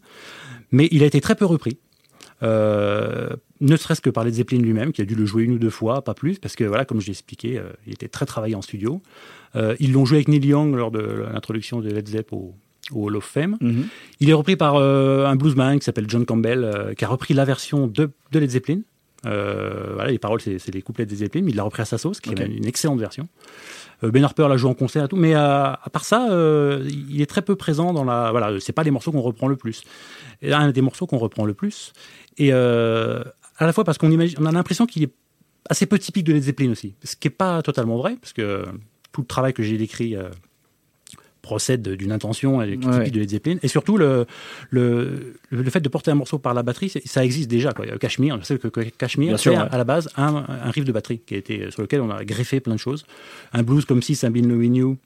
Mais 0.71 0.87
il 0.91 1.03
a 1.03 1.05
été 1.05 1.21
très 1.21 1.35
peu 1.35 1.45
repris. 1.45 1.77
Euh, 2.43 3.29
ne 3.59 3.75
serait-ce 3.75 4.01
que 4.01 4.09
par 4.09 4.23
Led 4.23 4.33
Zeppelin 4.33 4.59
lui-même, 4.59 4.91
qui 4.91 5.01
a 5.01 5.05
dû 5.05 5.15
le 5.15 5.25
jouer 5.25 5.43
une 5.43 5.53
ou 5.53 5.59
deux 5.59 5.69
fois, 5.69 6.03
pas 6.03 6.15
plus, 6.15 6.39
parce 6.39 6.55
que 6.55 6.63
voilà, 6.63 6.85
comme 6.85 6.99
je 6.99 7.07
l'ai 7.07 7.11
expliqué, 7.11 7.59
euh, 7.59 7.71
il 7.85 7.93
était 7.93 8.07
très 8.07 8.25
travaillé 8.25 8.55
en 8.55 8.61
studio. 8.61 9.01
Euh, 9.55 9.75
ils 9.79 9.91
l'ont 9.91 10.05
joué 10.05 10.17
avec 10.17 10.27
Neil 10.27 10.45
Young 10.45 10.75
lors 10.75 10.91
de 10.91 11.25
l'introduction 11.31 11.81
de 11.81 11.89
Led 11.89 12.07
Zepp 12.07 12.33
au, 12.33 12.55
au 12.91 13.05
Hall 13.05 13.15
of 13.15 13.25
Fame. 13.25 13.57
Il 14.19 14.29
est 14.29 14.33
repris 14.33 14.55
par 14.55 14.75
euh, 14.75 15.25
un 15.25 15.35
bluesman 15.35 15.79
qui 15.79 15.85
s'appelle 15.85 16.05
John 16.07 16.25
Campbell, 16.25 16.63
euh, 16.63 16.93
qui 16.93 17.05
a 17.05 17.07
repris 17.07 17.33
la 17.33 17.45
version 17.45 17.87
de, 17.87 18.09
de 18.31 18.39
Led 18.39 18.49
Zeppelin. 18.49 18.79
Euh, 19.27 19.91
voilà, 19.93 20.09
les 20.09 20.17
paroles, 20.17 20.41
c'est 20.41 20.73
les 20.73 20.81
couplets 20.81 21.05
de 21.05 21.11
Led 21.11 21.19
Zeppelin, 21.19 21.43
mais 21.43 21.51
il 21.51 21.55
l'a 21.55 21.63
repris 21.63 21.83
à 21.83 21.85
sa 21.85 21.97
sauce, 21.97 22.19
qui 22.19 22.31
est 22.31 22.39
une 22.39 22.65
excellente 22.65 22.99
version. 22.99 23.27
Ben 24.01 24.23
Harper 24.23 24.47
l'a 24.49 24.57
joué 24.57 24.69
en 24.69 24.73
concert 24.73 25.05
et 25.05 25.07
tout, 25.07 25.15
mais 25.15 25.35
à, 25.35 25.79
à 25.83 25.89
part 25.91 26.05
ça, 26.05 26.31
euh, 26.31 26.89
il 26.89 27.21
est 27.21 27.27
très 27.27 27.43
peu 27.43 27.55
présent 27.55 27.93
dans 27.93 28.03
la. 28.03 28.31
Voilà, 28.31 28.59
c'est 28.59 28.73
pas 28.73 28.81
les 28.81 28.89
morceaux 28.89 29.11
qu'on 29.11 29.21
reprend 29.21 29.47
le 29.47 29.55
plus. 29.55 29.83
Et 30.41 30.51
un 30.51 30.71
des 30.71 30.81
morceaux 30.81 31.05
qu'on 31.05 31.19
reprend 31.19 31.45
le 31.45 31.53
plus. 31.53 31.93
Et 32.37 32.49
euh, 32.51 33.23
à 33.59 33.67
la 33.67 33.73
fois 33.73 33.83
parce 33.83 33.99
qu'on 33.99 34.09
imagine, 34.09 34.37
on 34.41 34.47
a 34.47 34.51
l'impression 34.51 34.87
qu'il 34.87 35.03
est 35.03 35.13
assez 35.69 35.85
peu 35.85 35.99
typique 35.99 36.23
de 36.23 36.33
Led 36.33 36.41
Zeppelin 36.41 36.71
aussi, 36.71 36.95
ce 37.03 37.15
qui 37.15 37.27
est 37.27 37.31
pas 37.31 37.61
totalement 37.61 37.97
vrai, 37.97 38.17
parce 38.19 38.33
que 38.33 38.65
tout 39.11 39.21
le 39.21 39.27
travail 39.27 39.53
que 39.53 39.61
j'ai 39.61 39.77
décrit 39.77 40.15
euh, 40.15 40.29
procède 41.41 41.87
d'une 41.89 42.11
intention 42.11 42.59
qui 42.59 42.85
Ouais. 42.87 42.97
typique 42.99 43.13
de 43.13 43.19
Led 43.19 43.29
Zeppelin. 43.29 43.57
Et 43.63 43.67
surtout, 43.67 43.97
le, 43.97 44.25
le, 44.69 45.35
le 45.49 45.69
fait 45.69 45.79
de 45.81 45.89
porter 45.89 46.11
un 46.11 46.15
morceau 46.15 46.37
par 46.39 46.53
la 46.53 46.63
batterie, 46.63 46.91
ça 47.05 47.23
existe 47.25 47.49
déjà. 47.49 47.71
Quoi. 47.73 47.85
Cashmere, 47.99 48.37
je 48.39 48.45
sais 48.45 48.57
que 48.59 48.67
que 48.67 48.81
Cashmere, 48.81 49.27
Bien 49.29 49.37
c'est 49.37 49.49
ouais. 49.49 49.55
à 49.57 49.77
la 49.77 49.83
base 49.83 50.09
un, 50.17 50.45
un 50.47 50.71
riff 50.71 50.85
de 50.85 50.91
batterie 50.91 51.19
qui 51.25 51.33
a 51.33 51.37
été, 51.37 51.71
sur 51.71 51.81
lequel 51.81 52.01
on 52.01 52.09
a 52.11 52.23
greffé 52.23 52.59
plein 52.59 52.75
de 52.75 52.79
choses. 52.79 53.05
Un 53.53 53.63
blues 53.63 53.85
comme 53.85 54.01
si 54.01 54.15
been 54.29 54.47
loving 54.47 54.75
you 54.75 54.97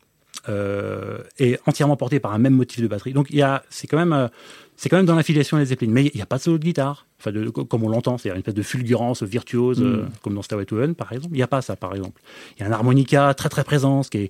euh, 0.50 1.20
est 1.40 1.60
entièrement 1.66 1.96
porté 1.96 2.20
par 2.20 2.34
un 2.34 2.38
même 2.38 2.54
motif 2.54 2.82
de 2.82 2.88
batterie. 2.88 3.14
Donc 3.14 3.30
c'est 3.70 3.88
quand 3.88 3.98
même, 3.98 4.14
euh, 4.14 4.28
c'est 4.76 4.90
quand 4.90 4.98
même 4.98 5.06
dans 5.06 5.16
l'affiliation 5.16 5.58
des 5.58 5.66
Zeppelin, 5.66 5.90
mais 5.92 6.06
il 6.08 6.16
n'y 6.16 6.22
a 6.22 6.26
pas 6.26 6.38
de 6.38 6.42
solo 6.44 6.58
de 6.58 6.64
guitare, 6.64 7.08
enfin 7.20 7.32
de, 7.32 7.50
comme 7.50 7.84
on 7.84 7.90
l'entend, 7.90 8.18
c'est-à-dire 8.18 8.36
une 8.36 8.40
espèce 8.42 8.54
de 8.54 8.62
fulgurance 8.62 9.24
virtuose, 9.24 9.80
Mm. 9.80 9.86
euh, 9.86 10.02
comme 10.22 10.36
dans 10.36 10.42
Stairway 10.42 10.66
to 10.66 10.78
Heaven 10.78 10.94
par 10.96 11.12
exemple. 11.14 11.34
Il 11.34 11.38
n'y 11.38 11.44
a 11.44 11.48
pas 11.48 11.62
ça 11.62 11.76
par 11.78 11.96
exemple. 11.96 12.22
Il 12.58 12.62
y 12.62 12.66
a 12.66 12.70
un 12.70 12.74
harmonica 12.74 13.34
très 13.34 13.50
très 13.50 13.64
présent, 13.64 14.04
ce 14.04 14.10
qui 14.10 14.18
est- 14.18 14.30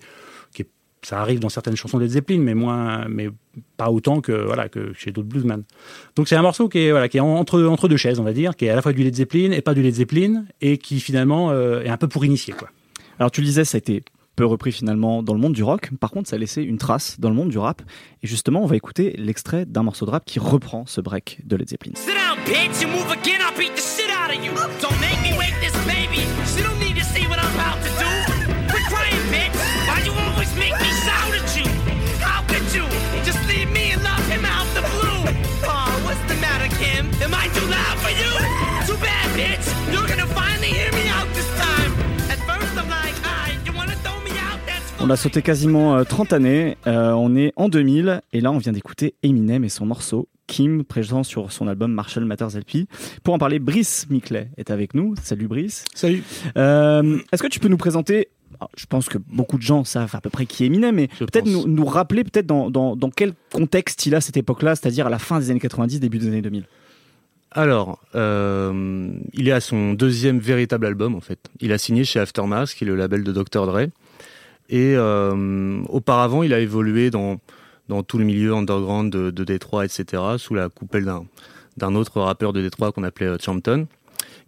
ça 1.05 1.21
arrive 1.21 1.39
dans 1.39 1.49
certaines 1.49 1.75
chansons 1.75 1.99
des 1.99 2.07
Zeppelin, 2.07 2.39
mais 2.39 2.55
moins, 2.55 3.05
mais 3.07 3.29
pas 3.77 3.91
autant 3.91 4.21
que 4.21 4.31
voilà 4.31 4.69
que 4.69 4.91
chez 4.93 5.11
d'autres 5.11 5.27
bluesmen. 5.27 5.63
Donc 6.15 6.27
c'est 6.27 6.35
un 6.35 6.41
morceau 6.41 6.67
qui 6.67 6.79
est 6.79 6.91
voilà 6.91 7.09
qui 7.09 7.17
est 7.17 7.21
entre 7.21 7.63
entre 7.63 7.87
deux 7.87 7.97
chaises, 7.97 8.19
on 8.19 8.23
va 8.23 8.33
dire, 8.33 8.55
qui 8.55 8.65
est 8.65 8.69
à 8.69 8.75
la 8.75 8.81
fois 8.81 8.91
du 8.91 9.03
Led 9.03 9.15
Zeppelin 9.15 9.51
et 9.51 9.61
pas 9.61 9.73
du 9.73 9.81
Led 9.81 9.93
Zeppelin, 9.93 10.45
et 10.61 10.77
qui 10.77 10.99
finalement 10.99 11.51
euh, 11.51 11.83
est 11.83 11.89
un 11.89 11.97
peu 11.97 12.07
pour 12.07 12.25
initier 12.25 12.53
quoi. 12.53 12.69
Alors 13.19 13.31
tu 13.31 13.41
le 13.41 13.45
disais, 13.45 13.65
ça 13.65 13.77
a 13.77 13.79
été 13.79 14.03
peu 14.35 14.45
repris 14.45 14.71
finalement 14.71 15.23
dans 15.23 15.33
le 15.33 15.39
monde 15.39 15.53
du 15.53 15.63
rock. 15.63 15.91
Par 15.99 16.11
contre, 16.11 16.29
ça 16.29 16.35
a 16.35 16.39
laissé 16.39 16.61
une 16.61 16.77
trace 16.77 17.19
dans 17.19 17.29
le 17.29 17.35
monde 17.35 17.49
du 17.49 17.57
rap. 17.57 17.81
Et 18.21 18.27
justement, 18.27 18.61
on 18.63 18.65
va 18.65 18.75
écouter 18.75 19.13
l'extrait 19.17 19.65
d'un 19.65 19.83
morceau 19.83 20.05
de 20.05 20.11
rap 20.11 20.25
qui 20.25 20.39
reprend 20.39 20.85
ce 20.85 21.01
break 21.01 21.39
de 21.45 21.55
Led 21.55 21.69
Zeppelin. 21.69 21.93
Sit 21.95 22.13
down, 22.15 22.37
bitch. 22.45 22.81
You 22.81 22.89
move 22.89 23.09
again, 23.11 23.39
I'll 23.39 23.57
beat 23.57 23.73
the 23.75 23.81
shit 23.81 24.09
out 24.09 24.35
of 24.35 24.43
you. 24.43 24.51
Don't 24.81 24.99
make 24.99 25.21
me 25.21 25.37
wake 25.37 25.55
this 25.61 25.73
baby. 25.85 26.74
On 45.07 45.11
a 45.11 45.15
sauté 45.17 45.43
quasiment 45.43 45.95
euh, 45.97 46.03
30 46.03 46.33
années. 46.33 46.77
Euh, 46.87 47.11
on 47.11 47.35
est 47.35 47.53
en 47.57 47.69
2000 47.69 48.23
et 48.33 48.41
là, 48.41 48.51
on 48.51 48.57
vient 48.57 48.71
d'écouter 48.71 49.13
Eminem 49.21 49.63
et 49.63 49.69
son 49.69 49.85
morceau 49.85 50.27
Kim, 50.47 50.83
présent 50.83 51.21
sur 51.21 51.51
son 51.51 51.67
album 51.67 51.91
Marshall 51.91 52.25
Matters 52.25 52.57
LP. 52.57 52.87
Pour 53.23 53.35
en 53.35 53.37
parler, 53.37 53.59
Brice 53.59 54.07
Miclet 54.09 54.49
est 54.57 54.71
avec 54.71 54.95
nous. 54.95 55.13
Salut 55.21 55.47
Brice. 55.47 55.85
Salut. 55.93 56.23
Euh, 56.57 57.19
Est-ce 57.31 57.43
que 57.43 57.47
tu 57.47 57.59
peux 57.59 57.67
nous 57.67 57.77
présenter 57.77 58.29
alors, 58.59 58.71
je 58.77 58.85
pense 58.85 59.09
que 59.09 59.17
beaucoup 59.17 59.57
de 59.57 59.61
gens 59.63 59.83
savent 59.83 60.15
à 60.15 60.21
peu 60.21 60.29
près 60.29 60.45
qui 60.45 60.63
est 60.63 60.67
Eminem, 60.67 60.95
mais 60.95 61.07
peut-être 61.07 61.45
nous, 61.45 61.67
nous 61.67 61.85
rappeler 61.85 62.23
peut-être 62.23 62.45
dans, 62.45 62.71
dans, 62.71 62.95
dans 62.95 63.09
quel 63.09 63.33
contexte 63.51 64.05
il 64.05 64.15
a 64.15 64.21
cette 64.21 64.37
époque-là, 64.37 64.75
c'est-à-dire 64.75 65.07
à 65.07 65.09
la 65.09 65.19
fin 65.19 65.39
des 65.39 65.51
années 65.51 65.59
90, 65.59 65.99
début 65.99 66.19
des 66.19 66.27
années 66.27 66.41
2000. 66.41 66.63
Alors, 67.51 67.99
euh, 68.15 69.09
il 69.33 69.47
est 69.49 69.51
à 69.51 69.61
son 69.61 69.93
deuxième 69.93 70.39
véritable 70.39 70.85
album 70.85 71.15
en 71.15 71.21
fait. 71.21 71.39
Il 71.59 71.73
a 71.73 71.77
signé 71.77 72.05
chez 72.05 72.19
Aftermath, 72.19 72.69
qui 72.69 72.85
est 72.85 72.87
le 72.87 72.95
label 72.95 73.23
de 73.23 73.31
Dr 73.31 73.65
Dre. 73.65 73.87
Et 74.69 74.95
euh, 74.95 75.81
auparavant, 75.89 76.43
il 76.43 76.53
a 76.53 76.59
évolué 76.59 77.09
dans 77.11 77.37
dans 77.87 78.01
tout 78.01 78.17
le 78.17 78.25
milieu 78.25 78.53
underground 78.55 79.11
de, 79.13 79.29
de 79.29 79.43
Détroit, 79.43 79.85
etc., 79.85 80.23
sous 80.37 80.55
la 80.55 80.69
coupelle 80.69 81.05
d'un 81.05 81.25
d'un 81.77 81.93
autre 81.93 82.19
rappeur 82.21 82.51
de 82.53 82.61
Détroit 82.61 82.91
qu'on 82.91 83.03
appelait 83.03 83.27
euh, 83.27 83.37
Champton, 83.39 83.85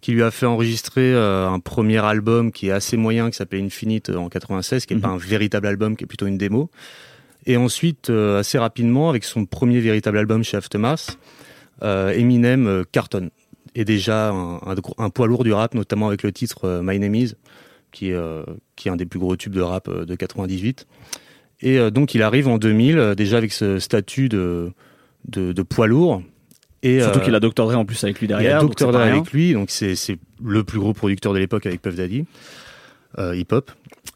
qui 0.00 0.12
lui 0.12 0.22
a 0.22 0.30
fait 0.30 0.46
enregistrer 0.46 1.12
euh, 1.14 1.48
un 1.48 1.60
premier 1.60 1.98
album 1.98 2.50
qui 2.50 2.68
est 2.68 2.72
assez 2.72 2.96
moyen, 2.96 3.30
qui 3.30 3.36
s'appelait 3.36 3.62
Infinite 3.62 4.10
en 4.10 4.28
96, 4.28 4.86
qui 4.86 4.94
est 4.94 4.96
Mhm. 4.96 5.02
pas 5.02 5.08
un 5.08 5.18
véritable 5.18 5.66
album, 5.68 5.94
qui 5.96 6.04
est 6.04 6.06
plutôt 6.06 6.26
une 6.26 6.38
démo. 6.38 6.68
Et 7.46 7.56
ensuite, 7.56 8.10
euh, 8.10 8.40
assez 8.40 8.58
rapidement, 8.58 9.08
avec 9.10 9.22
son 9.24 9.44
premier 9.46 9.78
véritable 9.80 10.18
album 10.18 10.42
chez 10.42 10.56
Aftermath, 10.56 11.18
euh, 11.82 12.10
Eminem 12.10 12.82
cartonne. 12.90 13.30
Et 13.76 13.84
déjà 13.84 14.30
un, 14.30 14.56
un 14.66 14.74
gros- 14.74 14.94
un 14.98 15.10
poids 15.10 15.26
lourd 15.28 15.44
du 15.44 15.52
rap, 15.52 15.74
notamment 15.74 16.08
avec 16.08 16.22
le 16.24 16.32
titre 16.32 16.80
My 16.82 16.98
Name 16.98 17.14
Is, 17.14 17.34
qui 17.92 18.10
est, 18.10 18.14
euh, 18.14 18.42
qui 18.76 18.88
est 18.88 18.90
un 18.90 18.96
des 18.96 19.06
plus 19.06 19.18
gros 19.18 19.36
tubes 19.36 19.54
de 19.54 19.60
rap 19.60 19.88
euh, 19.88 20.04
de 20.04 20.14
98. 20.14 20.86
Et 21.60 21.78
euh, 21.78 21.90
donc 21.90 22.14
il 22.14 22.22
arrive 22.22 22.48
en 22.48 22.58
2000, 22.58 22.98
euh, 22.98 23.14
déjà 23.14 23.36
avec 23.38 23.52
ce 23.52 23.78
statut 23.78 24.28
de, 24.28 24.72
de, 25.28 25.52
de 25.52 25.62
poids 25.62 25.86
lourd. 25.86 26.22
Et, 26.82 27.00
Surtout 27.00 27.18
euh, 27.18 27.22
qu'il 27.24 27.34
a 27.34 27.40
Dr. 27.40 27.66
Dre 27.66 27.76
en 27.76 27.84
plus 27.84 28.02
avec 28.04 28.20
lui 28.20 28.26
il 28.26 28.30
y 28.30 28.34
a 28.34 28.38
derrière. 28.38 28.64
Dr. 28.64 28.92
Dre 28.92 29.00
rien. 29.00 29.16
avec 29.16 29.32
lui, 29.32 29.52
donc 29.52 29.70
c'est 29.70 29.96
le 30.42 30.62
plus 30.62 30.78
gros 30.78 30.92
producteur 30.92 31.32
de 31.32 31.38
l'époque 31.38 31.66
avec 31.66 31.82
Puff 31.82 31.96
Daddy, 31.96 32.24
hip-hop. 33.18 33.70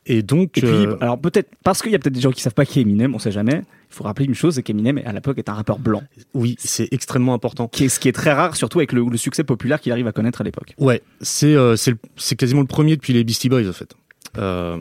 Et 0.06 0.22
donc, 0.22 0.58
Et 0.58 0.62
puis, 0.62 0.70
euh, 0.70 0.96
alors 1.00 1.20
peut-être, 1.20 1.48
parce 1.62 1.80
qu'il 1.80 1.92
y 1.92 1.94
a 1.94 1.98
peut-être 1.98 2.14
des 2.14 2.20
gens 2.20 2.32
qui 2.32 2.42
savent 2.42 2.54
pas 2.54 2.64
qui 2.64 2.80
est 2.80 2.82
Eminem, 2.82 3.14
on 3.14 3.18
sait 3.18 3.30
jamais. 3.30 3.62
Il 3.90 3.94
faut 3.94 4.04
rappeler 4.04 4.26
une 4.26 4.34
chose, 4.34 4.54
c'est 4.56 4.62
qu'Eminem, 4.62 5.00
à 5.04 5.12
l'époque, 5.12 5.38
est 5.38 5.48
un 5.48 5.54
rappeur 5.54 5.78
blanc. 5.78 6.02
oui, 6.34 6.56
c'est 6.58 6.88
extrêmement 6.92 7.34
important. 7.34 7.68
Qui 7.68 7.84
est, 7.84 7.88
ce 7.88 8.00
qui 8.00 8.08
est 8.08 8.12
très 8.12 8.32
rare, 8.32 8.56
surtout 8.56 8.78
avec 8.80 8.92
le, 8.92 9.04
le 9.04 9.16
succès 9.16 9.44
populaire 9.44 9.80
qu'il 9.80 9.92
arrive 9.92 10.06
à 10.08 10.12
connaître 10.12 10.40
à 10.40 10.44
l'époque. 10.44 10.74
Ouais, 10.78 11.02
c'est 11.20 11.54
euh, 11.54 11.76
c'est 11.76 12.36
quasiment 12.36 12.62
le 12.62 12.66
premier 12.66 12.96
depuis 12.96 13.12
les 13.12 13.22
Beastie 13.22 13.48
Boys 13.48 13.68
en 13.68 13.72
fait. 13.72 13.94
Euh, 14.38 14.78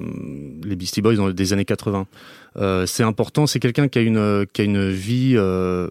les 0.64 0.76
Beastie 0.76 1.02
Boys 1.02 1.16
dans 1.16 1.30
des 1.30 1.54
années 1.54 1.66
80. 1.66 2.08
Euh, 2.58 2.86
c'est 2.86 3.04
important. 3.04 3.46
C'est 3.48 3.60
quelqu'un 3.60 3.90
qui 3.90 4.00
a 4.00 4.02
une 4.02 4.46
qui 4.54 4.62
a 4.62 4.64
une 4.64 4.90
vie 4.90 5.34
euh, 5.36 5.88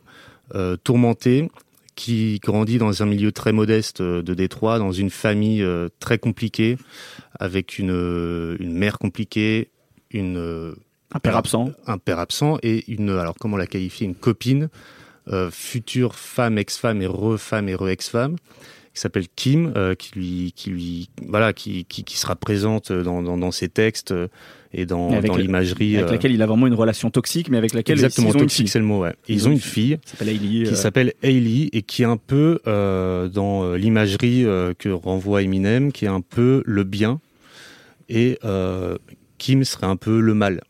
euh, 0.54 0.76
tourmentée, 0.82 1.50
qui 1.94 2.40
grandit 2.42 2.78
dans 2.78 3.02
un 3.02 3.06
milieu 3.06 3.30
très 3.32 3.52
modeste 3.52 4.00
euh, 4.00 4.22
de 4.22 4.32
Détroit, 4.32 4.78
dans 4.78 4.92
une 4.92 5.10
famille 5.10 5.62
euh, 5.62 5.88
très 6.00 6.16
compliquée, 6.18 6.78
avec 7.40 7.78
une 7.78 8.56
une 8.60 8.72
mère 8.72 8.98
compliquée, 8.98 9.70
une 10.12 10.74
Un 11.12 11.18
père 11.18 11.36
absent. 11.36 11.72
un 11.86 11.98
père 11.98 12.20
absent 12.20 12.58
et 12.62 12.84
une 12.92 13.10
alors 13.10 13.34
comment 13.40 13.56
la 13.56 13.66
qualifier 13.66 14.06
une 14.06 14.14
copine 14.14 14.68
euh, 15.28 15.50
future 15.50 16.14
femme 16.14 16.56
ex-femme 16.58 17.02
et 17.02 17.06
re-femme 17.08 17.68
et 17.68 17.74
re-ex-femme 17.74 18.36
qui 18.94 19.00
s'appelle 19.00 19.26
Kim 19.34 19.72
euh, 19.76 19.94
qui 19.94 20.12
lui 20.18 20.52
qui 20.54 20.70
lui 20.70 21.10
voilà 21.26 21.52
qui 21.52 21.84
qui, 21.86 22.04
qui 22.04 22.16
sera 22.16 22.36
présente 22.36 22.92
dans 22.92 23.22
dans, 23.22 23.36
dans 23.38 23.50
ses 23.50 23.68
textes 23.68 24.14
et 24.72 24.86
dans 24.86 25.20
dans 25.20 25.36
l'imagerie 25.36 25.96
Avec 25.96 26.08
euh, 26.08 26.12
laquelle 26.12 26.32
il 26.32 26.42
a 26.42 26.46
vraiment 26.46 26.66
une 26.66 26.74
relation 26.74 27.10
toxique, 27.10 27.48
mais 27.50 27.58
avec 27.58 27.74
laquelle 27.74 27.94
exactement 27.96 28.28
ils 28.28 28.30
ont 28.30 28.34
une 28.34 28.40
toxique 28.40 28.58
fille. 28.66 28.68
c'est 28.68 28.78
le 28.78 28.84
mot 28.84 29.00
ouais 29.00 29.14
ils, 29.28 29.48
ont 29.48 29.52
une 29.52 29.58
fille 29.58 29.98
Qui 30.04 30.10
s'appelle 30.10 30.28
Hailey. 30.28 30.64
qui 30.64 30.66
euh, 30.66 30.74
s'appelle 30.74 31.12
Hailey 31.22 31.68
et 31.72 31.82
qui 31.82 32.02
est 32.02 32.06
un 32.06 32.16
peu 32.16 32.60
euh, 32.66 33.28
dans 33.28 33.74
l'imagerie 33.74 34.44
euh, 34.44 34.72
que 34.78 34.88
renvoie 34.88 35.42
Eminem, 35.42 35.90
qui 35.92 36.04
est 36.04 36.08
un 36.08 36.20
peu 36.20 36.62
le 36.66 36.84
bien 36.84 37.20
et 38.10 38.38
euh, 38.44 38.98
Kim 39.38 39.64
serait 39.64 39.86
un 39.86 39.96
peu 39.96 40.20
le 40.20 40.34
mal. 40.34 40.60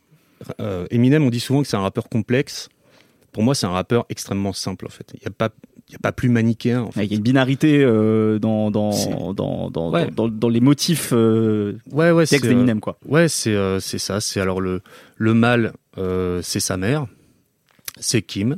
Euh, 0.61 0.87
Eminem, 0.91 1.25
on 1.25 1.31
dit 1.31 1.41
souvent 1.41 1.63
que 1.63 1.69
c'est 1.69 1.77
un 1.77 1.81
rappeur 1.83 2.09
complexe. 2.09 2.69
Pour 3.33 3.43
moi, 3.43 3.55
c'est 3.55 3.67
un 3.67 3.71
rappeur 3.71 4.07
extrêmement 4.11 4.53
simple 4.53 4.87
en 4.87 4.91
fait. 4.91 5.11
Il 5.15 5.21
n'y 5.21 5.27
a 5.27 5.31
pas, 5.31 5.51
il 5.89 5.93
y 5.93 5.97
a 5.97 5.99
pas 5.99 6.13
plus 6.13 6.29
manichéen. 6.29 6.83
En 6.83 6.91
fait. 6.91 7.05
Il 7.05 7.11
y 7.11 7.15
a 7.15 7.17
une 7.17 7.23
binarité 7.23 7.83
euh, 7.83 8.39
dans, 8.39 8.71
dans, 8.71 9.33
dans, 9.35 9.71
dans, 9.71 9.91
Ouais. 9.93 10.11
dans, 10.11 10.29
dans 10.29 10.49
les 10.49 10.61
motifs 10.61 11.11
euh, 11.13 11.75
Ouais, 11.93 12.11
ouais, 12.11 12.27
textes 12.27 12.45
euh, 12.47 12.49
d'Eminem, 12.51 12.81
quoi. 12.81 12.99
Ouais, 13.07 13.29
c'est 13.29 13.55
euh, 13.55 13.81
c'est 13.81 13.99
ça. 13.99 14.21
C'est 14.21 14.41
alors 14.41 14.61
le 14.61 14.83
le 15.17 15.35
mal, 15.35 15.73
euh, 15.99 16.41
c'est 16.43 16.61
sa 16.61 16.77
mère, 16.77 17.07
c'est 17.99 18.23
Kim, 18.23 18.57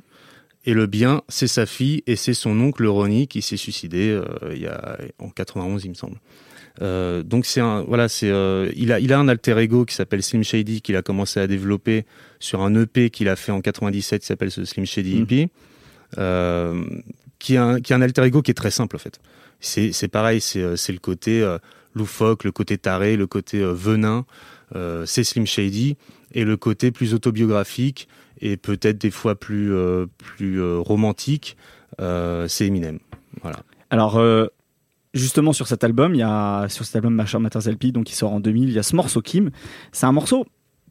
et 0.64 0.72
le 0.74 0.86
bien, 0.86 1.22
c'est 1.28 1.48
sa 1.48 1.66
fille 1.66 2.02
et 2.06 2.16
c'est 2.16 2.34
son 2.34 2.58
oncle 2.60 2.86
Ronnie 2.86 3.26
qui 3.28 3.42
s'est 3.42 3.56
suicidé 3.56 4.08
euh, 4.10 4.24
il 4.54 4.62
y 4.62 4.66
a 4.66 4.96
en 5.18 5.28
91, 5.28 5.84
il 5.84 5.90
me 5.90 5.94
semble. 5.94 6.16
Euh, 6.80 7.22
donc 7.22 7.44
c'est 7.44 7.60
un 7.60 7.82
voilà, 7.82 8.08
c'est 8.08 8.30
euh, 8.30 8.70
il 8.74 8.92
a 8.92 9.00
il 9.00 9.12
a 9.12 9.18
un 9.18 9.28
alter 9.28 9.58
ego 9.58 9.84
qui 9.84 9.94
s'appelle 9.94 10.22
Slim 10.22 10.42
Shady 10.42 10.80
qu'il 10.80 10.96
a 10.96 11.02
commencé 11.02 11.38
à 11.38 11.46
développer 11.46 12.06
sur 12.38 12.62
un 12.62 12.74
EP 12.74 13.10
qu'il 13.10 13.28
a 13.28 13.36
fait 13.36 13.52
en 13.52 13.60
97 13.60 14.22
qui 14.22 14.26
s'appelle 14.26 14.50
ce 14.50 14.64
Slim 14.64 14.86
Shady. 14.86 15.20
EP, 15.20 15.48
euh, 16.18 16.82
qui 17.38 17.54
est 17.54 17.58
un 17.58 17.80
qui 17.80 17.92
est 17.92 17.96
un 17.96 18.02
alter 18.02 18.22
ego 18.24 18.40
qui 18.42 18.50
est 18.50 18.54
très 18.54 18.70
simple 18.70 18.96
en 18.96 18.98
fait. 18.98 19.20
C'est 19.60 19.92
c'est 19.92 20.08
pareil, 20.08 20.40
c'est 20.40 20.76
c'est 20.76 20.92
le 20.92 20.98
côté 20.98 21.46
loufoque, 21.94 22.44
le 22.44 22.52
côté 22.52 22.78
taré, 22.78 23.16
le 23.16 23.26
côté 23.26 23.62
venin, 23.62 24.24
c'est 25.04 25.24
Slim 25.24 25.46
Shady, 25.46 25.96
et 26.32 26.44
le 26.44 26.56
côté 26.56 26.90
plus 26.90 27.14
autobiographique 27.14 28.08
et 28.40 28.56
peut-être 28.56 28.98
des 28.98 29.12
fois 29.12 29.36
plus 29.36 29.72
plus 30.16 30.60
romantique, 30.78 31.56
c'est 31.98 32.66
Eminem. 32.66 32.98
Voilà. 33.42 33.60
Alors, 33.90 34.20
justement, 35.14 35.52
sur 35.52 35.66
cet 35.66 35.84
album, 35.84 36.14
il 36.14 36.18
y 36.18 36.22
a, 36.22 36.66
sur 36.68 36.84
cet 36.84 36.96
album 36.96 37.14
Marshall 37.14 37.42
Matters 37.42 37.68
LP, 37.68 37.86
donc 37.92 38.04
qui 38.04 38.14
sort 38.14 38.32
en 38.32 38.40
2000, 38.40 38.68
il 38.68 38.74
y 38.74 38.78
a 38.78 38.82
ce 38.82 38.96
morceau 38.96 39.20
Kim. 39.22 39.50
C'est 39.92 40.06
un 40.06 40.12
morceau 40.12 40.46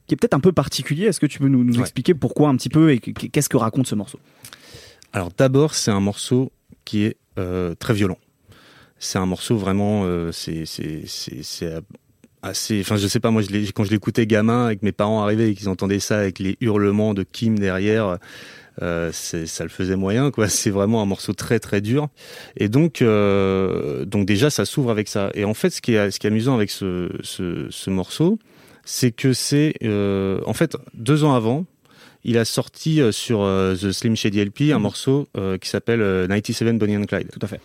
qui 0.07 0.13
est 0.13 0.17
peut-être 0.17 0.33
un 0.33 0.39
peu 0.39 0.51
particulier. 0.51 1.05
Est-ce 1.05 1.19
que 1.19 1.25
tu 1.25 1.39
peux 1.39 1.47
nous, 1.47 1.63
nous 1.63 1.75
Ouais. 1.75 1.81
expliquer 1.81 2.13
pourquoi 2.13 2.49
un 2.49 2.55
petit 2.57 2.69
peu 2.69 2.91
et 2.91 2.99
qu'est-ce 2.99 3.49
que 3.49 3.57
raconte 3.57 3.87
ce 3.87 3.95
morceau? 3.95 4.19
Alors 5.13 5.29
d'abord, 5.37 5.73
c'est 5.75 5.91
un 5.91 5.99
morceau 5.99 6.51
qui 6.85 7.03
est 7.03 7.17
euh, 7.37 7.75
très 7.75 7.93
violent. 7.93 8.17
C'est 8.99 9.17
un 9.19 9.25
morceau 9.25 9.57
vraiment, 9.57 10.03
euh, 10.05 10.31
c'est 10.31 10.65
c'est 10.65 11.03
c'est 11.07 11.41
c'est 11.43 11.73
assez. 12.43 12.81
Enfin, 12.81 12.97
je 12.97 13.07
sais 13.07 13.19
pas, 13.19 13.31
moi, 13.31 13.41
je 13.41 13.71
quand 13.71 13.83
je 13.83 13.91
l'écoutais 13.91 14.25
gamin, 14.25 14.65
avec 14.65 14.81
mes 14.83 14.91
parents 14.91 15.21
arrivaient 15.23 15.51
et 15.51 15.55
qu'ils 15.55 15.69
entendaient 15.69 15.99
ça 15.99 16.19
avec 16.19 16.39
les 16.39 16.57
hurlements 16.61 17.13
de 17.13 17.23
Kim 17.23 17.57
derrière. 17.59 18.17
Euh, 18.81 19.11
ça 19.11 19.63
le 19.63 19.69
faisait 19.69 19.97
moyen 19.97 20.31
quoi 20.31 20.47
c'est 20.49 20.69
vraiment 20.69 21.01
un 21.01 21.05
morceau 21.05 21.33
très 21.33 21.59
très 21.59 21.81
dur 21.81 22.07
et 22.55 22.69
donc 22.69 23.01
euh, 23.01 24.05
donc 24.05 24.25
déjà 24.25 24.49
ça 24.49 24.63
s'ouvre 24.63 24.91
avec 24.91 25.09
ça 25.09 25.29
et 25.33 25.43
en 25.43 25.53
fait 25.53 25.71
ce 25.71 25.81
qui 25.81 25.93
est 25.93 26.09
ce 26.09 26.21
qui 26.21 26.25
est 26.25 26.29
amusant 26.29 26.55
avec 26.55 26.71
ce 26.71 27.09
ce, 27.21 27.67
ce 27.69 27.89
morceau 27.89 28.39
c'est 28.85 29.11
que 29.11 29.33
c'est 29.33 29.73
euh, 29.83 30.39
en 30.45 30.53
fait 30.53 30.77
deux 30.93 31.25
ans 31.25 31.35
avant 31.35 31.65
il 32.23 32.37
a 32.37 32.45
sorti 32.45 33.01
sur 33.11 33.39
The 33.39 33.91
Slim 33.91 34.15
Shady 34.15 34.39
LP 34.45 34.61
un 34.71 34.75
Mhm. 34.77 34.81
morceau 34.81 35.27
qui 35.59 35.69
s'appelle 35.69 36.01
euh, 36.01 36.27
97 36.27 36.77
Bonnie 36.77 36.95
and 36.95 37.05
Clyde. 37.05 37.29
Tout 37.29 37.39
à 37.41 37.47
fait. 37.47 37.59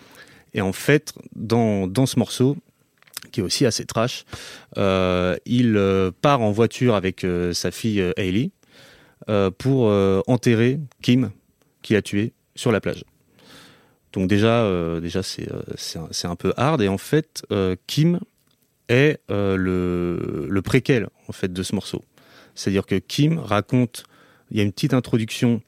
Et 0.54 0.60
en 0.60 0.72
fait, 0.72 1.12
dans, 1.34 1.86
dans 1.86 2.06
ce 2.06 2.18
morceau, 2.18 2.56
qui 3.30 3.40
est 3.40 3.42
aussi 3.42 3.66
assez 3.66 3.84
trash, 3.84 4.24
euh, 4.78 5.36
il 5.46 5.76
euh, 5.76 6.10
part 6.22 6.42
en 6.42 6.52
voiture 6.52 6.94
avec 6.94 7.24
euh, 7.24 7.52
sa 7.52 7.70
fille 7.70 8.00
Hailey 8.16 8.50
pour 9.58 9.86
enterrer 10.28 10.78
Kim, 11.02 11.30
qui 11.82 11.96
a 11.96 12.02
tué 12.02 12.32
sur 12.54 12.70
la 12.70 12.80
plage. 12.80 13.02
Donc 14.12 14.28
déjà, 14.28 14.70
déjà 15.00 15.22
c'est 15.24 15.48
un, 16.28 16.36
peu 16.36 16.52
hard. 16.56 16.80
Et 16.80 16.86
en 16.86 16.98
fait, 16.98 17.44
Kim 17.88 18.20
est 18.88 19.18
le, 19.28 20.46
le 20.48 20.62
préquel 20.62 21.08
en 21.26 21.32
fait 21.32 21.52
de 21.52 21.62
ce 21.64 21.74
morceau. 21.74 22.04
C'est-à-dire 22.54 22.86
que 22.86 22.94
Kim 22.94 23.40
raconte, 23.40 24.04
il 24.52 24.58
y 24.58 24.60
a 24.60 24.62
une 24.62 24.72
petite 24.72 24.94
introduction 24.94 25.60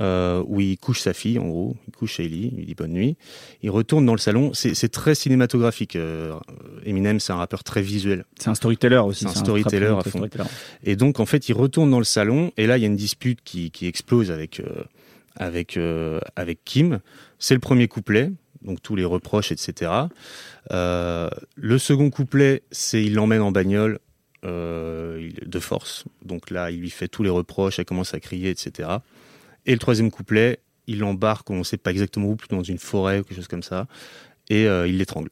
euh, 0.00 0.42
où 0.46 0.60
il 0.60 0.78
couche 0.78 1.00
sa 1.00 1.12
fille, 1.12 1.38
en 1.38 1.46
gros, 1.46 1.76
il 1.86 1.94
couche 1.94 2.18
Hailey, 2.18 2.48
il 2.50 2.56
lui 2.56 2.64
dit 2.66 2.74
bonne 2.74 2.92
nuit. 2.92 3.16
Il 3.62 3.70
retourne 3.70 4.06
dans 4.06 4.12
le 4.12 4.18
salon. 4.18 4.52
C'est 4.54 4.88
très 4.90 5.14
cinématographique. 5.14 5.96
euh, 5.96 6.32
Eminem, 6.84 7.20
c'est 7.20 7.32
un 7.32 7.36
rappeur 7.36 7.62
très 7.62 7.82
visuel. 7.82 8.24
C'est 8.38 8.48
un 8.48 8.54
storyteller 8.54 8.96
aussi. 8.96 9.24
C'est 9.24 9.30
un 9.30 9.34
storyteller 9.34 9.86
à 9.86 10.00
fond. 10.02 10.10
storyteller. 10.10 10.44
Et 10.84 10.96
donc, 10.96 11.20
en 11.20 11.26
fait, 11.26 11.48
il 11.48 11.52
retourne 11.52 11.90
dans 11.90 11.98
le 11.98 12.04
salon, 12.04 12.52
et 12.56 12.66
là, 12.66 12.78
il 12.78 12.80
y 12.80 12.84
a 12.84 12.86
une 12.86 12.96
dispute 12.96 13.40
qui, 13.44 13.70
qui 13.70 13.86
explose 13.86 14.30
avec, 14.30 14.60
euh, 14.60 14.84
avec, 15.36 15.78
avec 16.36 16.64
Kim. 16.64 17.00
C'est 17.38 17.54
le 17.54 17.60
premier 17.60 17.86
couplet, 17.86 18.30
donc 18.62 18.80
tous 18.82 18.96
les 18.96 19.04
reproches, 19.04 19.52
etc. 19.52 19.90
Le 20.70 21.78
second 21.78 22.08
couplet, 22.10 22.62
c'est 22.70 23.02
il 23.02 23.14
l'emmène 23.14 23.42
en 23.42 23.52
bagnole 23.52 23.98
de 24.42 25.58
force. 25.60 26.04
Donc 26.24 26.50
là, 26.50 26.70
il 26.70 26.80
lui 26.80 26.90
fait 26.90 27.08
tous 27.08 27.22
les 27.22 27.30
reproches, 27.30 27.78
elle 27.78 27.84
commence 27.84 28.14
à 28.14 28.20
crier, 28.20 28.50
etc. 28.50 28.88
Et 29.66 29.72
le 29.72 29.78
troisième 29.78 30.10
couplet, 30.10 30.58
il 30.86 30.98
l'embarque, 30.98 31.48
on 31.50 31.58
ne 31.58 31.62
sait 31.64 31.76
pas 31.76 31.90
exactement 31.90 32.28
où, 32.28 32.36
plutôt 32.36 32.56
dans 32.56 32.62
une 32.62 32.78
forêt 32.78 33.20
ou 33.20 33.22
quelque 33.24 33.36
chose 33.36 33.48
comme 33.48 33.62
ça, 33.62 33.86
et 34.50 34.66
euh, 34.66 34.86
il 34.88 34.98
l'étrangle. 34.98 35.30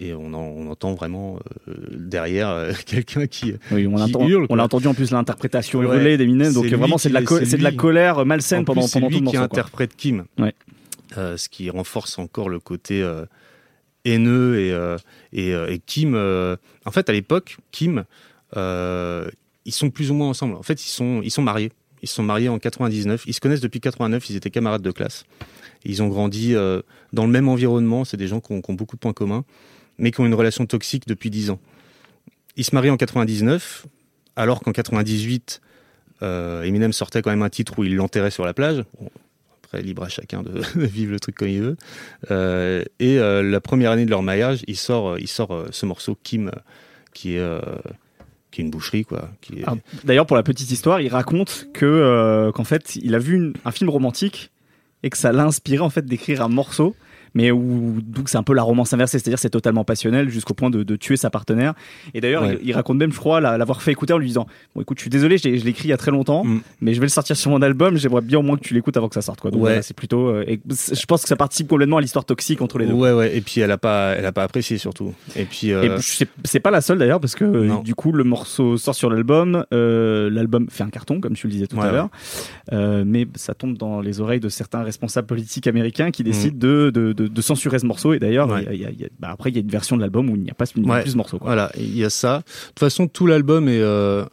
Et 0.00 0.12
on, 0.12 0.32
en- 0.34 0.38
on 0.40 0.68
entend 0.70 0.94
vraiment 0.94 1.38
euh, 1.68 1.74
derrière 1.92 2.48
euh, 2.48 2.72
quelqu'un 2.86 3.26
qui, 3.26 3.54
Oui, 3.70 3.86
on, 3.86 3.94
Qui 3.96 4.02
entend- 4.02 4.26
hurle, 4.28 4.46
on 4.48 4.54
l'a 4.56 4.64
entendu 4.64 4.86
en 4.88 4.94
plus 4.94 5.10
l'interprétation 5.12 5.80
Ouais. 5.80 5.86
hurlée 5.86 6.16
d'Eminem, 6.16 6.52
donc 6.52 6.66
C'est 6.68 6.74
vraiment 6.76 6.98
c'est 6.98 7.10
de, 7.10 7.14
la 7.14 7.20
qui- 7.22 7.34
c'est 7.36 7.44
c'est 7.44 7.58
de 7.58 7.70
colère 7.76 8.24
malsaine 8.26 8.62
En 8.62 8.64
pendant, 8.64 8.80
plus, 8.82 8.88
c'est 8.90 8.98
pendant 9.00 9.08
tout 9.10 9.12
le 9.12 9.18
qui 9.18 9.36
morceau. 9.36 9.38
quoi. 9.38 9.44
interprète 9.58 9.94
Kim. 9.96 10.24
Ouais. 10.38 10.54
Ce 11.14 11.48
qui 11.48 11.70
renforce 11.70 12.18
encore 12.18 12.48
le 12.48 12.58
côté 12.58 13.08
haineux 14.04 14.58
et, 14.58 14.96
et, 15.32 15.50
et 15.52 15.78
Kim. 15.86 16.14
en 16.16 16.90
fait, 16.90 17.08
à 17.08 17.12
l'époque, 17.12 17.58
Kim, 17.70 18.04
ils 18.56 19.72
sont 19.72 19.90
plus 19.90 20.10
ou 20.10 20.14
moins 20.14 20.28
ensemble. 20.28 20.54
En 20.56 20.62
fait, 20.62 20.84
ils 20.84 20.88
sont, 20.90 21.20
ils 21.22 21.30
sont 21.30 21.42
mariés. 21.42 21.70
Ils 22.04 22.06
se 22.06 22.16
sont 22.16 22.22
mariés 22.22 22.50
en 22.50 22.58
99. 22.58 23.24
Ils 23.26 23.32
se 23.32 23.40
connaissent 23.40 23.62
depuis 23.62 23.80
89. 23.80 24.28
Ils 24.28 24.36
étaient 24.36 24.50
camarades 24.50 24.82
de 24.82 24.90
classe. 24.90 25.24
Ils 25.86 26.02
ont 26.02 26.08
grandi 26.08 26.54
euh, 26.54 26.82
dans 27.14 27.24
le 27.24 27.32
même 27.32 27.48
environnement. 27.48 28.04
C'est 28.04 28.18
des 28.18 28.26
gens 28.26 28.40
qui 28.40 28.52
ont, 28.52 28.60
beaucoup 28.74 28.96
de 28.96 29.00
points 29.00 29.14
communs, 29.14 29.42
mais 29.96 30.10
qui 30.10 30.20
ont 30.20 30.26
une 30.26 30.34
relation 30.34 30.66
toxique 30.66 31.08
depuis 31.08 31.30
10 31.30 31.48
ans. 31.48 31.60
Ils 32.56 32.64
se 32.64 32.74
marient 32.74 32.90
en 32.90 32.98
99, 32.98 33.86
alors 34.36 34.60
qu'en 34.60 34.72
98, 34.72 35.62
euh, 36.20 36.62
Eminem 36.64 36.92
sortait 36.92 37.22
quand 37.22 37.30
même 37.30 37.40
un 37.40 37.48
titre 37.48 37.78
où 37.78 37.84
il 37.84 37.96
l'enterrait 37.96 38.30
sur 38.30 38.44
la 38.44 38.52
plage. 38.52 38.84
Bon, 39.00 39.08
après, 39.62 39.80
libre 39.80 40.02
à 40.02 40.10
chacun 40.10 40.42
de 40.42 40.60
vivre 40.76 41.10
le 41.10 41.20
truc 41.20 41.36
comme 41.36 41.48
il 41.48 41.62
veut. 41.62 41.76
Euh, 42.30 42.84
et 43.00 43.16
la 43.16 43.60
première 43.62 43.92
année 43.92 44.04
de 44.04 44.10
leur 44.10 44.22
mariage, 44.22 44.62
il 44.66 44.76
sort, 44.76 45.18
il 45.18 45.28
sort 45.28 45.68
ce 45.70 45.86
morceau 45.86 46.18
Kim, 46.22 46.50
qui 47.14 47.36
est, 47.36 47.60
qui 48.54 48.60
est 48.60 48.64
une 48.64 48.70
boucherie, 48.70 49.04
quoi. 49.04 49.30
D'ailleurs, 50.04 50.26
pour 50.26 50.36
la 50.36 50.44
petite 50.44 50.70
histoire, 50.70 51.00
il 51.00 51.08
raconte 51.08 51.66
que 51.74 51.84
euh, 51.84 52.52
qu'en 52.52 52.62
fait, 52.62 52.94
il 52.94 53.14
a 53.16 53.18
vu 53.18 53.52
un 53.64 53.70
film 53.72 53.90
romantique 53.90 54.52
et 55.02 55.10
que 55.10 55.18
ça 55.18 55.32
l'a 55.32 55.44
inspiré 55.44 55.80
en 55.80 55.90
fait 55.90 56.06
d'écrire 56.06 56.40
un 56.40 56.48
morceau, 56.48 56.94
mais 57.34 57.50
où 57.50 57.96
donc 58.02 58.28
c'est 58.28 58.38
un 58.38 58.42
peu 58.42 58.54
la 58.54 58.62
romance 58.62 58.92
inversée, 58.92 59.18
c'est-à-dire 59.18 59.38
c'est 59.38 59.50
totalement 59.50 59.84
passionnel 59.84 60.28
jusqu'au 60.28 60.54
point 60.54 60.70
de, 60.70 60.82
de 60.82 60.96
tuer 60.96 61.16
sa 61.16 61.30
partenaire. 61.30 61.74
Et 62.14 62.20
d'ailleurs, 62.20 62.42
Ouais. 62.44 62.58
il, 62.62 62.68
il 62.68 62.72
raconte 62.72 62.96
même, 62.98 63.12
je 63.12 63.18
crois, 63.18 63.40
la- 63.40 63.58
l'avoir 63.58 63.82
fait 63.82 63.92
écouter 63.92 64.12
en 64.12 64.18
lui 64.18 64.26
disant 64.28 64.46
bon, 64.74 64.80
écoute, 64.82 64.98
je 64.98 65.02
suis 65.02 65.10
désolé, 65.10 65.38
je 65.38 65.48
l'ai 65.48 65.68
écrit 65.68 65.84
il 65.88 65.90
y 65.90 65.92
a 65.92 65.96
très 65.96 66.10
longtemps, 66.10 66.44
Mm. 66.44 66.60
mais 66.80 66.94
je 66.94 67.00
vais 67.00 67.06
le 67.06 67.10
sortir 67.10 67.36
sur 67.36 67.50
mon 67.50 67.60
album. 67.62 67.96
J'aimerais 67.96 68.20
bien 68.22 68.38
au 68.38 68.42
moins 68.42 68.56
que 68.56 68.62
tu 68.62 68.74
l'écoutes 68.74 68.96
avant 68.96 69.08
que 69.08 69.14
ça 69.14 69.22
sorte. 69.22 69.40
Quoi. 69.40 69.50
Donc 69.50 69.60
Ouais. 69.62 69.70
voilà, 69.70 69.82
c'est 69.82 69.94
plutôt. 69.96 70.28
euh, 70.28 70.44
et 70.46 70.60
je 70.68 71.04
pense 71.06 71.22
que 71.22 71.28
ça 71.28 71.36
participe 71.36 71.68
complètement 71.68 71.96
à 71.98 72.00
l'histoire 72.00 72.24
toxique 72.24 72.60
entre 72.62 72.78
les 72.78 72.86
deux. 72.86 72.92
Ouais, 72.94 73.12
ouais. 73.12 73.36
Et 73.36 73.40
puis 73.40 73.60
elle 73.60 73.70
a 73.70 73.78
pas, 73.78 74.14
elle 74.16 74.26
a 74.26 74.32
pas 74.32 74.42
apprécié 74.44 74.78
surtout. 74.78 75.12
Et 75.36 75.44
puis. 75.44 75.72
euh, 75.72 75.98
c'est 76.44 76.60
pas 76.60 76.70
la 76.70 76.80
seule 76.80 76.98
d'ailleurs 76.98 77.20
parce 77.20 77.34
que 77.34 77.44
Non. 77.44 77.80
du 77.80 77.94
coup 77.94 78.12
le 78.12 78.24
morceau 78.24 78.76
sort 78.76 78.94
sur 78.94 79.10
l'album, 79.10 79.64
euh, 79.72 80.30
l'album 80.30 80.66
fait 80.70 80.84
un 80.84 80.90
carton 80.90 81.20
comme 81.20 81.34
tu 81.34 81.46
le 81.46 81.52
disais 81.52 81.66
tout 81.66 81.76
Ouais, 81.76 81.86
à 81.86 81.92
l'heure, 81.92 82.08
Euh, 82.72 83.04
mais 83.06 83.26
ça 83.34 83.54
tombe 83.54 83.76
dans 83.76 84.00
les 84.00 84.20
oreilles 84.20 84.40
de 84.40 84.48
certains 84.48 84.82
responsables 84.82 85.26
politiques 85.26 85.66
américains 85.66 86.08
Mm. 86.08 86.12
qui 86.12 86.22
décident 86.24 86.56
de, 86.58 86.90
de, 86.94 87.12
de, 87.12 87.23
de 87.28 87.40
censurer 87.42 87.78
ce 87.78 87.86
morceau 87.86 88.12
et 88.14 88.18
d'ailleurs 88.18 88.48
Ouais. 88.50 88.64
y 88.76 88.84
a- 88.84 88.90
y 88.90 89.04
a- 89.04 89.08
bah, 89.18 89.28
après 89.30 89.50
il 89.50 89.54
y 89.56 89.58
a 89.58 89.62
une 89.62 89.68
version 89.68 89.96
de 89.96 90.00
l'album 90.00 90.28
où 90.30 90.36
il 90.36 90.42
n'y 90.42 90.50
a 90.50 90.54
pas 90.54 90.64
Ouais. 90.76 91.02
plus 91.02 91.10
ce 91.12 91.16
morceau. 91.16 91.38
Quoi. 91.38 91.46
Voilà, 91.48 91.70
il 91.76 91.96
y 91.96 92.04
a 92.04 92.10
ça. 92.10 92.38
De 92.38 92.42
toute 92.70 92.80
façon, 92.80 93.06
tout 93.08 93.26
l'album 93.26 93.68
est, 93.68 93.80
euh, 93.80 94.24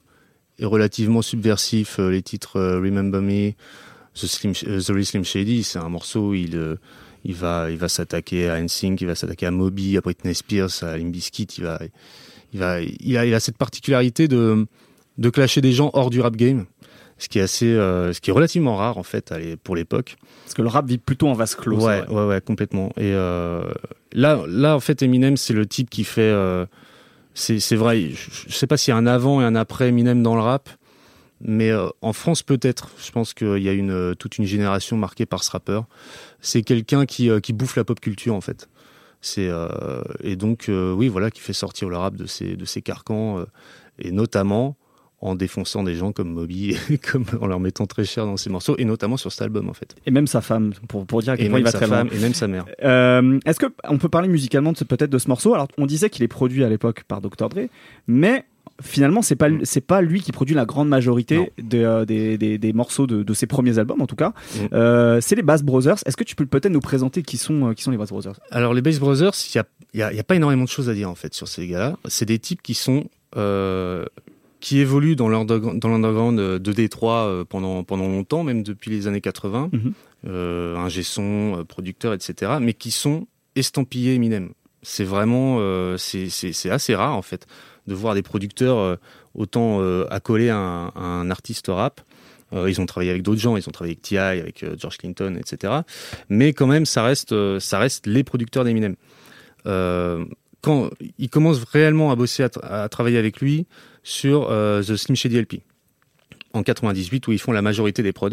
est 0.59 0.65
relativement 0.65 1.21
subversif. 1.21 1.99
Euh, 1.99 2.09
Les 2.11 2.21
titres 2.21 2.57
euh, 2.57 2.79
Remember 2.79 3.21
Me, 3.21 3.51
The, 4.13 4.25
Slim, 4.27 4.53
The 4.53 4.87
Real 4.89 5.05
Slim 5.05 5.23
Shady, 5.25 5.63
c'est 5.63 5.79
un 5.79 5.89
morceau 5.89 6.29
où 6.29 6.33
il, 6.33 6.55
euh, 6.55 6.75
il 7.23 7.33
va, 7.35 7.69
il 7.71 7.77
va 7.77 7.87
s'attaquer 7.87 8.49
à 8.49 8.59
NSYNC, 8.61 9.01
il 9.01 9.07
va 9.07 9.15
s'attaquer 9.15 9.45
à 9.45 9.51
Moby, 9.51 9.97
à 9.97 10.01
Britney 10.01 10.33
Spears, 10.35 10.71
à 10.83 10.97
Limp 10.97 11.11
Bizkit. 11.11 11.47
Il, 11.57 11.63
va, 11.63 11.79
il, 12.53 12.59
va, 12.59 12.81
il, 12.81 13.17
a, 13.17 13.25
il 13.25 13.33
a 13.33 13.39
cette 13.39 13.57
particularité 13.57 14.27
de, 14.27 14.65
de 15.17 15.29
clasher 15.29 15.61
des 15.61 15.71
gens 15.71 15.89
hors 15.93 16.09
du 16.09 16.19
rap 16.19 16.35
game. 16.35 16.65
Ce 17.21 17.29
qui 17.29 17.37
est 17.37 17.43
assez, 17.43 17.67
euh, 17.67 18.13
ce 18.13 18.19
qui 18.19 18.31
est 18.31 18.33
relativement 18.33 18.75
rare 18.75 18.97
en 18.97 19.03
fait 19.03 19.31
pour 19.63 19.75
l'époque. 19.75 20.15
Parce 20.43 20.55
que 20.55 20.63
le 20.63 20.69
rap 20.69 20.87
vit 20.87 20.97
plutôt 20.97 21.27
en 21.27 21.33
vase 21.33 21.53
clos. 21.53 21.79
Ouais, 21.79 22.03
ouais, 22.09 22.25
ouais, 22.25 22.41
complètement. 22.41 22.87
Et 22.97 23.13
euh, 23.13 23.71
là, 24.11 24.41
là, 24.47 24.75
en 24.75 24.79
fait, 24.79 25.03
Eminem, 25.03 25.37
c'est 25.37 25.53
le 25.53 25.67
type 25.67 25.91
qui 25.91 26.03
fait. 26.03 26.21
euh, 26.21 26.65
c'est 27.35 27.75
vrai, 27.75 28.09
je, 28.09 28.49
je 28.49 28.55
sais 28.55 28.65
pas 28.65 28.75
s'il 28.75 28.91
y 28.91 28.95
a 28.95 28.97
un 28.97 29.05
avant 29.05 29.39
et 29.39 29.43
un 29.45 29.53
après 29.53 29.89
Eminem 29.89 30.23
dans 30.23 30.33
le 30.33 30.41
rap, 30.41 30.67
mais 31.41 31.71
en 32.01 32.11
France, 32.11 32.41
peut-être. 32.41 32.89
Je 32.97 33.11
pense 33.11 33.35
qu'il 33.35 33.59
y 33.59 33.69
a 33.69 33.73
une, 33.73 34.15
toute 34.15 34.39
une 34.39 34.45
génération 34.45 34.97
marquée 34.97 35.27
par 35.27 35.43
ce 35.43 35.51
rappeur. 35.51 35.85
C'est 36.39 36.63
quelqu'un 36.63 37.05
qui, 37.05 37.29
qui 37.41 37.53
bouffe 37.53 37.75
la 37.75 37.83
pop 37.83 37.99
culture, 37.99 38.33
en 38.33 38.41
fait. 38.41 38.67
C'est 39.21 39.47
et 40.23 40.35
donc 40.35 40.71
oui 40.71 41.07
voilà 41.07 41.29
qui 41.29 41.39
fait 41.41 41.53
sortir 41.53 41.87
le 41.87 41.97
rap 41.97 42.15
de 42.15 42.25
ses 42.25 42.55
de 42.55 42.65
ses 42.65 42.81
carcans 42.81 43.45
et 43.99 44.11
notamment 44.11 44.75
en 45.21 45.35
défonçant 45.35 45.83
des 45.83 45.93
gens 45.95 46.11
comme 46.11 46.29
Moby 46.33 46.75
comme 47.11 47.25
en 47.39 47.47
leur 47.47 47.59
mettant 47.59 47.85
très 47.85 48.03
cher 48.05 48.25
dans 48.25 48.37
ses 48.37 48.49
morceaux 48.49 48.75
et 48.77 48.85
notamment 48.85 49.17
sur 49.17 49.31
cet 49.31 49.43
album 49.43 49.69
en 49.69 49.73
fait 49.73 49.95
Et 50.05 50.11
même 50.11 50.27
sa 50.27 50.41
femme 50.41 50.73
pour, 50.87 51.05
pour 51.05 51.21
dire 51.21 51.33
à 51.33 51.37
quel 51.37 51.49
point 51.49 51.59
il 51.59 51.63
va 51.65 51.71
très 51.71 51.85
loin. 51.87 51.97
femme 51.97 52.09
et 52.11 52.19
même 52.19 52.33
sa 52.33 52.47
mère 52.47 52.65
Euh, 52.83 53.39
Est-ce 53.45 53.59
que 53.59 53.67
on 53.87 53.97
peut 53.97 54.09
parler 54.09 54.27
musicalement 54.27 54.73
peut-être 54.73 55.09
de 55.11 55.17
ce 55.19 55.27
morceau? 55.27 55.53
Alors 55.53 55.67
on 55.77 55.85
disait 55.85 56.09
qu'il 56.09 56.23
est 56.23 56.27
produit 56.27 56.63
à 56.63 56.69
l'époque 56.69 57.03
par 57.07 57.21
Dr 57.21 57.49
Dre, 57.49 57.67
mais 58.07 58.45
finalement 58.81 59.21
c'est 59.21 59.35
pas 59.35 59.49
Mm. 59.49 59.59
c'est 59.63 59.81
pas 59.81 60.01
lui 60.01 60.21
qui 60.21 60.31
produit 60.31 60.55
la 60.55 60.65
grande 60.65 60.87
majorité 60.89 61.51
de, 61.61 61.77
euh, 61.77 62.05
des, 62.05 62.37
des, 62.39 62.57
des 62.57 62.73
morceaux 62.73 63.05
de, 63.05 63.21
de 63.21 63.33
ses 63.35 63.45
premiers 63.45 63.77
albums 63.77 64.01
en 64.01 64.07
tout 64.07 64.15
cas. 64.15 64.29
Mm. 64.55 64.59
Euh, 64.73 65.21
c'est 65.21 65.35
les 65.35 65.43
Bass 65.43 65.61
Brothers. 65.61 65.97
Est-ce 66.07 66.17
que 66.17 66.23
tu 66.23 66.35
peux 66.35 66.47
peut-être 66.47 66.71
nous 66.71 66.79
présenter 66.79 67.21
qui 67.21 67.37
sont 67.37 67.69
euh, 67.69 67.73
qui 67.73 67.83
sont 67.83 67.91
les 67.91 67.97
Bass 67.97 68.09
Brothers? 68.09 68.39
Alors 68.49 68.73
les 68.73 68.81
Bass 68.81 68.99
Brothers, 68.99 69.33
il 69.53 69.57
y 69.57 69.59
a, 69.59 69.65
y 69.93 70.01
a- 70.01 70.13
y 70.13 70.19
a 70.19 70.23
pas 70.23 70.35
énormément 70.35 70.63
de 70.63 70.69
choses 70.69 70.89
à 70.89 70.93
dire 70.95 71.09
en 71.11 71.15
fait 71.15 71.33
sur 71.35 71.47
ces 71.47 71.67
gars-là. 71.67 71.97
C'est 72.05 72.25
des 72.25 72.39
types 72.39 72.63
qui 72.63 72.73
sont 72.73 73.05
qui 74.61 74.79
évoluent 74.79 75.17
dans 75.17 75.27
l'undergr- 75.27 75.77
dans 75.77 75.89
l'underground 75.89 76.39
euh, 76.39 76.59
de 76.59 76.71
Détroit 76.71 77.25
euh, 77.25 77.43
pendant 77.43 77.83
pendant 77.83 78.07
longtemps, 78.07 78.43
même 78.43 78.63
depuis 78.63 78.91
les 78.91 79.07
années 79.07 79.19
80. 79.19 79.69
Mhm. 79.73 79.93
Euh, 80.27 80.77
ingé 80.77 81.01
son, 81.01 81.57
euh, 81.57 81.63
producteurs, 81.63 82.13
etc. 82.13 82.53
Mais 82.61 82.73
qui 82.73 82.91
sont 82.91 83.27
estampillés 83.55 84.13
Eminem. 84.13 84.51
C'est 84.83 85.03
vraiment 85.03 85.57
euh, 85.59 85.97
c'est 85.97 86.69
assez 86.69 86.95
rare 86.95 87.15
en 87.15 87.23
fait 87.23 87.47
de 87.87 87.95
voir 87.95 88.13
des 88.13 88.21
producteurs 88.21 88.77
euh, 88.77 88.95
autant 89.33 89.81
accolés 90.09 90.49
à 90.49 90.57
un, 90.57 90.87
à 90.89 91.01
un 91.01 91.29
artiste 91.31 91.67
rap. 91.67 92.01
Ils 92.53 92.81
ont 92.81 92.85
travaillé 92.85 93.11
avec 93.11 93.23
d'autres 93.23 93.39
gens, 93.39 93.55
ils 93.55 93.67
ont 93.69 93.71
travaillé 93.71 93.93
avec 93.93 94.01
T.I., 94.01 94.17
avec 94.17 94.65
George 94.77 94.97
Clinton, 94.97 95.37
etc. 95.39 95.73
Mais 96.27 96.51
quand 96.51 96.67
même, 96.67 96.85
ça 96.85 97.01
reste, 97.01 97.33
ça 97.59 97.79
reste 97.79 98.07
les 98.07 98.25
producteurs 98.25 98.65
d'Eminem. 98.65 98.97
Quand 100.61 100.89
ils 101.17 101.29
commencent 101.29 101.63
réellement 101.63 102.11
à 102.11 102.15
bosser, 102.15 102.43
à, 102.43 102.47
tra- 102.49 102.63
à 102.83 102.87
travailler 102.89 103.17
avec 103.17 103.41
lui 103.41 103.65
sur 104.03 104.49
euh, 104.51 104.81
The 104.83 104.95
Slim 104.95 105.15
Shady 105.15 105.39
LP 105.41 105.55
en 106.53 106.63
98, 106.63 107.27
où 107.27 107.31
ils 107.31 107.39
font 107.39 107.51
la 107.51 107.61
majorité 107.61 108.03
des 108.03 108.11
prods. 108.13 108.29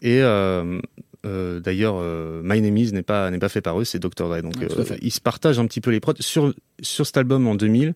Et 0.00 0.22
euh, 0.22 0.80
euh, 1.26 1.60
d'ailleurs, 1.60 2.00
My 2.42 2.60
Name 2.60 2.76
Is 2.76 2.92
n'est 2.92 3.02
pas 3.02 3.30
n'est 3.30 3.38
pas 3.38 3.48
fait 3.48 3.60
par 3.60 3.80
eux, 3.80 3.84
c'est 3.84 3.98
Dr 3.98 4.28
Dre. 4.28 4.42
Donc 4.42 4.54
Ouais, 4.90 4.98
ils 5.02 5.10
se 5.12 5.20
partagent 5.20 5.58
un 5.58 5.66
petit 5.66 5.80
peu 5.80 5.90
les 5.90 6.00
prods 6.00 6.14
sur 6.20 6.54
sur 6.80 7.06
cet 7.06 7.16
album 7.16 7.46
en 7.46 7.54
2000, 7.54 7.94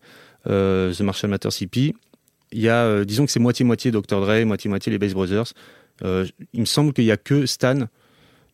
euh, 0.49 0.93
The 0.93 1.01
Marshall 1.01 1.31
Matters 1.31 1.53
EP. 1.63 1.95
Il 2.55 2.61
y 2.61 2.69
a, 2.69 3.05
disons 3.05 3.25
que 3.25 3.33
c'est 3.33 3.41
moitié 3.41 3.65
moitié 3.65 3.91
Dr 3.91 4.21
Dre, 4.21 4.45
moitié 4.45 4.69
moitié 4.69 4.93
les 4.93 4.99
Bass 4.99 5.15
Brothers. 5.15 5.53
Il 6.05 6.61
me 6.61 6.65
semble 6.67 6.93
qu'il 6.93 7.05
y 7.05 7.11
a 7.13 7.17
que 7.17 7.47
Stan 7.47 7.87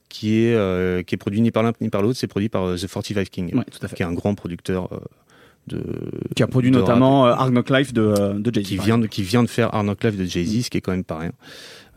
qui 0.09 0.41
est 0.45 0.55
euh, 0.55 1.03
qui 1.03 1.15
est 1.15 1.19
produit 1.19 1.41
ni 1.41 1.51
par 1.51 1.63
l'un 1.63 1.73
ni 1.81 1.89
par 1.89 2.03
l'autre, 2.03 2.19
c'est 2.19 2.27
produit 2.27 2.49
par 2.49 2.65
euh, 2.67 2.77
The 2.77 2.87
45 2.87 3.29
King 3.31 3.55
Ouais, 3.57 3.65
tout 3.71 3.79
à 3.85 3.89
fait. 3.89 3.97
qui 3.97 4.03
est 4.03 4.07
un 4.07 4.13
grand 4.15 4.35
producteur 4.35 4.89
euh, 4.93 4.99
de 5.67 5.83
Qui 6.35 6.43
a 6.43 6.47
produit 6.47 6.71
notamment 6.71 7.27
Hard 7.27 7.53
Knock 7.53 7.71
Life 7.71 7.93
de, 7.93 8.39
de 8.39 8.55
Jay-Z. 8.55 8.67
qui 8.67 8.79
vient 8.79 8.99
de, 8.99 9.07
qui 9.07 9.23
vient 9.23 9.43
de 9.43 9.49
faire 9.49 9.75
Hard 9.75 9.85
Knock 9.87 10.03
Life 10.05 10.17
de 10.17 10.25
Jay-Z, 10.25 10.65
ce 10.65 10.71
qui 10.71 10.79
est 10.79 10.81
quand 10.81 10.93
même 10.93 11.05
pas 11.05 11.19
rien. 11.19 11.33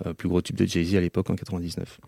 Euh, 0.05 0.13
plus 0.13 0.27
gros 0.27 0.41
tube 0.41 0.55
de 0.57 0.65
Jay-Z 0.65 0.95
à 0.95 0.99
l'époque 1.01 1.29
en 1.29 1.35
99. 1.35 1.99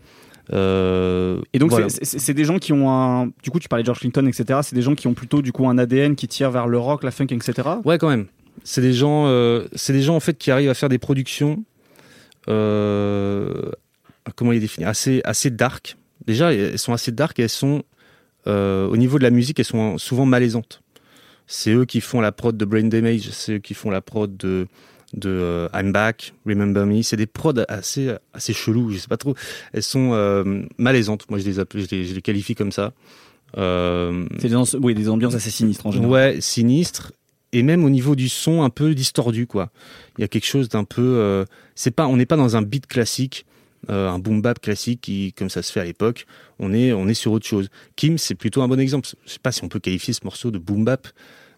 Euh, 0.52 1.40
Et 1.54 1.60
donc, 1.60 1.70
voilà. 1.70 1.88
c'est- 1.88 2.34
des 2.34 2.44
gens 2.44 2.60
qui 2.60 2.74
ont 2.74 2.90
un. 2.92 3.28
Du 3.44 3.50
coup, 3.50 3.60
tu 3.60 3.70
parlais 3.70 3.84
de 3.84 3.86
George 3.86 4.00
Clinton, 4.00 4.26
etc. 4.28 4.60
C'est 4.62 4.76
des 4.76 4.82
gens 4.82 4.94
qui 4.94 5.08
ont 5.08 5.14
plutôt 5.14 5.42
du 5.42 5.54
coup 5.54 5.70
un 5.70 5.78
ADN 5.78 6.16
qui 6.18 6.28
tire 6.28 6.52
vers 6.52 6.68
le 6.68 6.78
rock, 6.78 7.04
la 7.06 7.12
funk, 7.12 7.28
etc. 7.32 7.54
Ouais, 7.86 7.98
quand 7.98 8.10
même. 8.10 8.26
C'est 8.66 8.82
des 8.82 8.92
gens, 8.92 9.28
euh, 9.28 9.68
c'est 9.74 9.94
des 9.94 10.02
gens 10.02 10.16
en 10.18 10.20
fait 10.20 10.38
qui 10.38 10.52
arrivent 10.52 10.70
à 10.70 10.74
faire 10.74 10.90
des 10.90 10.98
productions. 10.98 11.64
Euh, 12.50 13.72
comment 14.36 14.52
les 14.52 14.60
définir 14.60 14.88
Assez, 14.88 15.22
assez 15.24 15.50
dark. 15.50 15.98
Déjà, 16.26 16.54
elles 16.54 16.80
sont 16.80 16.94
assez 16.94 17.12
dark 17.12 17.40
et 17.40 17.44
elles 17.44 17.50
sont 17.50 17.84
euh, 18.48 18.88
au 18.88 18.98
niveau 18.98 19.18
de 19.18 19.24
la 19.24 19.30
musique, 19.30 19.60
elles 19.60 19.66
sont 19.66 19.98
souvent 19.98 20.26
malaisantes. 20.26 20.82
C'est 21.48 21.72
eux 21.72 21.86
qui 21.86 22.02
font 22.02 22.22
la 22.22 22.32
prod 22.32 22.56
de 22.56 22.66
Brain 22.66 22.84
Damage, 22.84 23.30
c'est 23.32 23.54
eux 23.56 23.60
qui 23.60 23.74
font 23.74 23.90
la 23.90 24.02
prod 24.02 24.36
de 24.38 24.68
de 25.14 25.30
euh, 25.30 25.68
I'm 25.76 25.92
Back, 25.92 26.34
Remember 26.46 26.86
Me. 26.88 27.04
C'est 27.04 27.18
des 27.18 27.28
prods 27.28 27.54
assez 27.68 28.12
assez 28.34 28.54
chelous. 28.54 28.90
Je 28.92 28.98
sais 28.98 29.08
pas 29.08 29.18
trop. 29.18 29.36
Elles 29.72 29.84
sont 29.84 30.12
euh, 30.14 30.64
malaisantes. 30.80 31.30
Moi, 31.30 31.38
je 31.38 31.46
les 31.46 31.60
appelle, 31.60 31.82
je 31.82 31.88
les, 31.96 32.06
je 32.06 32.16
les 32.16 32.22
qualifie 32.22 32.56
comme 32.56 32.72
ça. 32.72 32.94
Euh, 33.58 34.26
C'est 34.40 34.50
des, 34.50 34.56
oui, 34.82 34.96
des 34.96 35.10
ambiances 35.10 35.36
assez 35.36 35.52
sinistres 35.52 35.86
en 35.86 35.92
général. 35.92 36.12
Ouais, 36.12 36.42
sinistre. 36.42 37.12
Et 37.52 37.62
même 37.62 37.86
au 37.86 37.92
niveau 37.92 38.16
du 38.16 38.30
son, 38.30 38.64
un 38.64 38.72
peu 38.72 38.96
distordu, 38.96 39.46
quoi. 39.46 39.70
Il 40.18 40.22
y 40.22 40.24
a 40.24 40.28
quelque 40.28 40.48
chose 40.48 40.70
d'un 40.70 40.86
peu. 40.86 41.02
euh, 41.04 41.46
c'est 41.76 41.92
pas, 41.92 42.08
on 42.08 42.18
n'est 42.18 42.26
pas 42.26 42.38
dans 42.38 42.56
un 42.56 42.64
beat 42.64 42.88
classique, 42.88 43.46
euh, 43.90 44.10
un 44.10 44.20
boom 44.20 44.42
bap 44.42 44.60
classique 44.60 45.02
qui, 45.02 45.34
comme 45.34 45.50
ça 45.50 45.62
se 45.62 45.72
fait 45.72 45.80
à 45.80 45.84
l'époque. 45.84 46.26
On 46.60 46.74
est, 46.74 46.94
on 46.94 47.08
est 47.08 47.14
sur 47.14 47.32
autre 47.32 47.46
chose. 47.46 47.70
Kim, 47.96 48.18
c'est 48.18 48.36
plutôt 48.36 48.62
un 48.62 48.68
bon 48.68 48.80
exemple. 48.80 49.08
Je 49.26 49.32
sais 49.32 49.40
pas 49.42 49.52
si 49.52 49.64
on 49.64 49.70
peut 49.70 49.80
qualifier 49.80 50.14
ce 50.14 50.22
morceau 50.24 50.52
de 50.52 50.58
boom 50.58 50.86
bap 50.86 51.08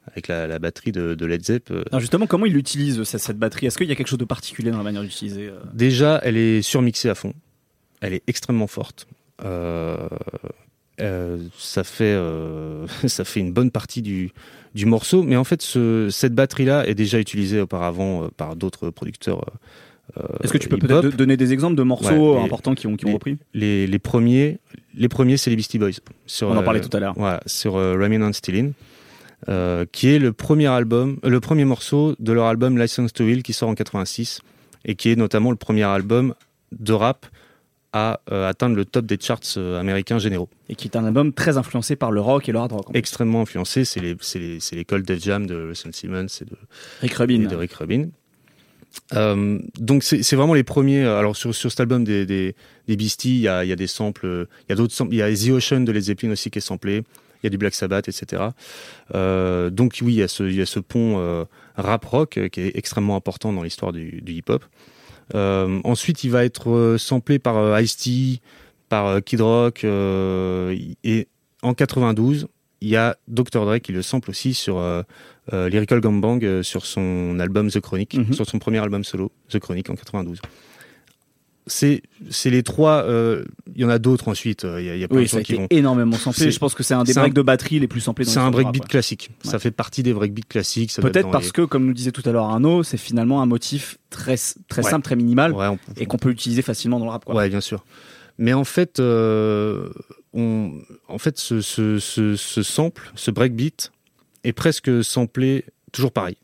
avec 0.07 0.27
la, 0.27 0.45
la 0.47 0.59
batterie 0.59 0.91
de, 0.91 1.15
de 1.15 1.25
Led 1.25 1.43
Zepp. 1.43 1.71
euh. 1.71 1.83
Alors 1.91 1.99
justement, 1.99 2.27
comment 2.27 2.45
il 2.45 2.55
utilise 2.57 3.03
cette, 3.03 3.21
cette 3.21 3.37
batterie? 3.39 3.65
Est-ce 3.65 3.77
qu'il 3.77 3.87
y 3.87 3.91
a 3.91 3.95
quelque 3.95 4.07
chose 4.07 4.19
de 4.19 4.25
particulier 4.25 4.69
dans 4.71 4.77
la 4.77 4.83
manière 4.83 5.01
d'utiliser 5.01 5.47
euh? 5.47 5.59
Déjà, 5.73 6.19
elle 6.23 6.37
est 6.37 6.61
surmixée 6.61 7.09
à 7.09 7.15
fond. 7.15 7.33
Elle 8.01 8.13
est 8.13 8.23
extrêmement 8.27 8.67
forte. 8.67 9.07
Euh, 9.43 10.07
euh, 11.01 11.39
ça 11.57 11.83
fait 11.83 12.03
euh, 12.05 12.87
ça 13.07 13.25
fait 13.25 13.39
une 13.41 13.51
bonne 13.51 13.71
partie 13.71 14.01
du, 14.01 14.31
du 14.75 14.85
morceau, 14.85 15.23
mais 15.23 15.35
en 15.35 15.43
fait, 15.43 15.61
ce- 15.61 16.09
cette 16.11 16.33
batterie-là 16.33 16.87
est 16.87 16.95
déjà 16.95 17.19
utilisée 17.19 17.59
auparavant 17.59 18.29
par 18.37 18.55
d'autres 18.55 18.89
producteurs. 18.91 19.43
Euh, 20.17 20.23
Est-ce 20.43 20.53
que 20.53 20.57
tu 20.57 20.69
peux 20.69 20.77
peut-être 20.77 21.01
do- 21.01 21.11
donner 21.11 21.37
des 21.37 21.51
exemples 21.53 21.75
de 21.75 21.83
morceaux 21.83 22.33
Ouais, 22.35 22.39
les- 22.39 22.45
importants 22.45 22.73
qui 22.75 22.87
ont, 22.87 22.95
qui 22.95 23.05
ont 23.05 23.09
les- 23.09 23.13
repris 23.15 23.37
les, 23.53 23.85
les 23.87 23.99
premiers, 23.99 24.59
les 24.95 25.09
premiers, 25.09 25.37
c'est 25.37 25.49
les 25.49 25.55
Beastie 25.55 25.77
Boys. 25.79 25.91
Sur, 26.25 26.47
On 26.49 26.55
en 26.55 26.59
euh, 26.59 26.61
parlait 26.61 26.81
tout 26.81 26.95
à 26.95 26.99
l'heure. 26.99 27.15
Sur 27.45 27.75
euh, 27.75 27.97
Ramin 27.99 28.21
and 28.21 28.33
Stealing, 28.33 28.73
euh, 29.49 29.85
qui 29.91 30.07
est 30.09 30.19
le 30.19 30.31
premier 30.33 30.67
album, 30.67 31.17
euh, 31.25 31.29
le 31.29 31.39
premier 31.39 31.65
morceau 31.65 32.15
de 32.19 32.31
leur 32.31 32.45
album 32.45 32.77
License 32.77 33.11
to 33.13 33.23
Will 33.25 33.43
qui 33.43 33.53
sort 33.53 33.69
en 33.69 33.75
86 33.75 34.39
et 34.85 34.95
qui 34.95 35.09
est 35.11 35.15
notamment 35.15 35.51
le 35.51 35.57
premier 35.57 35.83
album 35.83 36.33
de 36.71 36.93
rap 36.93 37.25
à 37.93 38.19
euh, 38.31 38.49
atteindre 38.49 38.75
le 38.75 38.83
top 38.85 39.05
des 39.05 39.17
charts 39.19 39.39
américains 39.57 40.17
généraux. 40.19 40.49
Et 40.67 40.75
qui 40.75 40.87
est 40.87 40.97
un 40.97 41.05
album 41.05 41.31
très 41.31 41.57
influencé 41.57 41.95
par 41.95 42.11
le 42.11 42.19
rock 42.21 42.49
et 42.49 42.51
le 42.51 42.59
hard 42.59 42.71
rock. 42.73 42.87
Extrêmement 42.93 43.41
influencé, 43.41 43.85
c'est 43.85 44.01
l'école 44.75 45.03
Def 45.03 45.23
Jam 45.23 45.45
de 45.47 45.67
Russell 45.69 45.93
Simmons 45.93 46.25
et 46.41 46.45
de, 46.45 46.57
Rick 47.01 47.13
Rubin. 47.13 47.43
et 47.43 47.47
de 47.47 47.55
Rick 47.55 47.73
Rubin. 47.73 48.07
Euh, 49.13 49.59
donc 49.77 50.03
c'est 50.03 50.35
vraiment 50.35 50.53
les 50.53 50.63
premiers. 50.63 51.03
euh, 51.03 51.19
Alors 51.19 51.35
sur, 51.35 51.53
cet 51.53 51.79
album 51.79 52.03
des, 52.03 52.25
des, 52.25 52.55
il 52.87 53.39
y 53.39 53.47
a, 53.47 53.75
des 53.75 53.87
samples, 53.87 54.47
il 54.63 54.69
y 54.69 54.73
a 54.73 54.75
d'autres 54.75 54.93
samples, 54.93 55.13
il 55.13 55.17
y 55.17 55.21
a 55.21 55.33
The 55.33 55.49
Ocean 55.49 55.81
de 55.81 55.91
Led 55.91 56.03
Zeppelin 56.03 56.31
aussi 56.31 56.49
qui 56.49 56.59
est 56.59 56.61
samplé, 56.61 56.97
il 56.97 57.45
y 57.45 57.47
a 57.47 57.49
du 57.49 57.57
Black 57.57 57.75
Sabbath, 57.75 58.07
etc. 58.07 58.43
Euh, 59.13 59.69
donc 59.69 59.99
oui, 60.01 60.13
il 60.13 60.17
y 60.17 60.23
a 60.23 60.27
ce, 60.27 60.79
pont 60.79 61.45
rap 61.75 62.05
rock 62.05 62.39
qui 62.51 62.61
est 62.61 62.77
extrêmement 62.77 63.15
important 63.15 63.53
dans 63.53 63.63
l'histoire 63.63 63.91
du, 63.91 64.21
du 64.21 64.33
hip 64.33 64.49
hop. 64.49 64.63
Ensuite, 65.33 66.23
il 66.23 66.31
va 66.31 66.45
être 66.45 66.95
samplé 66.97 67.39
par 67.39 67.79
Ice-T, 67.79 68.39
par 68.89 69.23
Kid 69.23 69.41
Rock, 69.41 69.83
et 69.83 71.27
en 71.61 71.73
92, 71.73 72.47
il 72.81 72.89
y 72.89 72.95
a 72.95 73.15
Dr. 73.27 73.65
Dre 73.65 73.79
qui 73.79 73.91
le 73.91 74.01
sample 74.01 74.29
aussi 74.29 74.53
sur 74.53 74.77
euh, 74.77 75.01
euh, 75.53 75.69
Lyrical 75.69 76.01
Gangbang 76.01 76.43
euh, 76.43 76.63
sur 76.63 76.85
son 76.85 77.39
album 77.39 77.69
The 77.69 77.79
Chronic, 77.79 78.15
Mhm. 78.15 78.33
sur 78.33 78.45
son 78.45 78.59
premier 78.59 78.79
album 78.79 79.03
solo, 79.03 79.31
The 79.49 79.59
Chronic 79.59 79.89
en 79.89 79.95
92. 79.95 80.39
C'est 81.67 82.03
les 82.45 82.61
trois. 82.61 83.03
Il 83.75 83.81
y 83.81 83.85
en 83.85 83.89
a 83.89 83.97
d'autres 83.97 84.27
ensuite. 84.27 84.67
Il 84.77 84.85
y 84.85 84.89
a, 84.91 84.95
y 84.97 85.03
a 85.03 85.07
plein 85.07 85.17
Oui, 85.17 85.23
de 85.23 85.29
ça 85.29 85.37
a 85.37 85.41
qui 85.41 85.53
été 85.53 85.61
vont. 85.63 85.67
énormément 85.71 86.15
samplé. 86.15 86.51
Je 86.51 86.59
pense 86.59 86.75
que 86.75 86.83
c'est 86.83 86.93
un 86.93 87.03
des 87.03 87.17
un- 87.17 87.21
breaks 87.21 87.33
de 87.33 87.41
batterie 87.41 87.79
les 87.79 87.87
plus 87.87 88.01
samplés 88.01 88.23
C'est 88.25 88.37
un 88.37 88.51
breakbeat 88.51 88.83
ouais. 88.83 88.87
classique. 88.87 89.31
Ouais. 89.43 89.49
Ça 89.49 89.57
fait 89.57 89.71
partie 89.71 90.03
des 90.03 90.13
breakbeats 90.13 90.43
classiques. 90.47 90.93
Peut-être 91.01 91.31
parce 91.31 91.45
les- 91.45 91.51
que, 91.51 91.61
comme 91.63 91.87
nous 91.87 91.93
disait 91.93 92.11
tout 92.11 92.21
à 92.25 92.31
l'heure 92.31 92.45
Arnaud, 92.45 92.83
c'est 92.83 92.97
finalement 92.97 93.41
un 93.41 93.47
motif 93.47 93.97
très, 94.11 94.35
très 94.67 94.83
Ouais. 94.83 94.91
simple, 94.91 95.03
très 95.05 95.15
minimal, 95.15 95.53
on- 95.55 95.79
et 95.97 96.05
qu'on 96.05 96.17
peut 96.17 96.29
utiliser 96.29 96.61
facilement 96.61 96.99
dans 96.99 97.05
le 97.05 97.11
rap. 97.11 97.25
Quoi. 97.25 97.33
Ouais, 97.33 97.49
bien 97.49 97.61
sûr. 97.61 97.83
Mais 98.37 98.53
en 98.53 98.63
fait, 98.63 98.99
on, 98.99 100.71
en 101.15 101.17
fait, 101.17 101.39
ce, 101.39 101.61
sample, 102.61 103.09
ce 103.15 103.31
breakbeat, 103.31 103.93
est 104.43 104.51
presque 104.51 105.01
samplé 105.01 105.63
toujours 105.93 106.11
pareil. 106.11 106.35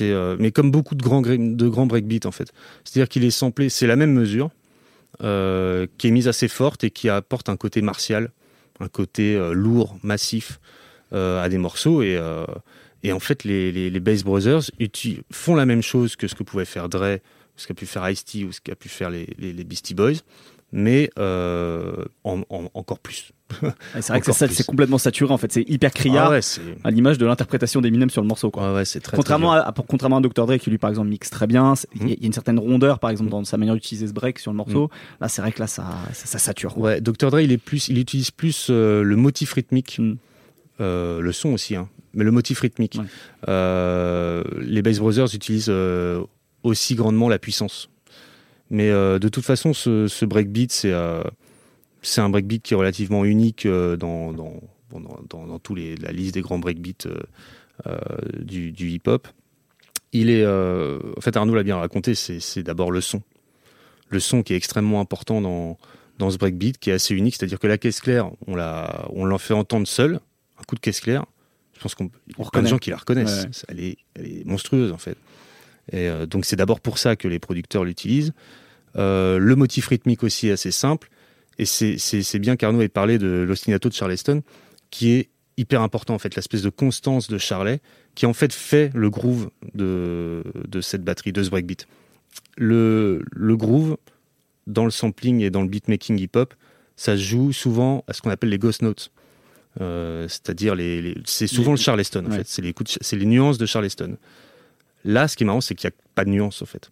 Euh, 0.00 0.36
mais 0.40 0.50
comme 0.50 0.72
beaucoup 0.72 0.96
de 0.96 1.02
grands 1.02 1.22
gra- 1.22 1.56
de 1.56 1.68
breakbeats 1.68 2.26
en 2.26 2.32
fait. 2.32 2.52
C'est-à-dire 2.84 3.08
qu'il 3.08 3.24
est 3.24 3.30
samplé, 3.30 3.68
c'est 3.68 3.86
la 3.86 3.94
même 3.94 4.12
mesure, 4.12 4.50
euh, 5.22 5.86
qui 5.98 6.08
est 6.08 6.10
mise 6.10 6.26
assez 6.26 6.48
forte 6.48 6.82
et 6.82 6.90
qui 6.90 7.08
apporte 7.08 7.48
un 7.48 7.56
côté 7.56 7.80
martial, 7.80 8.32
un 8.80 8.88
côté 8.88 9.36
euh, 9.36 9.52
lourd, 9.52 9.96
massif 10.02 10.60
à 11.12 11.48
des 11.48 11.58
morceaux 11.58 12.02
et 12.02 12.20
et 13.02 13.10
en 13.10 13.18
fait 13.18 13.42
les 13.42 13.98
Bass 13.98 14.22
Brothers 14.22 14.70
font 15.32 15.56
la 15.56 15.66
même 15.66 15.82
chose 15.82 16.14
que 16.14 16.28
ce 16.28 16.36
que 16.36 16.44
pouvait 16.44 16.64
faire 16.64 16.88
Dre, 16.88 17.18
ce 17.56 17.66
qu'a 17.66 17.74
pu 17.74 17.84
faire 17.84 18.08
Ice-T 18.08 18.44
ou 18.44 18.52
ce 18.52 18.60
qu'a 18.60 18.76
pu 18.76 18.88
faire 18.88 19.10
les 19.10 19.64
Beastie 19.64 19.94
Boys, 19.94 20.22
mais 20.72 21.10
euh, 21.18 22.04
en, 22.24 22.42
en- 22.50 22.70
encore 22.74 22.98
plus. 23.00 23.32
C'est 23.94 24.08
vrai 24.08 24.20
que 24.20 24.30
c'est 24.32 24.64
complètement 24.64 24.98
saturé 24.98 25.32
en 25.32 25.36
fait, 25.36 25.50
c'est 25.50 25.68
hyper 25.68 25.92
criard 25.92 26.28
Ah 26.28 26.30
ouais, 26.30 26.40
à 26.84 26.90
l'image 26.92 27.18
de 27.18 27.26
l'interprétation 27.26 27.80
d'Eminem 27.80 28.08
sur 28.08 28.22
le 28.22 28.28
morceau. 28.28 28.52
Quoi. 28.52 28.74
ouais, 28.74 28.84
très 28.84 29.16
contrairement, 29.16 29.50
très 29.50 29.60
à, 29.60 29.74
contrairement 29.88 30.18
à 30.18 30.20
Dr. 30.20 30.46
Dre 30.46 30.56
qui 30.58 30.70
lui 30.70 30.78
par 30.78 30.88
exemple 30.90 31.08
mixe 31.08 31.30
très 31.30 31.48
bien, 31.48 31.74
c'est- 31.74 31.88
il 31.96 32.02
y, 32.08 32.12
a- 32.12 32.14
il 32.14 32.20
y 32.20 32.24
a 32.24 32.26
une 32.26 32.32
certaine 32.32 32.60
rondeur 32.60 33.00
par 33.00 33.10
exemple 33.10 33.30
dans 33.30 33.42
sa 33.44 33.56
manière 33.56 33.74
d'utiliser 33.74 34.06
ce 34.06 34.12
break 34.12 34.38
sur 34.38 34.52
le 34.52 34.56
morceau. 34.56 34.88
Là 35.20 35.28
c'est 35.28 35.42
vrai 35.42 35.50
que 35.50 35.58
là 35.58 35.66
ça, 35.66 35.84
ça, 36.12 36.26
ça 36.26 36.38
sature. 36.38 36.74
dur. 36.74 36.78
Ouais, 36.78 37.00
Dr 37.00 37.30
Dre, 37.30 37.40
il 37.40 37.50
est 37.50 37.58
plus, 37.58 37.88
il 37.88 37.98
utilise 37.98 38.30
plus 38.30 38.68
euh, 38.70 39.02
le 39.02 39.16
motif 39.16 39.52
rythmique, 39.54 40.00
euh, 40.80 41.20
le 41.20 41.32
son 41.32 41.48
aussi, 41.48 41.74
hein, 41.74 41.88
mais 42.14 42.22
le 42.22 42.30
motif 42.30 42.60
rythmique. 42.60 42.98
Ouais. 43.48 44.42
Les 44.60 44.82
Bass 44.82 44.98
Brothers 44.98 45.34
utilisent 45.34 45.72
aussi 46.62 46.94
grandement 46.94 47.28
la 47.28 47.38
puissance. 47.40 47.88
Mais 48.70 48.88
euh, 48.90 49.18
de 49.18 49.28
toute 49.28 49.44
façon, 49.44 49.72
ce, 49.72 50.06
ce 50.06 50.24
breakbeat, 50.24 50.72
c'est 50.72 50.92
euh, 50.92 51.22
c'est 52.02 52.20
un 52.20 52.30
breakbeat 52.30 52.62
qui 52.62 52.74
est 52.74 52.76
relativement 52.76 53.24
unique 53.24 53.66
euh, 53.66 53.96
dans, 53.96 54.32
dans, 54.32 55.58
tous 55.58 55.74
les, 55.74 55.96
la 55.96 56.12
liste 56.12 56.34
des 56.34 56.40
grands 56.40 56.58
breakbeats 56.58 57.08
euh, 57.86 57.98
du, 58.38 58.72
du 58.72 58.90
hip-hop. 58.90 59.28
Il 60.12 60.30
est, 60.30 60.42
euh, 60.42 60.98
en 61.16 61.20
fait, 61.20 61.36
Arnaud 61.36 61.54
l'a 61.54 61.62
bien 61.62 61.76
raconté, 61.76 62.14
c'est 62.14 62.62
d'abord 62.62 62.90
le 62.90 63.00
son. 63.00 63.22
Le 64.08 64.18
son 64.18 64.42
qui 64.42 64.54
est 64.54 64.56
extrêmement 64.56 65.00
important 65.00 65.40
dans, 65.40 65.78
dans 66.18 66.30
ce 66.30 66.38
breakbeat, 66.38 66.78
qui 66.78 66.90
est 66.90 66.94
assez 66.94 67.14
unique, 67.14 67.36
c'est-à-dire 67.36 67.58
que 67.58 67.68
la 67.68 67.78
caisse 67.78 68.00
claire, 68.00 68.30
on 68.46 68.56
la, 68.56 69.06
on 69.10 69.24
l'en 69.24 69.38
fait 69.38 69.54
entendre 69.54 69.86
seule, 69.86 70.20
un 70.58 70.62
coup 70.64 70.74
de 70.74 70.80
caisse 70.80 71.00
claire. 71.00 71.24
Je 71.74 71.80
pense 71.80 71.94
qu'on 71.94 72.06
y 72.06 72.42
a 72.42 72.50
plein 72.50 72.62
de 72.62 72.66
gens 72.66 72.78
qui 72.78 72.90
la 72.90 72.96
reconnaissent. 72.96 73.42
Ouais, 73.42 73.46
ouais. 73.46 73.64
Elle, 73.68 73.80
est, 73.80 73.96
elle 74.14 74.26
est 74.26 74.44
monstrueuse 74.44 74.92
en 74.92 74.98
fait. 74.98 75.16
Et 75.92 76.08
euh, 76.08 76.26
donc 76.26 76.44
c'est 76.44 76.56
d'abord 76.56 76.80
pour 76.80 76.98
ça 76.98 77.16
que 77.16 77.28
les 77.28 77.38
producteurs 77.38 77.84
l'utilisent. 77.84 78.32
Euh, 78.96 79.38
le 79.38 79.56
motif 79.56 79.88
rythmique 79.88 80.22
aussi 80.22 80.48
est 80.48 80.52
assez 80.52 80.70
simple. 80.72 81.08
Et 81.58 81.64
c'est- 81.66 82.38
bien 82.38 82.56
qu'Arnaud 82.56 82.80
ait 82.80 82.88
parlé 82.88 83.18
de 83.18 83.28
l'ostinato 83.46 83.88
de 83.88 83.94
Charleston, 83.94 84.42
qui 84.90 85.10
est 85.12 85.28
hyper 85.58 85.82
important 85.82 86.14
en 86.14 86.18
fait, 86.18 86.34
l'espèce 86.34 86.62
de 86.62 86.70
constance 86.70 87.28
de 87.28 87.36
Charlet, 87.36 87.80
qui 88.14 88.24
en 88.24 88.32
fait 88.32 88.52
fait 88.52 88.90
le 88.94 89.10
groove 89.10 89.50
de, 89.74 90.42
de 90.66 90.80
cette 90.80 91.04
batterie, 91.04 91.32
de 91.32 91.42
ce 91.42 91.50
breakbeat. 91.50 91.86
Le, 92.56 93.22
le 93.32 93.56
groove, 93.56 93.96
dans 94.66 94.84
le 94.84 94.90
sampling 94.90 95.40
et 95.40 95.50
dans 95.50 95.62
le 95.62 95.68
beatmaking 95.68 96.18
hip-hop, 96.18 96.54
ça 96.96 97.16
se 97.16 97.22
joue 97.22 97.52
souvent 97.52 98.04
à 98.08 98.12
ce 98.12 98.22
qu'on 98.22 98.30
appelle 98.30 98.50
les 98.50 98.58
ghost 98.58 98.82
notes. 98.82 99.10
Euh, 99.80 100.26
C'est-à-dire, 100.28 100.74
les, 100.74 101.00
les- 101.02 101.14
c'est 101.24 101.46
souvent 101.46 101.72
Les- 101.72 101.78
le 101.78 101.82
Charleston, 101.82 102.24
en 102.26 102.30
ouais. 102.30 102.42
fait. 102.44 102.62
Les, 102.62 102.74
c'est 103.00 103.16
les 103.16 103.26
nuances 103.26 103.58
de 103.58 103.66
Charleston. 103.66 104.16
Là, 105.04 105.28
ce 105.28 105.36
qui 105.36 105.44
est 105.44 105.46
marrant, 105.46 105.60
c'est 105.60 105.74
qu'il 105.74 105.88
n'y 105.88 105.94
a 105.94 105.96
pas 106.14 106.24
de 106.24 106.30
nuances, 106.30 106.62
en 106.62 106.66
fait. 106.66 106.90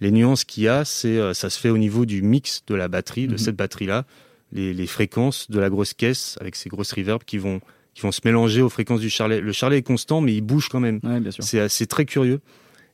Les 0.00 0.10
nuances 0.10 0.44
qu'il 0.44 0.62
y 0.62 0.68
a, 0.68 0.84
c'est, 0.84 1.18
euh, 1.18 1.34
ça 1.34 1.50
se 1.50 1.60
fait 1.60 1.68
au 1.68 1.76
niveau 1.78 2.06
du 2.06 2.22
mix 2.22 2.62
de 2.66 2.74
la 2.74 2.88
batterie, 2.88 3.26
de 3.26 3.32
Mhm. 3.32 3.38
cette 3.38 3.56
batterie-là, 3.56 4.06
les, 4.52 4.72
les 4.72 4.86
fréquences 4.86 5.50
de 5.50 5.60
la 5.60 5.68
grosse 5.68 5.92
caisse 5.94 6.36
avec 6.40 6.56
ces 6.56 6.68
grosses 6.70 6.92
reverbs 6.92 7.24
qui 7.24 7.36
vont, 7.38 7.60
qui 7.94 8.02
vont 8.02 8.12
se 8.12 8.20
mélanger 8.24 8.62
aux 8.62 8.70
fréquences 8.70 9.00
du 9.00 9.10
charlet. 9.10 9.40
Le 9.40 9.52
charlet 9.52 9.78
est 9.78 9.82
constant, 9.82 10.20
mais 10.22 10.34
il 10.34 10.40
bouge 10.40 10.68
quand 10.70 10.80
même. 10.80 11.00
Ouais. 11.02 11.20
C'est 11.40 11.60
assez 11.60 11.86
très 11.86 12.04
curieux. 12.06 12.40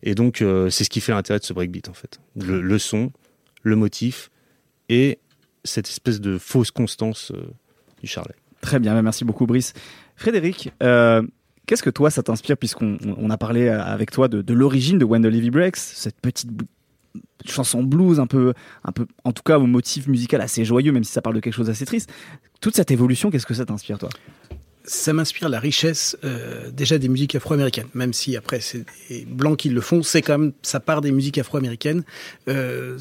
Et 0.02 0.14
donc, 0.14 0.42
euh, 0.42 0.68
c'est 0.68 0.84
ce 0.84 0.90
qui 0.90 1.00
fait 1.00 1.12
l'intérêt 1.12 1.38
de 1.38 1.44
ce 1.44 1.52
breakbeat, 1.52 1.88
en 1.88 1.94
fait. 1.94 2.18
Le, 2.36 2.60
le 2.60 2.78
son, 2.78 3.12
le 3.62 3.76
motif 3.76 4.30
et 4.88 5.18
cette 5.64 5.88
espèce 5.88 6.20
de 6.20 6.38
fausse 6.38 6.70
constance 6.70 7.32
euh, 7.34 7.42
du 8.02 8.06
charlet. 8.08 8.34
Très 8.60 8.78
bien, 8.80 8.94
bah, 8.94 9.02
merci 9.02 9.24
beaucoup 9.24 9.46
Brice. 9.46 9.72
Frédéric, 10.16 10.70
euh, 10.82 11.22
Qu'est-ce 11.66 11.82
que 11.82 11.90
toi 11.90 12.10
ça 12.10 12.22
t'inspire 12.22 12.56
puisqu'on 12.56 12.96
on- 13.04 13.16
on 13.18 13.30
a 13.30 13.36
parlé 13.36 13.66
euh, 13.66 13.82
avec 13.82 14.10
toi 14.10 14.28
de, 14.28 14.52
l'origine 14.54 14.98
de 14.98 15.04
When 15.04 15.22
the 15.22 15.26
Levy 15.26 15.50
Breaks, 15.50 15.76
cette 15.76 16.16
petite 16.20 16.48
chanson 17.44 17.82
blues 17.82 18.18
un 18.20 18.26
peu, 18.26 18.54
un 18.84 18.92
peu, 18.92 19.06
en 19.24 19.32
tout 19.32 19.42
cas 19.42 19.58
au 19.58 19.66
motif 19.66 20.06
musical 20.08 20.40
assez 20.40 20.64
joyeux, 20.64 20.92
même 20.92 21.04
si 21.04 21.12
ça 21.12 21.22
parle 21.22 21.36
de 21.36 21.40
quelque 21.40 21.54
chose 21.54 21.66
d'assez 21.66 21.84
triste. 21.86 22.10
Toute 22.60 22.74
cette 22.76 22.90
évolution, 22.90 23.30
qu'est-ce 23.30 23.46
que 23.46 23.54
ça 23.54 23.64
t'inspire 23.66 23.98
toi? 23.98 24.08
Ça 24.88 25.12
m'inspire 25.12 25.48
la 25.48 25.58
richesse 25.58 26.16
euh, 26.24 26.70
déjà 26.70 26.98
des 26.98 27.08
musiques 27.08 27.34
afro-américaines, 27.34 27.88
même 27.94 28.12
si 28.12 28.36
après 28.36 28.60
c'est 28.60 28.84
blancs 29.26 29.58
qui 29.58 29.68
le 29.68 29.80
font, 29.80 30.02
c'est 30.04 30.22
quand 30.22 30.38
même 30.38 30.52
ça 30.62 30.78
part 30.78 31.00
des 31.00 31.10
musiques 31.10 31.38
afro-américaines. 31.38 32.04
Euh, 32.48 32.96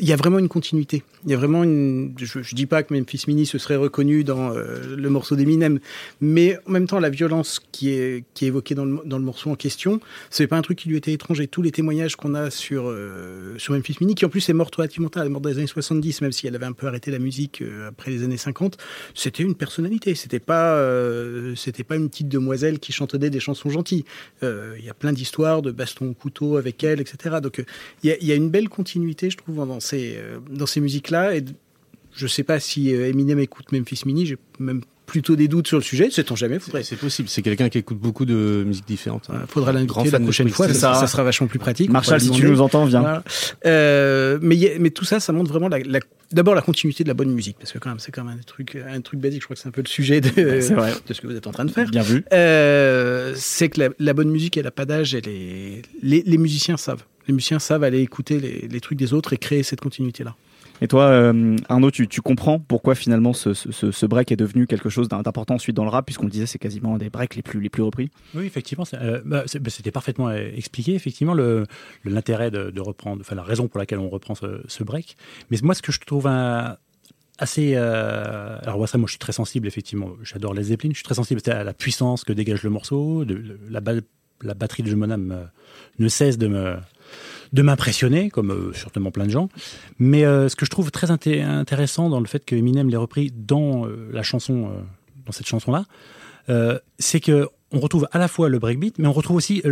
Il 0.00 0.08
y 0.08 0.12
a 0.14 0.16
vraiment 0.16 0.38
une 0.38 0.48
continuité. 0.48 1.02
Il 1.26 1.30
y 1.30 1.34
a 1.34 1.36
vraiment 1.36 1.62
une. 1.62 2.14
Je, 2.16 2.40
je 2.40 2.54
dis 2.54 2.64
pas 2.64 2.82
que 2.82 2.94
Memphis 2.94 3.24
Mini 3.28 3.44
se 3.44 3.58
serait 3.58 3.76
reconnu 3.76 4.24
dans 4.24 4.54
euh, 4.54 4.96
le 4.96 5.10
morceau 5.10 5.36
d'Eminem, 5.36 5.78
mais 6.22 6.56
en 6.66 6.70
même 6.70 6.86
temps 6.86 6.98
la 6.98 7.10
violence 7.10 7.60
qui 7.72 7.90
est 7.90 8.24
qui 8.32 8.46
est 8.46 8.48
évoquée 8.48 8.74
dans 8.74 8.86
le, 8.86 9.00
dans 9.04 9.18
le 9.18 9.24
morceau 9.24 9.50
en 9.50 9.56
question, 9.56 10.00
c'est 10.30 10.46
pas 10.46 10.56
un 10.56 10.62
truc 10.62 10.78
qui 10.78 10.88
lui 10.88 10.96
était 10.96 11.12
étranger. 11.12 11.46
Tous 11.48 11.60
les 11.60 11.70
témoignages 11.70 12.16
qu'on 12.16 12.34
a 12.34 12.50
sur 12.50 12.84
euh, 12.86 13.58
sur 13.58 13.74
Memphis 13.74 13.98
Mini, 14.00 14.14
qui 14.14 14.24
en 14.24 14.30
plus 14.30 14.48
est 14.48 14.54
morte 14.54 14.74
relativement 14.74 15.10
tard, 15.10 15.22
elle 15.22 15.26
est 15.26 15.30
morte 15.30 15.44
dans 15.44 15.50
les 15.50 15.58
années 15.58 15.66
70, 15.66 16.22
même 16.22 16.32
si 16.32 16.46
elle 16.46 16.54
avait 16.54 16.64
un 16.64 16.72
peu 16.72 16.86
arrêté 16.86 17.10
la 17.10 17.18
musique 17.18 17.60
euh, 17.60 17.88
après 17.88 18.10
les 18.10 18.22
années 18.22 18.38
50, 18.38 18.78
c'était 19.14 19.42
une 19.42 19.54
personnalité. 19.54 20.14
C'était 20.14 20.40
pas 20.40 20.76
euh, 20.76 21.54
c'était 21.56 21.84
pas 21.84 21.96
une 21.96 22.08
petite 22.08 22.28
demoiselle 22.28 22.78
qui 22.78 22.92
chantonnait 22.92 23.28
des 23.28 23.40
chansons 23.40 23.68
gentilles. 23.68 24.04
Il 24.42 24.84
y 24.84 24.88
a 24.88 24.94
plein 24.94 25.12
d'histoires 25.12 25.60
de 25.60 25.70
baston 25.70 26.10
au 26.10 26.14
couteau 26.14 26.56
avec 26.56 26.82
elle, 26.82 27.00
etc. 27.00 27.36
Donc 27.42 27.62
il 28.02 28.10
y, 28.10 28.12
a, 28.12 28.16
y 28.22 28.32
a 28.32 28.34
une 28.34 28.48
belle 28.48 28.70
continuité, 28.70 29.28
je 29.28 29.36
trouve, 29.36 29.56
dans 29.56 29.80
ces 29.90 30.14
euh, 30.16 30.38
dans 30.50 30.66
ces 30.66 30.80
musiques-là. 30.80 31.36
Et 31.36 31.44
je 32.14 32.26
sais 32.26 32.42
pas 32.44 32.60
si 32.60 32.94
euh, 32.94 33.08
Eminem 33.08 33.38
écoute 33.38 33.72
Memphis 33.72 34.02
Mini. 34.06 34.26
J'ai 34.26 34.36
même 34.58 34.80
plutôt 35.06 35.34
des 35.34 35.48
doutes 35.48 35.66
sur 35.66 35.76
le 35.76 35.82
sujet. 35.82 36.08
Sait-on 36.08 36.36
jamais. 36.36 36.60
Faudrait, 36.60 36.84
C'est 36.84 36.94
possible, 36.94 37.28
c'est 37.28 37.42
quelqu'un 37.42 37.68
qui 37.68 37.78
écoute 37.78 37.98
beaucoup 37.98 38.24
de 38.24 38.62
musiques 38.64 38.86
différentes. 38.86 39.26
hein. 39.28 39.40
euh, 39.42 39.46
faudra 39.48 39.72
l'inviter 39.72 40.08
la 40.08 40.20
prochaine 40.20 40.48
fois. 40.50 40.68
Ça, 40.68 40.74
ça. 40.74 40.94
ça 40.94 41.06
sera 41.08 41.24
vachement 41.24 41.48
plus 41.48 41.58
pratique. 41.58 41.90
Marshall, 41.90 42.20
si 42.20 42.30
tu 42.30 42.46
nous 42.46 42.60
entends, 42.60 42.84
viens. 42.84 43.00
Voilà. 43.00 43.24
Euh, 43.66 44.38
mais, 44.40 44.54
il 44.54 44.60
y 44.62 44.68
a- 44.68 44.78
mais 44.78 44.90
tout 44.90 45.04
ça, 45.04 45.18
ça 45.18 45.32
montre 45.32 45.50
vraiment 45.50 45.66
la, 45.68 45.80
la- 45.80 45.98
d'abord 46.30 46.54
la 46.54 46.62
continuité 46.62 47.02
de 47.02 47.08
la 47.08 47.14
bonne 47.14 47.32
musique, 47.32 47.56
parce 47.58 47.72
que 47.72 47.78
quand 47.78 47.88
même, 47.90 47.98
c'est 47.98 48.12
quand 48.12 48.22
même 48.22 48.38
un 48.38 48.42
truc, 48.42 48.76
un 48.88 49.00
truc 49.00 49.18
basique. 49.18 49.40
Je 49.40 49.46
crois 49.46 49.56
que 49.56 49.62
c'est 49.62 49.68
un 49.68 49.72
peu 49.72 49.82
le 49.82 49.88
sujet 49.88 50.20
de, 50.20 50.60
c'est 50.60 50.74
vrai. 50.74 50.92
de 51.08 51.12
ce 51.12 51.20
que 51.20 51.26
vous 51.26 51.34
êtes 51.34 51.48
en 51.48 51.52
train 51.52 51.64
de 51.64 51.72
faire. 51.72 51.90
Bien 51.90 52.02
vu. 52.02 52.24
Euh, 52.32 53.32
c'est 53.36 53.68
que 53.68 53.80
la, 53.80 53.88
la 53.98 54.12
bonne 54.14 54.30
musique, 54.30 54.56
elle 54.56 54.64
n'a 54.64 54.70
pas 54.70 54.84
d'âge. 54.84 55.14
Elle 55.16 55.26
est... 55.28 55.82
les, 56.04 56.22
les 56.24 56.38
musiciens 56.38 56.76
savent. 56.76 57.02
Les 57.30 57.34
musiciens 57.34 57.60
savent 57.60 57.84
aller 57.84 58.00
écouter 58.00 58.40
les, 58.40 58.66
les 58.66 58.80
trucs 58.80 58.98
des 58.98 59.12
autres 59.14 59.32
et 59.32 59.36
créer 59.38 59.62
cette 59.62 59.80
continuité-là. 59.80 60.34
Et 60.82 60.88
toi, 60.88 61.04
euh, 61.04 61.54
Arnaud, 61.68 61.92
tu, 61.92 62.08
tu 62.08 62.20
comprends 62.22 62.58
pourquoi 62.58 62.96
finalement 62.96 63.32
ce, 63.32 63.54
ce- 63.54 63.70
ce, 63.70 63.92
ce 63.92 64.04
break 64.06 64.32
est 64.32 64.36
devenu 64.36 64.66
quelque 64.66 64.88
chose 64.88 65.06
d'im- 65.08 65.22
d'important 65.22 65.54
ensuite 65.54 65.76
dans 65.76 65.84
le 65.84 65.90
rap, 65.90 66.06
puisqu'on 66.06 66.24
le 66.24 66.30
disait, 66.32 66.46
c'est 66.46 66.58
quasiment 66.58 66.96
un 66.96 66.98
des 66.98 67.08
breaks 67.08 67.36
les 67.36 67.42
plus, 67.42 67.60
les 67.60 67.68
plus 67.68 67.84
repris? 67.84 68.10
Oui, 68.34 68.46
effectivement, 68.46 68.82
euh, 68.94 69.20
bah, 69.24 69.44
bah, 69.60 69.70
c'était 69.70 69.92
parfaitement 69.92 70.28
euh, 70.28 70.50
expliqué. 70.56 70.94
Effectivement, 70.94 71.34
l'intérêt 72.04 72.50
de, 72.50 72.70
de 72.70 72.80
reprendre, 72.80 73.20
enfin 73.20 73.36
la 73.36 73.44
raison 73.44 73.68
pour 73.68 73.78
laquelle 73.78 74.00
on 74.00 74.08
reprend 74.08 74.34
ce, 74.34 74.60
ce 74.66 74.82
break. 74.82 75.16
Mais 75.52 75.58
moi, 75.62 75.74
ce 75.76 75.82
que 75.82 75.92
je 75.92 76.00
trouve 76.00 76.26
un- 76.26 76.78
assez, 77.38 77.74
euh, 77.76 78.58
alors 78.62 78.78
moi, 78.78 78.88
ça, 78.88 78.98
moi, 78.98 79.06
je 79.06 79.12
suis 79.12 79.18
très 79.20 79.32
sensible. 79.32 79.68
Effectivement, 79.68 80.10
j'adore 80.24 80.52
les 80.54 80.64
Zeppelin. 80.64 80.90
Je 80.90 80.96
suis 80.96 81.04
très 81.04 81.14
sensible 81.14 81.40
à 81.46 81.62
la 81.62 81.74
puissance 81.74 82.24
que 82.24 82.32
dégage 82.32 82.64
le 82.64 82.70
morceau. 82.70 83.24
De, 83.24 83.40
la, 83.70 83.80
ba- 83.80 83.92
la 84.42 84.54
batterie 84.54 84.82
de 84.82 84.90
euh, 84.94 85.44
ne 85.98 86.08
cesse 86.08 86.38
de 86.38 86.48
me 86.48 86.76
de 87.52 87.62
m'impressionner, 87.62 88.30
comme 88.30 88.50
euh, 88.50 88.72
certainement 88.72 89.10
plein 89.10 89.26
de 89.26 89.30
gens. 89.30 89.48
Mais 89.98 90.24
euh, 90.24 90.48
ce 90.48 90.56
que 90.56 90.64
je 90.64 90.70
trouve 90.70 90.90
très 90.90 91.08
inté- 91.08 91.42
intéressant 91.42 92.08
dans 92.08 92.20
le 92.20 92.26
fait 92.26 92.44
que 92.44 92.54
Eminem 92.54 92.88
l'ait 92.88 92.96
repris 92.96 93.32
dans 93.34 93.86
euh, 93.86 94.08
la 94.12 94.22
chanson, 94.22 94.66
euh, 94.66 94.80
dans 95.26 95.32
cette 95.32 95.46
chanson-là, 95.48 95.84
euh, 96.48 96.78
c'est 96.98 97.20
que 97.20 97.48
on 97.72 97.80
retrouve 97.80 98.08
à 98.12 98.18
la 98.18 98.28
fois 98.28 98.48
le 98.48 98.58
breakbeat, 98.58 98.98
mais 98.98 99.06
on 99.06 99.12
retrouve 99.12 99.36
aussi 99.36 99.62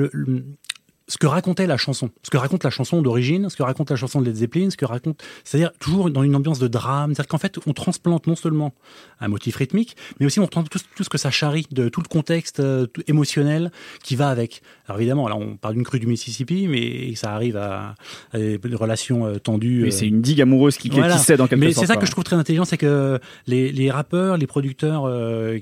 ce 1.08 1.16
que 1.18 1.26
racontait 1.26 1.66
la 1.66 1.76
chanson, 1.78 2.10
ce 2.22 2.30
que 2.30 2.36
raconte 2.36 2.64
la 2.64 2.70
chanson 2.70 3.00
d'origine, 3.02 3.48
ce 3.48 3.56
que 3.56 3.62
raconte 3.62 3.90
la 3.90 3.96
chanson 3.96 4.20
de 4.20 4.26
Led 4.26 4.36
Zeppelin, 4.36 4.68
ce 4.70 4.76
que 4.76 4.84
raconte, 4.84 5.20
c'est-à-dire 5.42 5.72
toujours 5.80 6.10
dans 6.10 6.22
une 6.22 6.36
ambiance 6.36 6.58
de 6.58 6.68
drame, 6.68 7.14
c'est-à-dire 7.14 7.28
qu'en 7.28 7.38
fait 7.38 7.56
on 7.66 7.72
transplante 7.72 8.26
non 8.26 8.36
seulement 8.36 8.74
un 9.20 9.28
motif 9.28 9.56
rythmique, 9.56 9.96
mais 10.20 10.26
aussi 10.26 10.38
on 10.38 10.46
transplante 10.46 10.70
tout, 10.70 10.88
tout 10.96 11.04
ce 11.04 11.08
que 11.08 11.16
ça 11.18 11.30
charrie 11.30 11.66
de 11.72 11.88
tout 11.88 12.02
le 12.02 12.08
contexte 12.08 12.60
euh, 12.60 12.86
tout- 12.86 13.02
émotionnel 13.06 13.72
qui 14.04 14.16
va 14.16 14.28
avec. 14.28 14.60
Alors 14.86 15.00
évidemment, 15.00 15.28
là 15.28 15.36
on 15.36 15.56
parle 15.56 15.74
d'une 15.74 15.84
crue 15.84 15.98
du 15.98 16.06
Mississippi, 16.06 16.68
mais 16.68 17.14
ça 17.14 17.32
arrive 17.32 17.56
à, 17.56 17.94
à 18.32 18.38
des 18.38 18.60
relations 18.74 19.26
euh, 19.26 19.38
tendues. 19.38 19.80
Mais 19.82 19.88
euh, 19.88 19.90
c'est 19.90 20.06
une 20.06 20.20
digue 20.20 20.42
amoureuse 20.42 20.76
qui, 20.76 20.90
Voilà. 20.90 21.14
qui 21.16 21.20
cède 21.24 21.40
en 21.40 21.46
quelque 21.46 21.60
mais 21.60 21.72
sorte. 21.72 21.86
c'est 21.86 21.92
ça 21.92 21.98
que 21.98 22.06
je 22.06 22.10
trouve 22.10 22.24
très 22.24 22.36
intelligent, 22.36 22.64
c'est 22.66 22.76
que 22.76 23.18
les, 23.46 23.72
les 23.72 23.90
rappeurs, 23.90 24.36
les 24.36 24.46
producteurs 24.46 25.04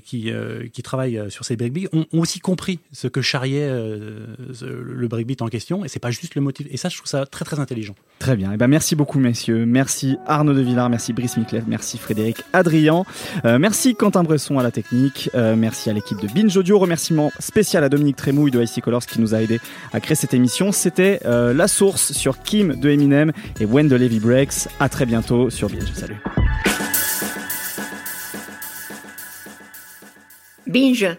qui, 0.03 0.29
qui 0.73 0.83
travaillent 0.83 1.21
sur 1.29 1.45
ces 1.45 1.55
breakbeats 1.55 1.87
ont, 1.93 2.05
ont 2.11 2.19
aussi 2.19 2.39
compris 2.39 2.79
ce 2.91 3.07
que 3.07 3.21
charriait 3.21 3.69
le 3.69 5.07
breakbeat 5.07 5.36
en 5.41 5.47
question, 5.47 5.83
et 5.85 5.87
c'est 5.87 5.99
pas 5.99 6.11
juste 6.11 6.35
le 6.35 6.41
motif. 6.41 6.67
Et 6.69 6.77
ça, 6.77 6.89
je 6.89 6.97
trouve 6.97 7.07
ça 7.07 7.25
très 7.25 7.45
très 7.45 7.59
intelligent. 7.59 7.95
Très 8.19 8.35
bien. 8.35 8.51
Eh 8.53 8.57
ben, 8.57 8.67
merci 8.67 8.95
beaucoup, 8.95 9.19
messieurs. 9.19 9.65
Merci 9.65 10.17
Arnaud 10.25 10.53
de 10.53 10.61
Villard, 10.61 10.89
merci 10.89 11.13
Brice 11.13 11.37
Miclev, 11.37 11.63
merci 11.67 11.97
Frédéric 11.97 12.37
Adrian, 12.53 13.05
Euh, 13.45 13.59
merci 13.59 13.95
Quentin 13.95 14.23
Bresson 14.23 14.57
à 14.59 14.63
la 14.63 14.71
technique, 14.71 15.29
Euh, 15.35 15.55
merci 15.55 15.89
à 15.89 15.93
l'équipe 15.93 16.19
de 16.19 16.27
Binge 16.27 16.55
Audio. 16.57 16.79
Remerciement 16.79 17.31
spécial 17.39 17.83
à 17.83 17.89
Dominique 17.89 18.15
Trémouille 18.15 18.51
de 18.51 18.61
IC 18.61 18.81
Colors 18.81 19.05
qui 19.05 19.19
nous 19.21 19.35
a 19.35 19.41
aidé 19.41 19.59
à 19.93 19.99
créer 19.99 20.15
cette 20.15 20.33
émission. 20.33 20.71
C'était 20.71 21.19
euh, 21.25 21.53
La 21.53 21.67
Source 21.67 22.11
sur 22.13 22.41
Kim 22.41 22.75
de 22.79 22.89
Eminem 22.89 23.31
et 23.59 23.65
When 23.65 23.87
the 23.89 23.93
Levy 23.93 24.19
Breaks. 24.19 24.67
À 24.79 24.89
très 24.89 25.05
bientôt 25.05 25.49
sur 25.49 25.69
Binge. 25.69 25.91
Salut. 25.93 26.17
Binge. 30.67 31.17